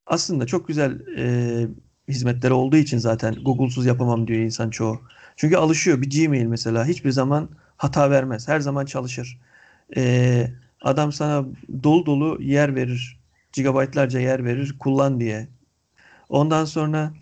Aslında 0.05 0.45
çok 0.45 0.67
güzel 0.67 0.99
e, 1.17 1.67
hizmetleri 2.07 2.53
olduğu 2.53 2.77
için 2.77 2.97
zaten 2.97 3.35
Google'suz 3.35 3.85
yapamam 3.85 4.27
diyor 4.27 4.39
insan 4.39 4.69
çoğu. 4.69 5.01
Çünkü 5.35 5.55
alışıyor. 5.55 6.01
Bir 6.01 6.09
Gmail 6.09 6.45
mesela 6.45 6.85
hiçbir 6.85 7.11
zaman 7.11 7.49
hata 7.77 8.11
vermez. 8.11 8.47
Her 8.47 8.59
zaman 8.59 8.85
çalışır. 8.85 9.39
E, 9.97 10.47
adam 10.81 11.11
sana 11.11 11.45
dolu 11.83 12.05
dolu 12.05 12.41
yer 12.41 12.75
verir. 12.75 13.19
Gigabaytlarca 13.53 14.19
yer 14.19 14.45
verir. 14.45 14.75
Kullan 14.79 15.19
diye. 15.19 15.47
Ondan 16.29 16.65
sonra 16.65 17.13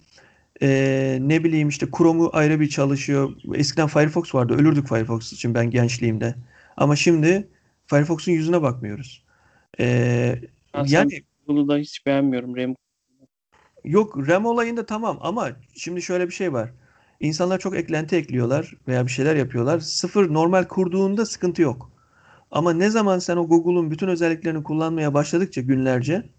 e, 0.62 1.18
ne 1.22 1.44
bileyim 1.44 1.70
işte 1.70 1.88
Chrome'u 1.98 2.30
ayrı 2.34 2.60
bir 2.60 2.70
çalışıyor. 2.70 3.34
Eskiden 3.54 3.88
Firefox 3.88 4.36
vardı. 4.36 4.54
Ölürdük 4.54 4.88
Firefox 4.88 5.34
için 5.34 5.54
ben 5.54 5.72
gençliğimde. 5.72 6.36
Ama 6.78 6.96
şimdi 6.96 7.48
Firefox'un 7.88 8.32
yüzüne 8.32 8.62
bakmıyoruz. 8.62 9.24
E, 9.80 10.42
Ben 10.74 10.86
yani 10.86 11.22
Bunu 11.48 11.68
da 11.68 11.78
hiç 11.78 12.06
beğenmiyorum. 12.06 12.58
RAM 12.58 12.76
Yok 13.84 14.28
RAM 14.30 14.46
olayında 14.46 14.86
tamam 14.86 15.18
ama 15.22 15.50
şimdi 15.74 16.02
şöyle 16.02 16.28
bir 16.28 16.34
şey 16.34 16.54
var. 16.54 16.74
İnsanlar 17.20 17.60
çok 17.60 17.76
eklenti 17.76 18.16
ekliyorlar 18.16 18.74
veya 18.88 19.06
bir 19.06 19.12
şeyler 19.12 19.36
yapıyorlar. 19.36 19.80
Sıfır 19.80 20.34
normal 20.34 20.64
kurduğunda 20.64 21.26
sıkıntı 21.26 21.62
yok. 21.62 21.92
Ama 22.52 22.74
ne 22.74 22.90
zaman 22.90 23.20
sen 23.20 23.38
o 23.38 23.48
Google'un 23.48 23.92
bütün 23.92 24.08
özelliklerini 24.08 24.64
kullanmaya 24.64 25.14
başladıkça 25.14 25.62
günlerce 25.62 26.30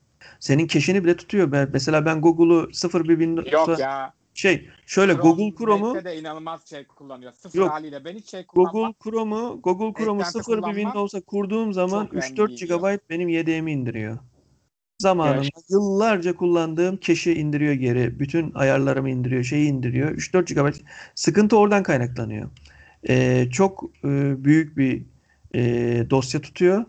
senin 0.40 0.66
cache'ini 0.66 1.04
bile 1.04 1.16
tutuyor. 1.16 1.52
Ben, 1.52 1.68
mesela 1.72 2.06
ben 2.06 2.20
Google'u 2.20 2.72
sıfır 2.72 3.04
bir 3.08 3.18
Windows'a 3.18 3.70
Yok 3.72 3.78
ya. 3.78 4.12
şey 4.34 4.68
şöyle 4.86 5.12
Chrome, 5.12 5.22
Google 5.22 5.56
Chrome'u 5.58 6.04
de 6.04 6.16
inanılmaz 6.18 6.68
şey 6.68 6.84
kullanıyor. 6.84 7.32
Sıfır 7.32 7.58
Yok. 7.58 7.70
haliyle. 7.70 8.04
Ben 8.04 8.14
hiç 8.14 8.30
şey 8.30 8.46
kullanmam. 8.46 8.72
Google 8.72 8.94
Chrome'u 9.10 9.60
Google 9.62 10.04
Chrome'u 10.04 10.24
sıfır 10.24 10.58
bir 10.58 10.74
Windows'a 10.74 11.20
kurduğum 11.20 11.72
zaman 11.72 12.04
çok 12.04 12.14
önemli 12.14 12.34
3-4 12.34 12.48
değil 12.48 12.68
diyor. 12.68 12.80
GB 12.80 12.98
benim 13.10 13.28
yedeğimi 13.28 13.72
indiriyor. 13.72 14.18
Zamanında 14.98 15.42
Evet. 15.42 15.70
yıllarca 15.70 16.36
kullandığım 16.36 16.98
cache'i 17.00 17.34
indiriyor 17.34 17.72
geri. 17.72 18.20
Bütün 18.20 18.54
ayarlarımı 18.54 19.10
indiriyor, 19.10 19.44
şeyi 19.44 19.68
indiriyor. 19.68 20.10
3-4 20.10 20.54
GB. 20.54 20.74
Sıkıntı 21.14 21.58
oradan 21.58 21.82
kaynaklanıyor. 21.82 22.50
Ee, 23.08 23.48
çok 23.52 23.84
e, 24.04 24.44
büyük 24.44 24.76
bir 24.76 25.02
e, 25.54 26.10
dosya 26.10 26.40
tutuyor. 26.40 26.84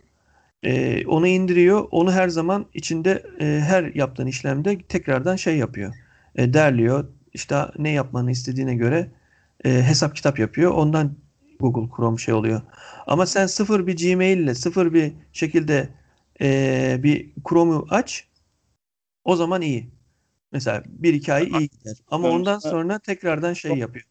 E, 0.64 1.06
onu 1.08 1.28
indiriyor. 1.28 1.88
Onu 1.92 2.12
her 2.12 2.30
zaman 2.30 2.66
içinde 2.74 3.24
e, 3.40 3.46
her 3.46 3.84
yaptığın 3.96 4.28
işlemde 4.28 4.78
tekrardan 4.82 5.36
şey 5.36 5.58
yapıyor. 5.58 5.96
E, 6.36 6.54
derliyor. 6.54 7.08
İşte 7.34 7.56
ne 7.78 7.90
yapmanı 7.90 8.32
istediğine 8.32 8.76
göre 8.76 9.12
e, 9.66 9.70
hesap 9.70 10.16
kitap 10.16 10.40
yapıyor. 10.40 10.72
Ondan 10.72 11.16
Google 11.60 11.96
Chrome 11.96 12.18
şey 12.18 12.34
oluyor. 12.34 12.62
Ama 13.08 13.26
sen 13.26 13.48
sıfır 13.48 13.88
bir 13.88 13.98
Gmail 13.98 14.38
ile 14.38 14.56
sıfır 14.56 14.94
bir 14.94 15.14
şekilde 15.34 15.90
e, 16.42 17.00
bir 17.04 17.32
Chrome'u 17.50 17.88
aç. 17.90 18.28
O 19.24 19.36
zaman 19.36 19.62
iyi. 19.62 19.90
Mesela 20.52 20.84
bir 20.88 21.14
iki 21.14 21.34
ay 21.34 21.44
iyi 21.44 21.70
gider. 21.70 21.98
Ama 22.08 22.30
ondan 22.30 22.60
sonra 22.60 23.00
tekrardan 23.00 23.54
şey 23.54 23.72
yapıyor. 23.78 24.06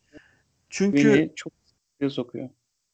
Çünkü 0.71 1.33
çok 1.37 1.53
sokuyor. 2.11 2.49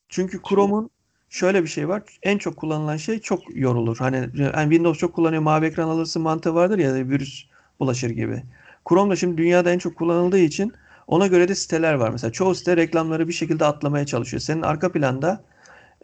çünkü 0.09 0.41
Chrome'un 0.49 0.91
şöyle 1.35 1.63
bir 1.63 1.69
şey 1.69 1.89
var. 1.89 2.03
En 2.23 2.39
çok 2.39 2.57
kullanılan 2.57 2.97
şey 2.97 3.19
çok 3.19 3.57
yorulur. 3.57 3.97
Hani 3.99 4.17
yani 4.17 4.71
Windows 4.71 4.99
çok 4.99 5.15
kullanıyor. 5.15 5.43
Mavi 5.43 5.67
ekran 5.67 5.89
alırsın 5.89 6.23
mantığı 6.23 6.55
vardır 6.55 6.79
ya 6.79 6.95
virüs 6.95 7.45
bulaşır 7.81 8.11
gibi. 8.11 8.43
Chrome 8.89 9.11
da 9.11 9.17
şimdi 9.17 9.39
dünyada 9.39 9.71
en 9.71 9.79
çok 9.79 9.97
kullanıldığı 9.97 10.39
için 10.39 10.73
ona 11.07 11.27
göre 11.27 11.49
de 11.49 11.55
siteler 11.55 11.95
var. 11.95 12.11
Mesela 12.11 12.33
çoğu 12.33 12.55
site 12.55 12.77
reklamları 12.77 13.29
bir 13.29 13.33
şekilde 13.33 13.65
atlamaya 13.65 14.07
çalışıyor. 14.07 14.41
Senin 14.41 14.63
arka 14.63 14.93
planda 14.93 15.45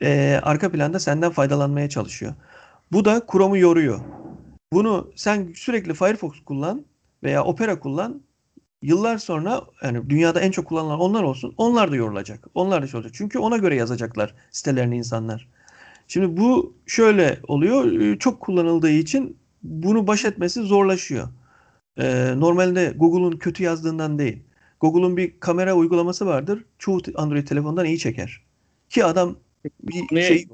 e, 0.02 0.40
arka 0.42 0.72
planda 0.72 1.00
senden 1.00 1.30
faydalanmaya 1.30 1.88
çalışıyor. 1.88 2.34
Bu 2.92 3.04
da 3.04 3.22
Chrome'u 3.32 3.58
yoruyor. 3.58 4.00
Bunu 4.72 5.12
sen 5.16 5.52
sürekli 5.56 5.94
Firefox 5.94 6.40
kullan 6.44 6.84
veya 7.22 7.44
Opera 7.44 7.80
kullan. 7.80 8.22
Yıllar 8.82 9.18
sonra 9.18 9.62
yani 9.82 10.10
dünyada 10.10 10.40
en 10.40 10.50
çok 10.50 10.66
kullanılan 10.66 11.00
onlar 11.00 11.22
olsun. 11.22 11.54
Onlar 11.56 11.92
da 11.92 11.96
yorulacak. 11.96 12.46
Onlar 12.54 12.82
da 12.82 12.86
şey 12.86 12.98
olacak. 12.98 13.14
Çünkü 13.14 13.38
ona 13.38 13.56
göre 13.56 13.74
yazacaklar 13.76 14.34
sitelerini 14.50 14.96
insanlar. 14.96 15.48
Şimdi 16.08 16.36
bu 16.36 16.74
şöyle 16.86 17.40
oluyor. 17.48 18.00
e, 18.00 18.18
Çok 18.18 18.40
kullanıldığı 18.40 18.90
için 18.90 19.36
bunu 19.62 20.06
baş 20.06 20.24
etmesi 20.24 20.60
zorlaşıyor. 20.62 21.28
Ee, 21.98 22.34
normalde 22.36 22.94
Google'un 22.96 23.32
kötü 23.38 23.62
yazdığından 23.62 24.18
değil. 24.18 24.38
Google'un 24.80 25.16
bir 25.16 25.40
kamera 25.40 25.74
uygulaması 25.74 26.26
vardır. 26.26 26.64
Çoğu 26.78 27.00
Android 27.14 27.46
telefondan 27.46 27.84
iyi 27.84 27.98
çeker. 27.98 28.42
Ki 28.88 29.04
adam 29.04 29.36
bir 29.82 30.16
Ne- 30.16 30.22
şey 30.22 30.46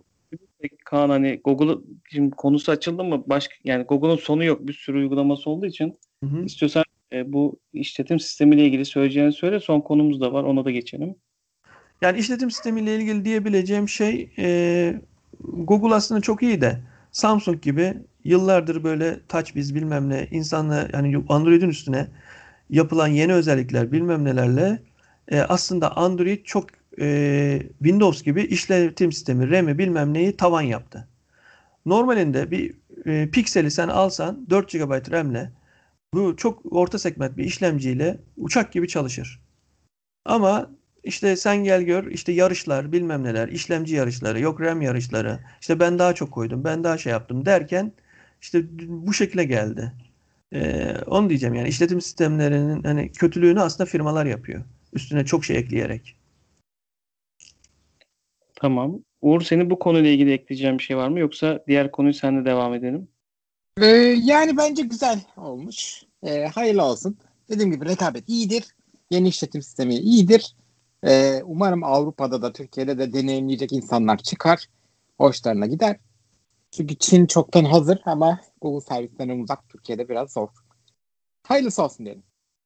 Kaan 0.85 1.11
hani 1.11 1.41
Google'ı 1.45 1.81
şimdi 2.11 2.31
konusu 2.31 2.73
açıldı 2.73 3.05
mı 3.05 3.25
başka 3.27 3.55
yani 3.65 3.85
Google'un 3.85 4.17
sonu 4.17 4.45
yok 4.45 4.69
bir 4.69 4.73
sürü 4.73 4.99
uygulaması 4.99 5.51
olduğu 5.51 5.67
için 5.67 5.99
Hı 6.25 6.31
hı. 6.31 6.45
istiyorsan 6.45 6.85
e, 7.13 7.33
bu 7.33 7.61
işletim 7.73 8.21
sistemiyle 8.21 8.65
ilgili 8.65 8.85
söyleyeceğini 8.85 9.33
söyle 9.33 9.61
son 9.61 9.81
konumuz 9.81 10.21
da 10.21 10.33
var 10.33 10.45
ona 10.45 10.65
da 10.65 10.71
geçelim. 10.71 11.15
Yani 12.03 12.19
işletim 12.19 12.51
sistemiyle 12.51 12.97
ilgili 12.97 13.25
diyebileceğim 13.25 13.89
şey 13.89 14.31
e, 14.39 15.01
Google 15.41 15.95
aslında 15.95 16.21
çok 16.21 16.43
iyi 16.43 16.61
de 16.61 16.79
Samsung 17.13 17.63
gibi 17.63 17.95
yıllardır 18.25 18.85
böyle 18.85 19.21
TouchWiz 19.29 19.75
bilmem 19.75 20.09
ne 20.09 20.29
insanla 20.31 20.89
yani 20.93 21.25
Android'in 21.29 21.69
üstüne 21.69 22.07
yapılan 22.71 23.09
yeni 23.09 23.33
özellikler 23.35 23.93
bilmem 23.93 24.25
nelerle 24.25 24.83
e, 25.29 25.41
aslında 25.41 25.97
Android 25.97 26.45
çok 26.45 26.67
e, 27.01 27.63
Windows 27.79 28.23
gibi 28.23 28.43
işletim 28.43 29.13
sistemi 29.13 29.51
RAM'i 29.51 29.79
bilmem 29.79 30.15
neyi 30.15 30.37
tavan 30.37 30.63
yaptı. 30.63 31.09
Normalinde 31.87 32.51
bir 32.51 32.75
e, 33.07 33.31
pikseli 33.31 33.71
sen 33.71 33.89
alsan 33.89 34.47
4 34.51 34.73
GB 34.73 35.13
RAM'le 35.13 35.51
bu 36.15 36.37
çok 36.37 36.73
orta 36.73 36.99
segment 36.99 37.37
bir 37.37 37.45
işlemciyle 37.45 38.19
uçak 38.37 38.73
gibi 38.73 38.89
çalışır. 38.89 39.41
Ama 40.25 40.71
işte 41.05 41.37
sen 41.37 41.65
gel 41.65 41.83
gör 41.83 42.07
işte 42.07 42.33
yarışlar 42.33 42.93
bilmem 42.93 43.25
neler 43.25 43.49
işlemci 43.49 43.95
yarışları 43.95 44.41
yok 44.41 44.61
RAM 44.61 44.83
yarışları 44.83 45.41
işte 45.61 45.81
ben 45.81 45.99
daha 45.99 46.15
çok 46.15 46.33
koydum 46.33 46.65
ben 46.65 46.85
daha 46.85 46.99
şey 46.99 47.13
yaptım 47.13 47.47
derken 47.47 47.93
işte 48.43 48.63
bu 48.89 49.13
şekilde 49.13 49.45
geldi. 49.45 49.93
Ee, 50.55 50.97
onu 51.07 51.29
diyeceğim 51.29 51.55
yani 51.55 51.69
işletim 51.69 52.01
sistemlerinin 52.01 52.83
hani 52.83 53.13
kötülüğünü 53.13 53.61
aslında 53.61 53.91
firmalar 53.91 54.27
yapıyor. 54.27 54.65
Üstüne 54.93 55.25
çok 55.25 55.45
şey 55.45 55.57
ekleyerek. 55.57 56.17
Tamam. 58.57 59.01
Uğur 59.21 59.41
senin 59.41 59.71
bu 59.71 59.79
konuyla 59.79 60.11
ilgili 60.11 60.33
ekleyeceğin 60.33 60.79
bir 60.79 60.83
şey 60.83 60.97
var 60.97 61.09
mı 61.09 61.19
yoksa 61.21 61.65
diğer 61.67 61.91
konuyu 61.91 62.15
senle 62.15 62.45
devam 62.45 62.75
edelim. 62.75 63.09
Ee, 63.81 63.87
yani 64.25 64.57
bence 64.57 64.83
güzel 64.83 65.21
olmuş. 65.37 66.03
Ee, 66.23 66.47
hayırlı 66.47 66.83
olsun. 66.85 67.19
Dediğim 67.49 67.73
gibi 67.73 67.85
rekabet 67.85 68.29
iyidir. 68.29 68.65
Yeni 69.11 69.29
işletim 69.29 69.63
sistemi 69.63 69.95
iyidir. 69.95 70.57
Ee, 71.07 71.43
umarım 71.45 71.85
Avrupa'da 71.85 72.43
da 72.43 72.53
Türkiye'de 72.53 72.99
de 72.99 73.13
deneyimleyecek 73.13 73.73
insanlar 73.73 74.19
çıkar. 74.19 74.67
Hoşlarına 75.19 75.67
gider. 75.67 75.97
Çünkü 76.71 76.99
Çin 76.99 77.27
çoktan 77.27 77.65
hazır 77.65 77.99
ama 78.05 78.41
Google 78.61 78.87
servislerinden 78.87 79.39
uzak 79.39 79.69
Türkiye'de 79.69 80.09
biraz 80.09 80.33
zor. 80.33 80.49
Hayırlısı 81.43 81.83
olsun 81.83 82.07
diyelim. 82.07 82.23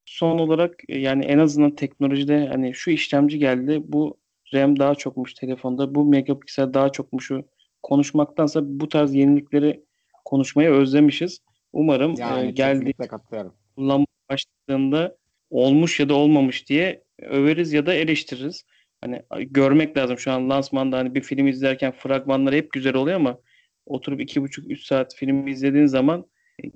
Son 0.07 0.39
olarak 0.39 0.75
e, 0.89 0.99
yani 0.99 1.25
en 1.25 1.39
azından 1.39 1.75
teknolojide 1.75 2.49
hani 2.53 2.75
şu 2.75 2.91
işlemci 2.91 3.39
geldi 3.39 3.83
bu 3.87 4.17
RAM 4.55 4.79
daha 4.79 4.95
çokmuş 4.95 5.35
telefonda 5.35 5.95
bu 5.95 6.05
megapiksel 6.05 6.75
daha 6.75 6.93
çokmuşu 6.93 7.45
konuşmaktansa 7.83 8.61
bu 8.65 8.89
tarz 8.89 9.15
yenilikleri 9.15 9.85
konuşmayı 10.25 10.71
özlemişiz. 10.71 11.39
Umarım 11.73 12.15
Yani 12.19 12.49
e, 12.49 12.51
geldiği 12.51 12.79
kesinlikle 12.79 13.07
katılıyorum. 13.07 13.55
kullanmaya 13.77 14.07
başladığında 14.31 15.17
olmuş 15.51 16.01
ya 16.01 16.09
da 16.09 16.15
olmamış 16.15 16.69
diye 16.69 17.05
överiz 17.23 17.73
ya 17.73 17.87
da 17.87 17.95
eleştiririz. 17.95 18.65
Hani 19.01 19.23
görmek 19.41 19.97
lazım 19.97 20.19
şu 20.19 20.33
an 20.33 20.51
lansmanda 20.51 20.99
hani 20.99 21.15
bir 21.15 21.21
film 21.21 21.47
izlerken 21.47 21.93
fragmanları 21.93 22.57
hep 22.57 22.73
güzel 22.73 22.95
oluyor 22.95 23.17
ama 23.17 23.39
oturup 23.87 24.21
iki 24.21 24.43
buçuk 24.43 24.71
üç 24.71 24.87
saat 24.87 25.15
filmi 25.15 25.51
izlediğin 25.51 25.87
zaman 25.87 26.27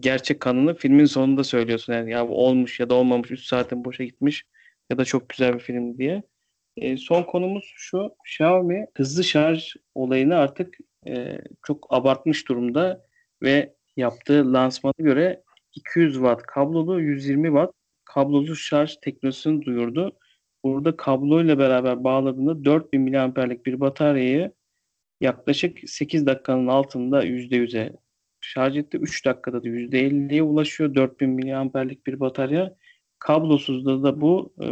gerçek 0.00 0.40
kanını 0.40 0.74
filmin 0.74 1.04
sonunda 1.04 1.44
söylüyorsun. 1.44 1.92
Yani 1.92 2.10
ya 2.10 2.28
olmuş 2.28 2.80
ya 2.80 2.90
da 2.90 2.94
olmamış 2.94 3.30
3 3.30 3.44
saatin 3.44 3.84
boşa 3.84 4.04
gitmiş 4.04 4.44
ya 4.90 4.98
da 4.98 5.04
çok 5.04 5.28
güzel 5.28 5.54
bir 5.54 5.58
film 5.58 5.98
diye. 5.98 6.22
E, 6.76 6.96
son 6.96 7.22
konumuz 7.22 7.72
şu 7.76 8.10
Xiaomi 8.24 8.86
hızlı 8.96 9.24
şarj 9.24 9.74
olayını 9.94 10.36
artık 10.36 10.78
e, 11.06 11.38
çok 11.62 11.86
abartmış 11.90 12.48
durumda 12.48 13.06
ve 13.44 13.74
yaptığı 13.96 14.52
lansmana 14.52 14.94
göre 14.98 15.42
200 15.74 16.14
watt 16.14 16.42
kablolu 16.42 17.00
120 17.00 17.46
watt 17.46 17.72
kablosuz 18.04 18.58
şarj 18.58 18.96
teknolojisini 19.02 19.62
duyurdu. 19.64 20.18
Burada 20.64 20.96
kabloyla 20.96 21.58
beraber 21.58 22.04
bağladığında 22.04 22.64
4000 22.64 23.00
miliamperlik 23.00 23.66
bir 23.66 23.80
bataryayı 23.80 24.52
yaklaşık 25.20 25.90
8 25.90 26.26
dakikanın 26.26 26.66
altında 26.66 27.24
%100'e 27.24 27.92
şarj 28.40 28.76
etti. 28.76 28.98
3 28.98 29.26
dakikada 29.26 29.64
da 29.64 29.68
%50'ye 29.68 30.42
ulaşıyor. 30.42 30.94
4000 30.94 31.30
miliamperlik 31.30 32.06
bir 32.06 32.20
batarya. 32.20 32.76
Kablosuzda 33.18 34.02
da 34.02 34.20
bu 34.20 34.54
e, 34.62 34.66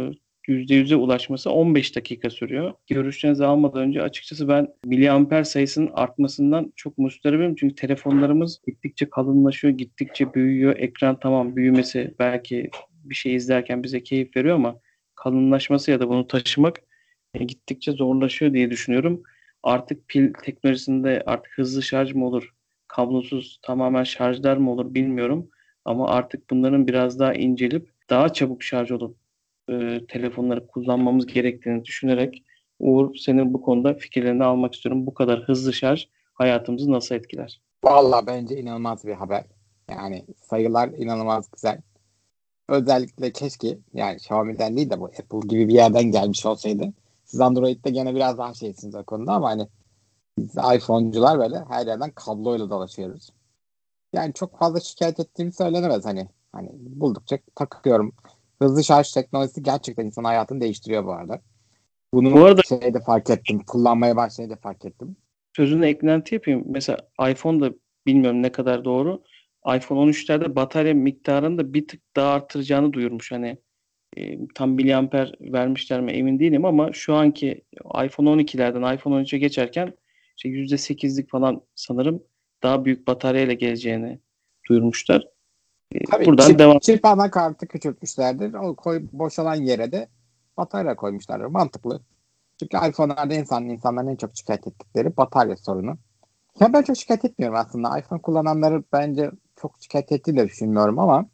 %100'e 0.47 0.95
ulaşması 0.95 1.51
15 1.51 1.95
dakika 1.95 2.29
sürüyor. 2.29 2.73
Görüşlerinizi 2.87 3.45
almadan 3.45 3.81
önce 3.81 4.01
açıkçası 4.01 4.47
ben 4.47 4.67
miliamper 4.85 5.43
sayısının 5.43 5.91
artmasından 5.93 6.73
çok 6.75 6.97
mustaribim. 6.97 7.55
Çünkü 7.55 7.75
telefonlarımız 7.75 8.61
gittikçe 8.67 9.09
kalınlaşıyor, 9.09 9.73
gittikçe 9.73 10.33
büyüyor. 10.33 10.75
Ekran 10.77 11.19
tamam 11.19 11.55
büyümesi 11.55 12.15
belki 12.19 12.69
bir 13.03 13.15
şey 13.15 13.35
izlerken 13.35 13.83
bize 13.83 14.03
keyif 14.03 14.37
veriyor 14.37 14.55
ama 14.55 14.79
kalınlaşması 15.15 15.91
ya 15.91 15.99
da 15.99 16.09
bunu 16.09 16.27
taşımak 16.27 16.79
e, 17.33 17.43
gittikçe 17.43 17.91
zorlaşıyor 17.91 18.53
diye 18.53 18.71
düşünüyorum. 18.71 19.23
Artık 19.63 20.07
pil 20.07 20.33
teknolojisinde 20.33 21.23
artık 21.25 21.57
hızlı 21.57 21.83
şarj 21.83 22.13
mı 22.13 22.27
olur, 22.27 22.53
kablosuz 22.87 23.59
tamamen 23.61 24.03
şarjlar 24.03 24.57
mı 24.57 24.71
olur 24.71 24.93
bilmiyorum. 24.93 25.49
Ama 25.85 26.09
artık 26.09 26.49
bunların 26.49 26.87
biraz 26.87 27.19
daha 27.19 27.33
incelip 27.33 27.89
daha 28.09 28.33
çabuk 28.33 28.63
şarj 28.63 28.91
olup 28.91 29.22
e, 29.69 30.05
telefonları 30.07 30.67
kullanmamız 30.67 31.25
gerektiğini 31.25 31.85
düşünerek 31.85 32.43
Uğur 32.79 33.15
senin 33.15 33.53
bu 33.53 33.61
konuda 33.61 33.93
fikirlerini 33.93 34.43
almak 34.43 34.73
istiyorum. 34.73 35.05
Bu 35.05 35.13
kadar 35.13 35.39
hızlı 35.39 35.73
şarj 35.73 36.07
hayatımızı 36.33 36.91
nasıl 36.91 37.15
etkiler? 37.15 37.61
Valla 37.83 38.27
bence 38.27 38.57
inanılmaz 38.57 39.05
bir 39.05 39.13
haber. 39.13 39.43
Yani 39.89 40.25
sayılar 40.49 40.89
inanılmaz 40.89 41.51
güzel. 41.51 41.81
Özellikle 42.69 43.31
keşke 43.31 43.77
yani 43.93 44.15
Xiaomi'den 44.15 44.77
değil 44.77 44.89
de 44.89 44.99
bu 44.99 45.05
Apple 45.05 45.47
gibi 45.47 45.67
bir 45.67 45.73
yerden 45.73 46.03
gelmiş 46.03 46.45
olsaydı. 46.45 46.93
Siz 47.25 47.41
Android'de 47.41 47.89
gene 47.89 48.15
biraz 48.15 48.37
daha 48.37 48.53
şeysiniz 48.53 48.95
o 48.95 49.03
konuda 49.03 49.31
ama 49.31 49.49
hani 49.49 49.67
biz 50.37 50.55
iPhone'cular 50.75 51.39
böyle 51.39 51.63
her 51.69 51.87
yerden 51.87 52.11
kabloyla 52.11 52.69
dolaşıyoruz. 52.69 53.29
Yani 54.13 54.33
çok 54.33 54.57
fazla 54.57 54.79
şikayet 54.79 55.19
ettiğimi 55.19 55.53
söylenemez 55.53 56.05
hani. 56.05 56.27
Hani 56.51 56.69
buldukça 56.73 57.37
takıyorum. 57.55 58.13
Hızlı 58.63 58.83
şarj 58.83 59.11
teknolojisi 59.11 59.63
gerçekten 59.63 60.05
insan 60.05 60.23
hayatını 60.23 60.61
değiştiriyor 60.61 61.05
bu 61.05 61.13
arada. 61.13 61.41
Bunu 62.13 62.33
Bu 62.33 62.45
arada- 62.45 62.61
şeyde 62.63 62.99
fark 62.99 63.29
ettim. 63.29 63.59
Kullanmaya 63.67 64.15
başlayınca 64.15 64.55
fark 64.55 64.85
ettim. 64.85 65.15
Sözüne 65.55 65.87
eklenti 65.89 66.35
yapayım. 66.35 66.63
Mesela 66.65 66.97
iPhone'da 67.31 67.73
bilmiyorum 68.07 68.41
ne 68.41 68.51
kadar 68.51 68.85
doğru. 68.85 69.23
iPhone 69.75 69.99
13'lerde 69.99 70.55
batarya 70.55 70.93
miktarını 70.93 71.57
da 71.57 71.73
bir 71.73 71.87
tık 71.87 72.01
daha 72.15 72.33
artıracağını 72.33 72.93
duyurmuş. 72.93 73.31
Hani 73.31 73.57
e, 74.17 74.47
tam 74.55 74.71
miliamper 74.71 75.33
vermişler 75.41 76.01
mi 76.01 76.11
emin 76.11 76.39
değilim 76.39 76.65
ama 76.65 76.93
şu 76.93 77.13
anki 77.15 77.61
iPhone 78.05 78.29
12'lerden 78.29 78.95
iPhone 78.95 79.15
13'e 79.15 79.37
geçerken 79.39 79.93
işte 80.37 80.49
%8'lik 80.49 81.29
falan 81.29 81.61
sanırım 81.75 82.23
daha 82.63 82.85
büyük 82.85 83.07
bataryayla 83.07 83.53
geleceğini 83.53 84.19
duyurmuşlar. 84.69 85.27
Tabii 86.11 86.25
Buradan 86.25 86.47
çip, 86.47 86.59
devam. 86.59 86.79
çip 86.79 87.05
anakartı 87.05 87.67
küçültmüşlerdir. 87.67 88.53
O 88.53 88.75
koy, 88.75 89.03
boşalan 89.11 89.55
yere 89.55 89.91
de 89.91 90.07
batarya 90.57 90.95
koymuşlardır. 90.95 91.45
Mantıklı. 91.45 92.01
Çünkü 92.59 92.77
iPhone'larda 92.89 93.33
insan, 93.33 93.69
insanların 93.69 94.07
en 94.07 94.15
çok 94.15 94.37
şikayet 94.37 94.67
ettikleri 94.67 95.17
batarya 95.17 95.57
sorunu. 95.57 95.97
Ya 96.59 96.73
ben 96.73 96.81
çok 96.81 96.97
şikayet 96.97 97.25
etmiyorum 97.25 97.57
aslında. 97.57 97.99
iPhone 97.99 98.21
kullananları 98.21 98.83
bence 98.93 99.31
çok 99.55 99.75
şikayet 99.79 100.11
ettiğini 100.11 100.37
de 100.37 100.45
düşünmüyorum 100.45 100.99
ama 100.99 101.25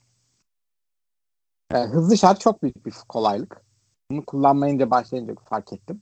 e, 1.73 1.77
hızlı 1.77 2.17
şarj 2.17 2.39
çok 2.39 2.63
büyük 2.63 2.85
bir 2.85 2.93
kolaylık. 3.09 3.61
Bunu 4.11 4.25
kullanmayınca 4.25 4.91
başlayınca 4.91 5.35
fark 5.45 5.73
ettim. 5.73 6.01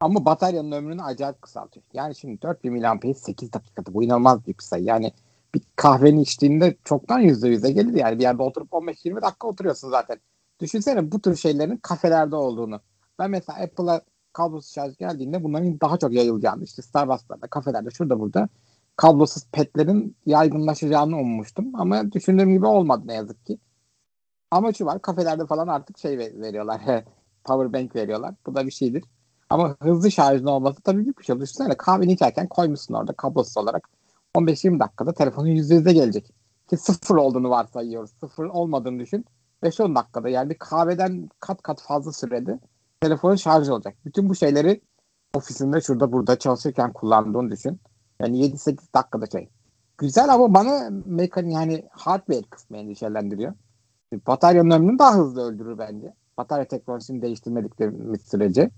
Ama 0.00 0.24
bataryanın 0.24 0.72
ömrünü 0.72 1.02
acayip 1.02 1.42
kısaltıyor. 1.42 1.86
Yani 1.92 2.14
şimdi 2.14 2.42
4000 2.42 2.80
mAh 2.80 3.14
8 3.14 3.52
dakikada 3.52 3.94
bu 3.94 4.02
inanılmaz 4.02 4.46
büyük 4.46 4.58
bir 4.58 4.64
sayı. 4.64 4.84
Yani 4.84 5.12
bir 5.54 5.62
kahveni 5.76 6.22
içtiğinde 6.22 6.76
çoktan 6.84 7.18
yüzde 7.18 7.48
yüze 7.48 7.72
gelir 7.72 7.94
yani 7.94 8.18
bir 8.18 8.22
yerde 8.22 8.42
oturup 8.42 8.72
15-20 8.72 9.22
dakika 9.22 9.48
oturuyorsun 9.48 9.90
zaten. 9.90 10.20
Düşünsene 10.60 11.12
bu 11.12 11.20
tür 11.20 11.36
şeylerin 11.36 11.76
kafelerde 11.76 12.36
olduğunu. 12.36 12.80
Ben 13.18 13.30
mesela 13.30 13.58
Apple'a 13.62 14.00
kablosuz 14.32 14.74
şarj 14.74 14.96
geldiğinde 14.96 15.44
bunların 15.44 15.80
daha 15.80 15.98
çok 15.98 16.12
yayılacağını 16.12 16.64
işte 16.64 16.82
Starbucks'larda, 16.82 17.46
kafelerde, 17.46 17.90
şurada 17.90 18.20
burada 18.20 18.48
kablosuz 18.96 19.44
petlerin 19.52 20.16
yaygınlaşacağını 20.26 21.16
ummuştum. 21.16 21.74
Ama 21.74 22.12
düşündüğüm 22.12 22.52
gibi 22.52 22.66
olmadı 22.66 23.02
ne 23.06 23.14
yazık 23.14 23.46
ki. 23.46 23.58
Ama 24.50 24.72
şu 24.72 24.86
var 24.86 25.02
kafelerde 25.02 25.46
falan 25.46 25.68
artık 25.68 25.98
şey 25.98 26.18
ver- 26.18 26.40
veriyorlar. 26.40 26.80
Power 27.44 27.72
bank 27.72 27.96
veriyorlar. 27.96 28.34
Bu 28.46 28.54
da 28.54 28.66
bir 28.66 28.70
şeydir. 28.70 29.04
Ama 29.50 29.76
hızlı 29.82 30.10
şarjın 30.10 30.46
olması 30.46 30.82
tabii 30.82 31.04
büyük 31.04 31.18
bir 31.18 31.24
şey. 31.24 31.40
Düşünsene 31.40 31.76
kahveni 31.76 32.12
içerken 32.12 32.48
koymuşsun 32.48 32.94
orada 32.94 33.12
kablosuz 33.12 33.56
olarak. 33.56 33.88
15-20 34.36 34.80
dakikada 34.80 35.12
telefonun 35.12 35.48
%100'e 35.48 35.92
gelecek. 35.92 36.34
Ki 36.70 36.76
sıfır 36.76 37.16
olduğunu 37.16 37.50
varsayıyoruz. 37.50 38.10
Sıfır 38.20 38.44
olmadığını 38.44 39.00
düşün. 39.00 39.24
5-10 39.62 39.94
dakikada 39.94 40.28
yani 40.28 40.50
bir 40.50 40.58
kahveden 40.58 41.28
kat 41.40 41.62
kat 41.62 41.82
fazla 41.82 42.12
sürede 42.12 42.60
telefonun 43.00 43.36
şarj 43.36 43.68
olacak. 43.68 43.96
Bütün 44.04 44.28
bu 44.28 44.34
şeyleri 44.34 44.80
ofisinde 45.34 45.80
şurada 45.80 46.12
burada 46.12 46.38
çalışırken 46.38 46.92
kullandığını 46.92 47.50
düşün. 47.50 47.80
Yani 48.20 48.38
7-8 48.38 48.94
dakikada 48.94 49.26
şey. 49.26 49.48
Güzel 49.98 50.34
ama 50.34 50.54
bana 50.54 50.90
mekanik 51.06 51.52
yani 51.52 51.84
hardware 51.90 52.42
kısmı 52.50 52.76
endişelendiriyor. 52.76 53.54
Bataryanın 54.26 54.70
ömrünü 54.70 54.98
daha 54.98 55.14
hızlı 55.14 55.42
öldürür 55.42 55.78
bence. 55.78 56.14
Batarya 56.38 56.68
teknolojisini 56.68 57.22
değiştirmediklerimiz 57.22 58.20
sürece. 58.22 58.70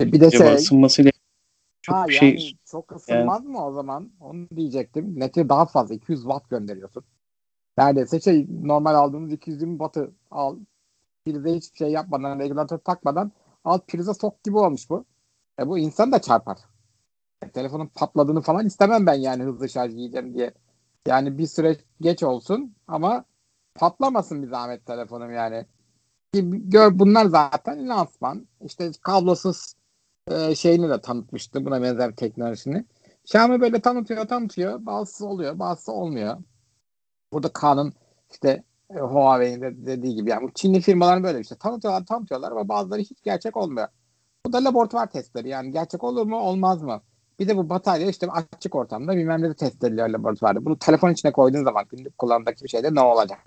E 0.00 0.12
Bir 0.12 0.20
de 0.20 0.30
şey, 0.30 0.54
ısınmasıyla 0.54 1.12
çok 1.86 1.94
ha 1.96 2.08
bir 2.08 2.14
yani 2.14 2.40
şey 2.40 2.56
çok 2.64 2.96
ısınmaz 2.96 3.44
mı 3.44 3.66
o 3.66 3.72
zaman? 3.72 4.10
Onu 4.20 4.48
diyecektim. 4.56 5.20
Neti 5.20 5.48
daha 5.48 5.66
fazla 5.66 5.94
200 5.94 6.22
watt 6.22 6.50
gönderiyorsun. 6.50 7.04
Neredeyse 7.78 8.20
şey 8.20 8.46
normal 8.62 8.94
aldığımız 8.94 9.32
220 9.32 9.72
wattı 9.72 10.12
al. 10.30 10.56
Prize 11.24 11.54
hiçbir 11.54 11.76
şey 11.78 11.90
yapmadan, 11.90 12.38
regülatör 12.38 12.78
takmadan 12.78 13.32
al 13.64 13.78
prize 13.88 14.14
sok 14.14 14.44
gibi 14.44 14.58
olmuş 14.58 14.90
bu. 14.90 15.04
E 15.60 15.68
bu 15.68 15.78
insan 15.78 16.12
da 16.12 16.20
çarpar. 16.20 16.58
E, 17.42 17.50
telefonun 17.50 17.86
patladığını 17.86 18.40
falan 18.40 18.66
istemem 18.66 19.06
ben 19.06 19.14
yani 19.14 19.42
hızlı 19.42 19.68
şarj 19.68 19.94
yiyeceğim 19.94 20.34
diye. 20.34 20.54
Yani 21.06 21.38
bir 21.38 21.46
süre 21.46 21.76
geç 22.00 22.22
olsun 22.22 22.74
ama 22.88 23.24
patlamasın 23.74 24.42
bir 24.42 24.48
zahmet 24.48 24.86
telefonum 24.86 25.32
yani. 25.32 25.66
Gör, 26.42 26.98
bunlar 26.98 27.26
zaten 27.26 27.88
lansman. 27.88 28.48
İşte 28.64 28.90
kablosuz 29.02 29.74
e, 30.30 30.54
şeyini 30.54 30.88
de 30.88 31.00
tanıtmıştı. 31.00 31.64
Buna 31.64 31.82
benzer 31.82 32.16
teknolojisini. 32.16 32.84
Xiaomi 33.24 33.60
böyle 33.60 33.80
tanıtıyor 33.80 34.28
tanıtıyor. 34.28 34.86
Bazısı 34.86 35.26
oluyor 35.26 35.58
bazısı 35.58 35.92
olmuyor. 35.92 36.36
Burada 37.32 37.48
Kaan'ın 37.48 37.92
işte 38.30 38.62
e, 38.90 38.98
Huawei'nin 38.98 39.60
de 39.60 39.86
dediği 39.86 40.14
gibi 40.14 40.30
yani 40.30 40.50
Çinli 40.54 40.80
firmaların 40.80 41.22
böyle 41.22 41.40
işte 41.40 41.54
tanıtıyorlar 41.56 42.06
tanıtıyorlar 42.06 42.52
ama 42.52 42.68
bazıları 42.68 43.00
hiç 43.00 43.22
gerçek 43.22 43.56
olmuyor. 43.56 43.88
Bu 44.46 44.52
da 44.52 44.64
laboratuvar 44.64 45.10
testleri 45.10 45.48
yani 45.48 45.70
gerçek 45.70 46.04
olur 46.04 46.26
mu 46.26 46.36
olmaz 46.40 46.82
mı? 46.82 47.02
Bir 47.38 47.48
de 47.48 47.56
bu 47.56 47.68
batarya 47.68 48.06
işte 48.08 48.26
açık 48.30 48.74
ortamda 48.74 49.16
bilmem 49.16 49.42
ne 49.42 49.50
de 49.50 49.54
test 49.54 49.84
ediliyor 49.84 50.08
laboratuvarda. 50.08 50.64
Bunu 50.64 50.78
telefon 50.78 51.10
içine 51.10 51.32
koyduğun 51.32 51.64
zaman 51.64 51.84
günlük 51.90 52.18
kullanımdaki 52.18 52.64
bir 52.64 52.68
şeyde 52.68 52.94
ne 52.94 53.00
olacak? 53.00 53.38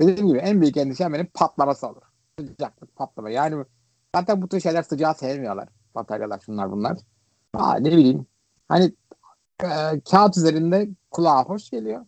Dediğim 0.00 0.28
gibi 0.28 0.38
en 0.38 0.60
büyük 0.60 0.76
endişem 0.76 1.12
benim 1.12 1.26
patlaması 1.26 1.86
olur. 1.86 2.02
Sıcaklık 2.40 2.96
patlama. 2.96 3.30
Yani 3.30 3.64
zaten 4.16 4.42
bu 4.42 4.48
tür 4.48 4.60
şeyler 4.60 4.82
sıcağı 4.82 5.14
sevmiyorlar. 5.14 5.68
Bataryalar 5.94 6.40
şunlar 6.40 6.70
bunlar. 6.70 6.98
Aa, 7.54 7.76
ne 7.76 7.92
bileyim. 7.92 8.26
Hani 8.68 8.92
e, 9.62 10.00
kağıt 10.10 10.36
üzerinde 10.36 10.88
kulağa 11.10 11.44
hoş 11.44 11.70
geliyor. 11.70 12.06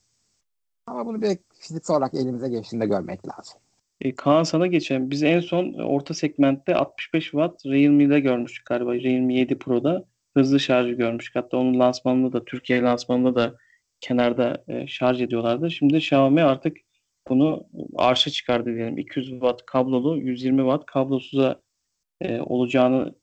Ama 0.86 1.06
bunu 1.06 1.22
bir 1.22 1.38
fiziksel 1.60 1.96
olarak 1.96 2.14
elimize 2.14 2.48
geçtiğinde 2.48 2.86
görmek 2.86 3.28
lazım. 3.28 3.60
E, 4.00 4.14
Kaan 4.14 4.42
sana 4.42 4.66
geçelim. 4.66 5.10
Biz 5.10 5.22
en 5.22 5.40
son 5.40 5.72
orta 5.72 6.14
segmentte 6.14 6.74
65 6.74 7.24
Watt 7.24 7.66
Realme'de 7.66 8.20
görmüştük 8.20 8.66
galiba. 8.66 8.94
Realme 8.94 9.34
7 9.34 9.58
Pro'da 9.58 10.04
hızlı 10.34 10.60
şarjı 10.60 10.92
görmüştük. 10.92 11.36
Hatta 11.36 11.56
onun 11.56 11.78
lansmanında 11.80 12.32
da 12.32 12.44
Türkiye 12.44 12.82
lansmanında 12.82 13.34
da 13.34 13.56
kenarda 14.00 14.64
e, 14.68 14.86
şarj 14.86 15.22
ediyorlardı. 15.22 15.70
Şimdi 15.70 15.96
Xiaomi 15.96 16.42
artık 16.42 16.76
bunu 17.28 17.66
arşa 17.96 18.30
çıkardı 18.30 18.74
diyelim. 18.74 18.98
200 18.98 19.30
Watt 19.30 19.66
kablolu, 19.66 20.16
120 20.16 20.58
Watt 20.58 20.86
kablosuza 20.86 21.60
e, 22.20 22.40
olacağını 22.40 23.14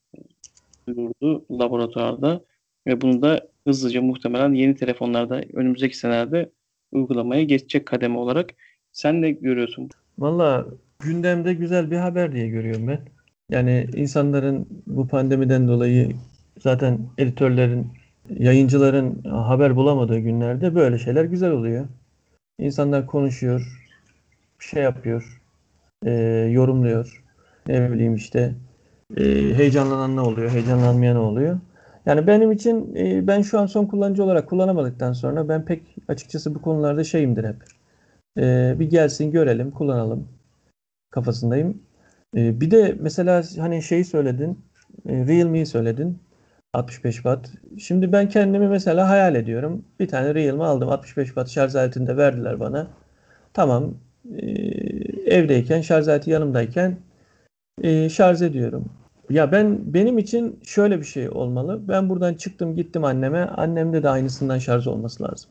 duyurdu 0.87 1.45
laboratuvarda. 1.51 2.41
Ve 2.87 3.01
bunu 3.01 3.21
da 3.21 3.47
hızlıca 3.67 4.01
muhtemelen 4.01 4.53
yeni 4.53 4.75
telefonlarda 4.75 5.43
önümüzdeki 5.53 5.97
senelerde 5.97 6.49
uygulamaya 6.91 7.43
geçecek 7.43 7.85
kademe 7.85 8.17
olarak. 8.17 8.49
Sen 8.91 9.21
ne 9.21 9.31
görüyorsun? 9.31 9.89
Valla 10.19 10.65
gündemde 10.99 11.53
güzel 11.53 11.91
bir 11.91 11.97
haber 11.97 12.31
diye 12.31 12.47
görüyorum 12.47 12.87
ben. 12.87 12.99
Yani 13.49 13.87
insanların 13.95 14.67
bu 14.87 15.07
pandemiden 15.07 15.67
dolayı 15.67 16.11
zaten 16.59 16.99
editörlerin, 17.17 17.87
yayıncıların 18.29 19.23
haber 19.23 19.75
bulamadığı 19.75 20.19
günlerde 20.19 20.75
böyle 20.75 20.99
şeyler 20.99 21.25
güzel 21.25 21.51
oluyor. 21.51 21.87
İnsanlar 22.59 23.07
konuşuyor, 23.07 23.89
şey 24.59 24.83
yapıyor, 24.83 25.41
e, 26.05 26.11
yorumluyor. 26.51 27.23
Ne 27.67 27.91
bileyim 27.91 28.15
işte 28.15 28.55
e, 29.17 29.23
heyecanlanan 29.55 30.15
ne 30.15 30.21
oluyor, 30.21 30.51
heyecanlanmayan 30.51 31.15
ne 31.15 31.19
oluyor. 31.19 31.59
Yani 32.05 32.27
benim 32.27 32.51
için 32.51 32.95
e, 32.95 33.27
ben 33.27 33.41
şu 33.41 33.59
an 33.59 33.65
son 33.65 33.85
kullanıcı 33.85 34.23
olarak 34.23 34.49
kullanamadıktan 34.49 35.13
sonra 35.13 35.49
ben 35.49 35.65
pek 35.65 35.83
açıkçası 36.07 36.55
bu 36.55 36.61
konularda 36.61 37.03
şeyimdir 37.03 37.43
hep. 37.43 37.55
E, 38.37 38.75
bir 38.79 38.89
gelsin 38.89 39.31
görelim, 39.31 39.71
kullanalım 39.71 40.27
kafasındayım. 41.11 41.81
E, 42.37 42.61
bir 42.61 42.71
de 42.71 42.95
mesela 42.99 43.43
hani 43.57 43.83
şeyi 43.83 44.05
söyledin, 44.05 44.59
e, 45.09 45.27
Realme'yi 45.27 45.65
söyledin. 45.65 46.19
65 46.73 47.15
watt. 47.15 47.49
Şimdi 47.79 48.11
ben 48.11 48.29
kendimi 48.29 48.67
mesela 48.67 49.09
hayal 49.09 49.35
ediyorum. 49.35 49.85
Bir 49.99 50.07
tane 50.07 50.35
Realme 50.35 50.63
aldım. 50.63 50.89
65 50.89 51.27
watt 51.27 51.49
şarj 51.49 51.75
aletini 51.75 52.07
de 52.07 52.17
verdiler 52.17 52.59
bana. 52.59 52.87
Tamam. 53.53 53.93
e, 54.37 54.45
evdeyken, 55.35 55.81
şarj 55.81 56.07
aleti 56.07 56.29
yanımdayken 56.29 56.97
e, 57.81 58.09
şarj 58.09 58.41
ediyorum. 58.41 58.85
Ya 59.29 59.51
ben 59.51 59.93
benim 59.93 60.17
için 60.17 60.59
şöyle 60.63 60.99
bir 60.99 61.05
şey 61.05 61.29
olmalı. 61.29 61.81
Ben 61.87 62.09
buradan 62.09 62.33
çıktım 62.33 62.75
gittim 62.75 63.03
anneme. 63.03 63.39
Annemde 63.45 64.03
de 64.03 64.09
aynısından 64.09 64.57
şarj 64.57 64.87
olması 64.87 65.23
lazım. 65.23 65.49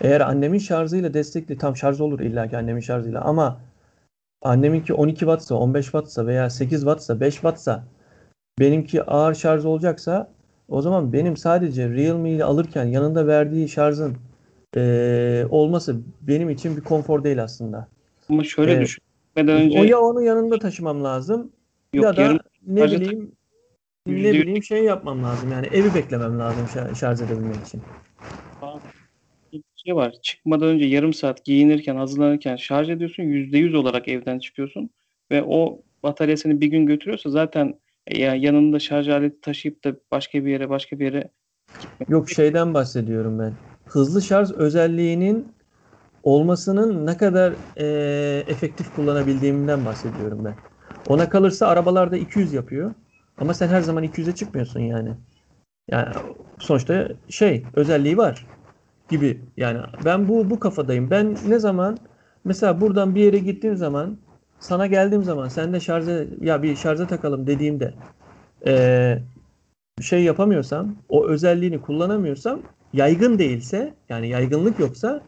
Eğer 0.00 0.20
annemin 0.20 0.58
şarjıyla 0.58 1.14
destekli 1.14 1.58
tam 1.58 1.76
şarj 1.76 2.00
olur 2.00 2.20
illa 2.20 2.48
ki 2.48 2.56
annemin 2.56 2.80
şarjıyla 2.80 3.20
ama 3.20 3.60
anneminki 4.42 4.94
12 4.94 5.18
wattsa 5.18 5.54
15 5.54 5.84
wattsa 5.84 6.26
veya 6.26 6.50
8 6.50 6.80
wattsa 6.80 7.20
5 7.20 7.34
wattsa 7.34 7.84
benimki 8.60 9.02
ağır 9.02 9.34
şarj 9.34 9.64
olacaksa 9.64 10.30
o 10.68 10.82
zaman 10.82 11.12
benim 11.12 11.36
sadece 11.36 11.88
Realme 11.88 12.30
ile 12.30 12.44
alırken 12.44 12.84
yanında 12.84 13.26
verdiği 13.26 13.68
şarjın 13.68 14.16
eee, 14.76 15.46
olması 15.50 15.96
benim 16.22 16.50
için 16.50 16.76
bir 16.76 16.82
konfor 16.82 17.24
değil 17.24 17.42
aslında. 17.42 17.88
Ama 18.28 18.44
şöyle 18.44 18.72
Evet. 18.72 18.82
düşün. 18.82 19.02
Önce 19.36 19.78
O 19.78 19.84
ya 19.84 19.98
onu 19.98 20.22
yanında 20.22 20.58
taşımam 20.58 21.04
lazım 21.04 21.50
yok 21.94 22.04
ya 22.04 22.16
da 22.16 22.22
yarım 22.22 22.38
ne 22.66 22.84
bileyim 22.86 23.32
ne 24.06 24.12
Yüzde 24.12 24.28
yüz- 24.28 24.42
bileyim 24.42 24.62
şey 24.62 24.84
yapmam 24.84 25.22
lazım 25.24 25.52
yani 25.52 25.66
evi 25.66 25.94
beklemem 25.94 26.38
lazım 26.38 26.64
şa- 26.74 26.94
şarj 26.94 27.20
edebilmek 27.20 27.66
için. 27.66 27.80
bir 29.52 29.62
şey 29.76 29.94
var. 29.96 30.14
Çıkmadan 30.22 30.68
önce 30.68 30.84
yarım 30.84 31.12
saat 31.12 31.44
giyinirken, 31.44 31.96
hazırlanırken 31.96 32.56
şarj 32.56 32.90
ediyorsun. 32.90 33.22
%100 33.22 33.74
olarak 33.74 34.08
evden 34.08 34.38
çıkıyorsun. 34.38 34.90
Ve 35.30 35.42
o 35.42 35.82
batarya 36.02 36.36
seni 36.36 36.60
bir 36.60 36.66
gün 36.66 36.86
götürüyorsa 36.86 37.30
zaten 37.30 37.74
e, 38.06 38.18
ya 38.18 38.34
yanında 38.34 38.78
şarj 38.78 39.08
aleti 39.08 39.40
taşıyıp 39.40 39.84
da 39.84 39.94
başka 40.10 40.44
bir 40.44 40.50
yere 40.50 40.68
başka 40.70 40.98
bir 40.98 41.04
yere 41.04 41.30
Yok 42.08 42.30
şeyden 42.30 42.74
bahsediyorum 42.74 43.38
ben. 43.38 43.52
Hızlı 43.88 44.22
şarj 44.22 44.50
özelliğinin 44.52 45.46
olmasının 46.22 47.06
ne 47.06 47.16
kadar 47.16 47.52
eee, 47.76 48.44
efektif 48.46 48.94
kullanabildiğimden 48.96 49.84
bahsediyorum 49.84 50.44
ben. 50.44 50.54
Ona 51.08 51.28
kalırsa 51.28 51.66
arabalarda 51.66 52.16
200 52.16 52.52
yapıyor. 52.52 52.94
Ama 53.40 53.54
sen 53.54 53.68
her 53.68 53.80
zaman 53.80 54.04
200'e 54.04 54.34
çıkmıyorsun 54.34 54.80
yani. 54.80 55.10
Yani 55.90 56.08
sonuçta 56.58 57.08
şey 57.28 57.64
özelliği 57.76 58.16
var. 58.16 58.46
gibi. 59.10 59.40
Yani 59.56 59.78
ben 60.04 60.28
bu 60.28 60.50
bu 60.50 60.60
kafadayım. 60.60 61.10
Ben 61.10 61.36
ne 61.48 61.58
zaman 61.58 61.98
mesela 62.44 62.80
buradan 62.80 63.14
bir 63.14 63.20
yere 63.24 63.38
gittiğim 63.38 63.76
zaman 63.76 64.16
sana 64.60 64.86
geldiğim 64.86 65.24
zaman 65.24 65.48
sen 65.48 65.72
de 65.72 65.80
şarja 65.80 66.24
ya 66.40 66.62
bir 66.62 66.76
şarja 66.76 67.06
takalım 67.06 67.46
dediğimde 67.46 67.94
eee, 68.66 69.22
şey 70.02 70.24
yapamıyorsam 70.24 70.94
o 71.08 71.26
özelliğini 71.26 71.80
kullanamıyorsam 71.80 72.60
yaygın 72.92 73.38
değilse 73.38 73.94
yani 74.08 74.28
yaygınlık 74.28 74.78
yoksa 74.78 75.20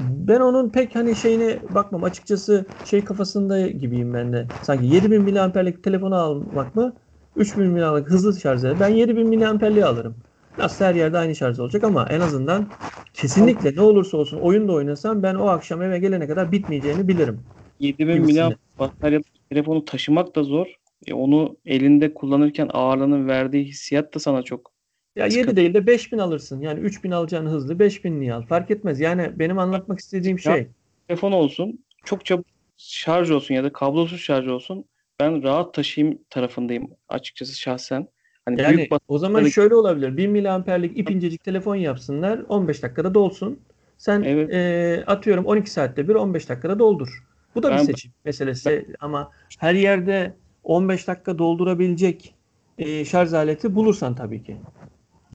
ben 0.00 0.40
onun 0.40 0.68
pek 0.68 0.94
hani 0.94 1.16
şeyine 1.16 1.58
bakmam 1.74 2.04
açıkçası 2.04 2.64
şey 2.84 3.04
kafasında 3.04 3.68
gibiyim 3.68 4.14
ben 4.14 4.32
de. 4.32 4.46
Sanki 4.62 4.86
7000 4.86 5.22
miliamperlik 5.22 5.84
telefonu 5.84 6.14
almak 6.14 6.76
mı 6.76 6.92
3000 7.36 7.66
miliamperlik 7.66 8.10
hızlı 8.10 8.40
şarjı. 8.40 8.76
Ben 8.80 8.88
7000 8.88 9.28
miliamperliği 9.28 9.84
alırım. 9.84 10.14
Nasıl 10.58 10.84
her 10.84 10.94
yerde 10.94 11.18
aynı 11.18 11.34
şarj 11.34 11.58
olacak 11.58 11.84
ama 11.84 12.06
en 12.10 12.20
azından 12.20 12.66
kesinlikle 13.14 13.76
ne 13.76 13.80
olursa 13.80 14.16
olsun 14.16 14.38
oyun 14.38 14.68
da 14.68 14.72
oynasam 14.72 15.22
ben 15.22 15.34
o 15.34 15.48
akşam 15.48 15.82
eve 15.82 15.98
gelene 15.98 16.26
kadar 16.26 16.52
bitmeyeceğini 16.52 17.08
bilirim. 17.08 17.40
7000 17.80 18.14
Gibisine. 18.16 18.44
mAh 18.44 18.54
bataryalı 18.78 19.22
telefonu 19.50 19.84
taşımak 19.84 20.36
da 20.36 20.42
zor. 20.42 20.66
E, 21.06 21.14
onu 21.14 21.56
elinde 21.66 22.14
kullanırken 22.14 22.70
ağırlığının 22.72 23.28
verdiği 23.28 23.64
hissiyat 23.64 24.14
da 24.14 24.18
sana 24.18 24.42
çok. 24.42 24.77
Ya 25.18 25.24
7 25.24 25.34
Sıkıntı. 25.34 25.56
değil 25.56 25.74
de 25.74 25.86
5000 25.86 26.18
alırsın. 26.18 26.60
Yani 26.60 26.80
3000 26.80 27.10
alacağın 27.10 27.46
hızlı 27.46 27.78
5000 27.78 28.20
niye 28.20 28.34
al? 28.34 28.42
Fark 28.42 28.70
etmez. 28.70 29.00
Yani 29.00 29.30
benim 29.38 29.58
anlatmak 29.58 29.98
istediğim 29.98 30.38
şey 30.38 30.68
Telefon 31.08 31.32
olsun, 31.32 31.84
çok 32.04 32.24
çabuk 32.24 32.46
şarj 32.76 33.30
olsun 33.30 33.54
ya 33.54 33.64
da 33.64 33.72
kablosuz 33.72 34.20
şarj 34.20 34.48
olsun. 34.48 34.84
Ben 35.20 35.42
rahat 35.42 35.74
taşıyayım 35.74 36.18
tarafındayım 36.30 36.90
açıkçası 37.08 37.58
şahsen. 37.58 38.08
Hani 38.44 38.60
Yani 38.60 38.76
büyük 38.76 38.92
o 39.08 39.18
zaman 39.18 39.44
şöyle 39.44 39.74
olabilir. 39.74 40.16
1000 40.16 40.30
miliamperlik 40.30 40.98
ip 40.98 41.10
incecik 41.10 41.44
telefon 41.44 41.74
yapsınlar. 41.76 42.38
15 42.48 42.82
dakikada 42.82 43.14
dolsun. 43.14 43.58
Sen 43.98 44.22
Evet. 44.22 44.52
eee, 44.52 45.04
atıyorum 45.06 45.44
12 45.46 45.70
saatte 45.70 46.08
bir 46.08 46.14
15 46.14 46.48
dakikada 46.48 46.78
doldur. 46.78 47.08
Bu 47.54 47.62
da 47.62 47.68
bir 47.72 47.76
Ben- 47.76 47.82
seçim 47.84 48.12
meselesi 48.24 48.86
ama 49.00 49.30
her 49.58 49.74
yerde 49.74 50.34
15 50.64 51.08
dakika 51.08 51.38
doldurabilecek 51.38 52.34
eee, 52.78 53.04
şarj 53.04 53.32
aleti 53.32 53.74
bulursan 53.74 54.14
tabii 54.14 54.42
ki. 54.42 54.56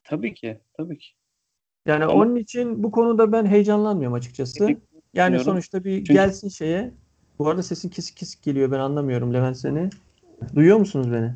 Tabii 0.04 0.34
ki, 0.34 0.60
tabii 0.78 0.97
ki. 0.97 1.08
Yani 1.86 2.04
Ama- 2.04 2.14
onun 2.14 2.36
için 2.36 2.84
bu 2.84 2.91
konuda 2.91 3.32
ben 3.32 3.45
heyecanlanmıyorum 3.45 4.14
açıkçası. 4.14 4.68
Yani 5.14 5.39
sonuçta 5.39 5.84
bir 5.84 5.97
Çünkü- 5.97 6.14
gelsin 6.14 6.49
şeye. 6.49 6.91
Bu 7.39 7.49
arada 7.49 7.64
sesin 7.64 7.89
kesik 7.89 8.18
kesik 8.18 8.43
geliyor. 8.43 8.72
Ben 8.72 8.80
anlamıyorum 8.80 9.34
Levent 9.34 9.58
seni. 9.58 9.89
Duyuyor 10.56 10.78
musunuz 10.78 11.12
beni? 11.12 11.34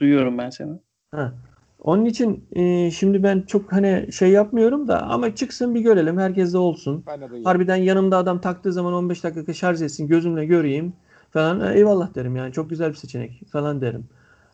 Duyuyorum 0.00 0.38
ben 0.38 0.50
seni. 0.50 0.72
Ha. 1.10 1.34
Onun 1.78 2.04
için 2.04 2.44
e, 2.52 2.90
şimdi 2.90 3.22
ben 3.22 3.40
çok 3.42 3.72
hani 3.72 4.08
şey 4.12 4.30
yapmıyorum 4.30 4.88
da 4.88 5.02
ama 5.02 5.34
çıksın 5.34 5.74
bir 5.74 5.80
görelim. 5.80 6.18
Herkes 6.18 6.52
de 6.52 6.58
olsun. 6.58 7.04
Ben 7.06 7.16
de 7.20 7.20
duyuyorum. 7.20 7.44
Harbiden 7.44 7.76
yanımda 7.76 8.16
adam 8.16 8.40
taktığı 8.40 8.72
zaman 8.72 8.92
15 8.92 9.24
dakika 9.24 9.52
şarj 9.52 9.82
etsin 9.82 10.08
gözümle 10.08 10.46
göreyim 10.46 10.92
falan. 11.30 11.60
E, 11.60 11.74
eyvallah 11.78 12.14
derim 12.14 12.36
yani 12.36 12.52
çok 12.52 12.70
güzel 12.70 12.90
bir 12.90 12.94
seçenek 12.96 13.42
falan 13.52 13.80
derim. 13.80 14.04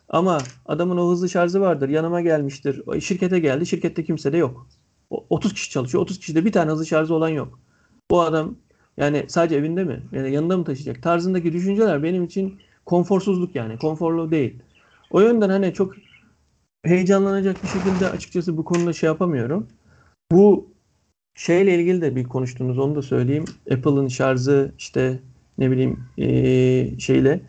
Ama 0.09 0.53
adamın 0.67 0.97
o 0.97 1.11
hızlı 1.11 1.29
şarjı 1.29 1.61
vardır. 1.61 1.89
Yanıma 1.89 2.21
gelmiştir. 2.21 3.01
Şirkete 3.01 3.39
geldi. 3.39 3.67
Şirkette 3.67 4.05
kimse 4.05 4.33
de 4.33 4.37
yok. 4.37 4.69
O- 5.11 5.27
30 5.31 5.55
kişi 5.55 5.71
çalışıyor. 5.71 6.03
30 6.03 6.19
kişide 6.19 6.45
bir 6.45 6.53
tane 6.53 6.71
hızlı 6.71 6.87
şarjı 6.87 7.15
olan 7.15 7.29
yok. 7.29 7.61
Bu 8.11 8.21
adam 8.23 8.57
yani 8.97 9.25
sadece 9.29 9.57
evinde 9.57 9.85
mi? 9.85 10.03
Yani 10.13 10.33
yanında 10.33 10.57
mı 10.59 10.65
taşıyacak? 10.65 11.03
Tarzındaki 11.03 11.53
düşünceler 11.53 12.03
benim 12.03 12.25
için 12.25 12.61
konforsuzluk 12.87 13.55
yani. 13.55 13.79
Konforlu 13.79 14.31
değil. 14.31 14.63
O 15.11 15.21
yönden 15.21 15.49
hani 15.51 15.75
çok 15.75 15.95
heyecanlanacak 16.85 17.63
bir 17.63 17.69
şekilde 17.69 18.09
açıkçası 18.11 18.57
bu 18.57 18.65
konuda 18.65 18.93
şey 18.93 19.07
yapamıyorum. 19.07 19.69
Bu 20.33 20.71
şeyle 21.35 21.75
ilgili 21.81 22.03
de 22.03 22.17
bir 22.17 22.25
konuştunuz 22.25 22.79
onu 22.79 22.95
da 22.97 23.03
söyleyeyim. 23.03 23.57
Apple'ın 23.73 24.09
şarjı 24.09 24.73
işte 24.79 25.21
ne 25.59 25.71
bileyim 25.71 26.11
eee, 26.17 26.97
şeyle 27.01 27.41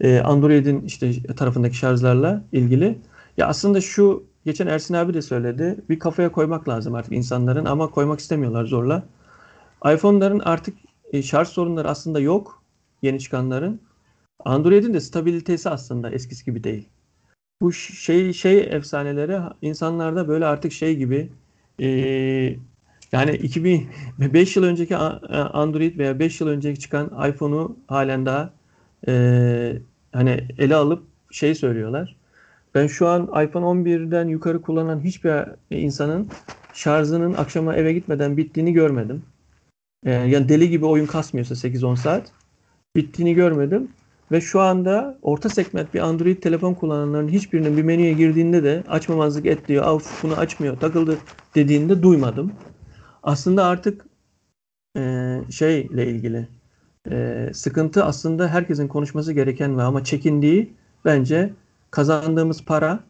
eee, 0.00 0.20
Android'in 0.20 0.80
işte 0.82 1.22
tarafındaki 1.36 1.76
şarjlarla 1.76 2.44
ilgili. 2.52 2.98
Ya 3.36 3.46
aslında 3.46 3.80
şu 3.80 4.24
geçen 4.44 4.66
Ersin 4.66 4.94
abi 4.94 5.14
de 5.14 5.22
söyledi. 5.22 5.76
Bir 5.88 5.98
kafaya 5.98 6.32
koymak 6.32 6.68
lazım 6.68 6.94
artık 6.94 7.12
insanların 7.12 7.64
ama 7.64 7.90
koymak 7.90 8.20
istemiyorlar 8.20 8.64
zorla. 8.64 9.02
iPhone'ların 9.94 10.40
artık 10.40 10.76
e, 11.12 11.22
şarj 11.22 11.48
sorunları 11.48 11.88
aslında 11.88 12.20
yok. 12.20 12.62
Yeni 13.02 13.20
çıkanların. 13.20 13.80
Android'in 14.44 14.94
de 14.94 15.00
stabilitesi 15.00 15.70
aslında 15.70 16.10
eskisi 16.10 16.44
gibi 16.44 16.64
değil. 16.64 16.88
Bu 17.62 17.72
şey 17.72 18.32
şey 18.32 18.60
efsaneleri 18.60 19.38
insanlarda 19.62 20.28
böyle 20.28 20.46
artık 20.46 20.72
şey 20.72 20.96
gibi 20.96 21.32
e, 21.80 21.88
yani 23.12 23.36
2005 23.36 24.56
yıl 24.56 24.64
önceki 24.64 24.96
Android 24.96 25.98
veya 25.98 26.18
5 26.18 26.40
yıl 26.40 26.48
önceki 26.48 26.80
çıkan 26.80 27.06
iPhone'u 27.30 27.76
halen 27.88 28.26
daha 28.26 28.57
e, 29.08 29.12
hani 30.12 30.48
ele 30.58 30.74
alıp 30.74 31.02
şey 31.30 31.54
söylüyorlar. 31.54 32.16
Ben 32.74 32.86
şu 32.86 33.08
an 33.08 33.22
iPhone 33.22 33.64
11'den 33.64 34.28
yukarı 34.28 34.62
kullanan 34.62 35.00
hiçbir 35.00 35.44
insanın 35.70 36.28
şarjının 36.72 37.34
akşama 37.34 37.74
eve 37.76 37.92
gitmeden 37.92 38.36
bittiğini 38.36 38.72
görmedim. 38.72 39.22
E, 40.04 40.10
yani 40.12 40.48
deli 40.48 40.70
gibi 40.70 40.86
oyun 40.86 41.06
kasmıyorsa 41.06 41.54
8-10 41.54 41.96
saat 41.96 42.32
bittiğini 42.96 43.34
görmedim. 43.34 43.88
Ve 44.32 44.40
şu 44.40 44.60
anda 44.60 45.18
orta 45.22 45.48
segment 45.48 45.94
bir 45.94 46.00
Android 46.00 46.42
telefon 46.42 46.74
kullananların 46.74 47.28
hiçbirinin 47.28 47.76
bir 47.76 47.82
menüye 47.82 48.12
girdiğinde 48.12 48.64
de 48.64 48.84
açmamazlık 48.88 49.46
et 49.46 49.68
diyor. 49.68 49.84
Av 49.84 50.00
bunu 50.22 50.34
açmıyor 50.34 50.76
takıldı 50.76 51.18
dediğinde 51.54 52.02
duymadım. 52.02 52.52
Aslında 53.22 53.64
artık 53.64 54.06
e, 54.96 55.00
şeyle 55.50 56.06
ilgili 56.06 56.48
e, 57.10 57.48
sıkıntı 57.52 58.04
aslında 58.04 58.48
herkesin 58.48 58.88
konuşması 58.88 59.32
gereken 59.32 59.78
ve 59.78 59.82
ama 59.82 60.04
çekindiği 60.04 60.72
bence 61.04 61.52
kazandığımız 61.90 62.64
para, 62.64 63.00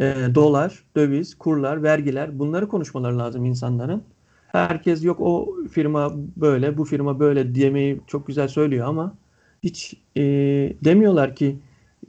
e, 0.00 0.14
dolar, 0.34 0.84
döviz, 0.96 1.34
kurlar, 1.34 1.82
vergiler 1.82 2.38
bunları 2.38 2.68
konuşmaları 2.68 3.18
lazım 3.18 3.44
insanların. 3.44 4.02
Herkes 4.48 5.04
yok 5.04 5.20
o 5.20 5.56
firma 5.70 6.12
böyle, 6.36 6.78
bu 6.78 6.84
firma 6.84 7.20
böyle 7.20 7.54
diyemeyi 7.54 8.00
çok 8.06 8.26
güzel 8.26 8.48
söylüyor 8.48 8.88
ama 8.88 9.14
hiç 9.62 9.94
e, 10.16 10.22
demiyorlar 10.84 11.36
ki 11.36 11.58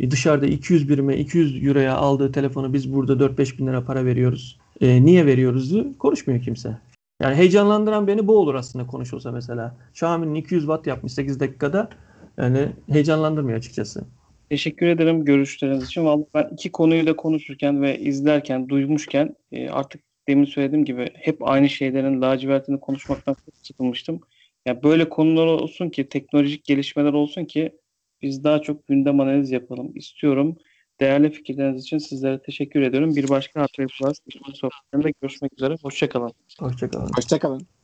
dışarıda 0.10 0.46
200 0.46 0.90
birime 0.90 1.18
200 1.18 1.66
euroya 1.68 1.96
aldığı 1.96 2.32
telefonu 2.32 2.74
biz 2.74 2.94
burada 2.94 3.14
4-5 3.14 3.58
bin 3.58 3.68
lira 3.68 3.86
para 3.86 4.06
veriyoruz. 4.06 4.60
E, 4.82 5.06
niye 5.06 5.26
veriyoruzu 5.26 5.98
konuşmuyor 6.00 6.42
kimse. 6.42 6.78
Yani 7.22 7.36
heyecanlandıran 7.36 8.08
beni 8.08 8.28
bu 8.28 8.38
olur 8.38 8.56
aslında 8.56 8.88
konuşulsa 8.88 9.32
mesela. 9.32 9.76
Xiaomi'nin 9.92 10.36
200 10.36 10.64
watt 10.64 10.88
yapmış 10.88 11.14
8 11.14 11.40
dakikada. 11.40 11.90
Yani 12.38 12.70
heyecanlandırmıyor 12.92 13.58
açıkçası. 13.58 14.04
Teşekkür 14.50 14.88
ederim 14.88 15.26
görüşleriniz 15.26 15.84
için. 15.84 16.06
Vallahi 16.06 16.28
ben 16.34 16.50
iki 16.54 16.72
konuyu 16.72 17.08
da 17.08 17.16
konuşurken 17.16 17.82
ve 17.82 18.00
izlerken, 18.00 18.70
duymuşken 18.70 19.36
e, 19.52 19.70
artık 19.70 20.02
demin 20.28 20.46
söylediğim 20.46 20.86
gibi 20.86 21.10
hep 21.14 21.48
aynı 21.48 21.70
şeylerin 21.70 22.22
lacivertini 22.22 22.80
konuşmaktan 22.80 23.36
sıkılmıştım. 23.62 24.20
Ya 24.66 24.84
böyle 24.84 25.10
konular 25.10 25.46
olsun 25.46 25.90
ki, 25.90 26.10
teknolojik 26.10 26.66
gelişmeler 26.66 27.14
olsun 27.14 27.46
ki 27.46 27.72
biz 28.22 28.44
daha 28.44 28.62
çok 28.62 28.88
gündem 28.88 29.20
analiz 29.20 29.52
yapalım 29.52 29.92
istiyorum. 29.96 30.58
Değerli 31.00 31.32
fikirleriniz 31.32 31.84
için 31.84 31.98
sizlere 31.98 32.42
teşekkür 32.42 32.82
ediyorum. 32.82 33.16
Bir 33.16 33.30
başka 33.30 33.62
Hardware 33.62 33.88
Plus 33.88 34.18
sohbetlerinde 34.54 35.14
görüşmek 35.22 35.54
üzere. 35.54 35.76
Hoşçakalın. 35.84 36.32
Hoşçakalın. 36.60 37.12
Hoşçakalın. 37.18 37.68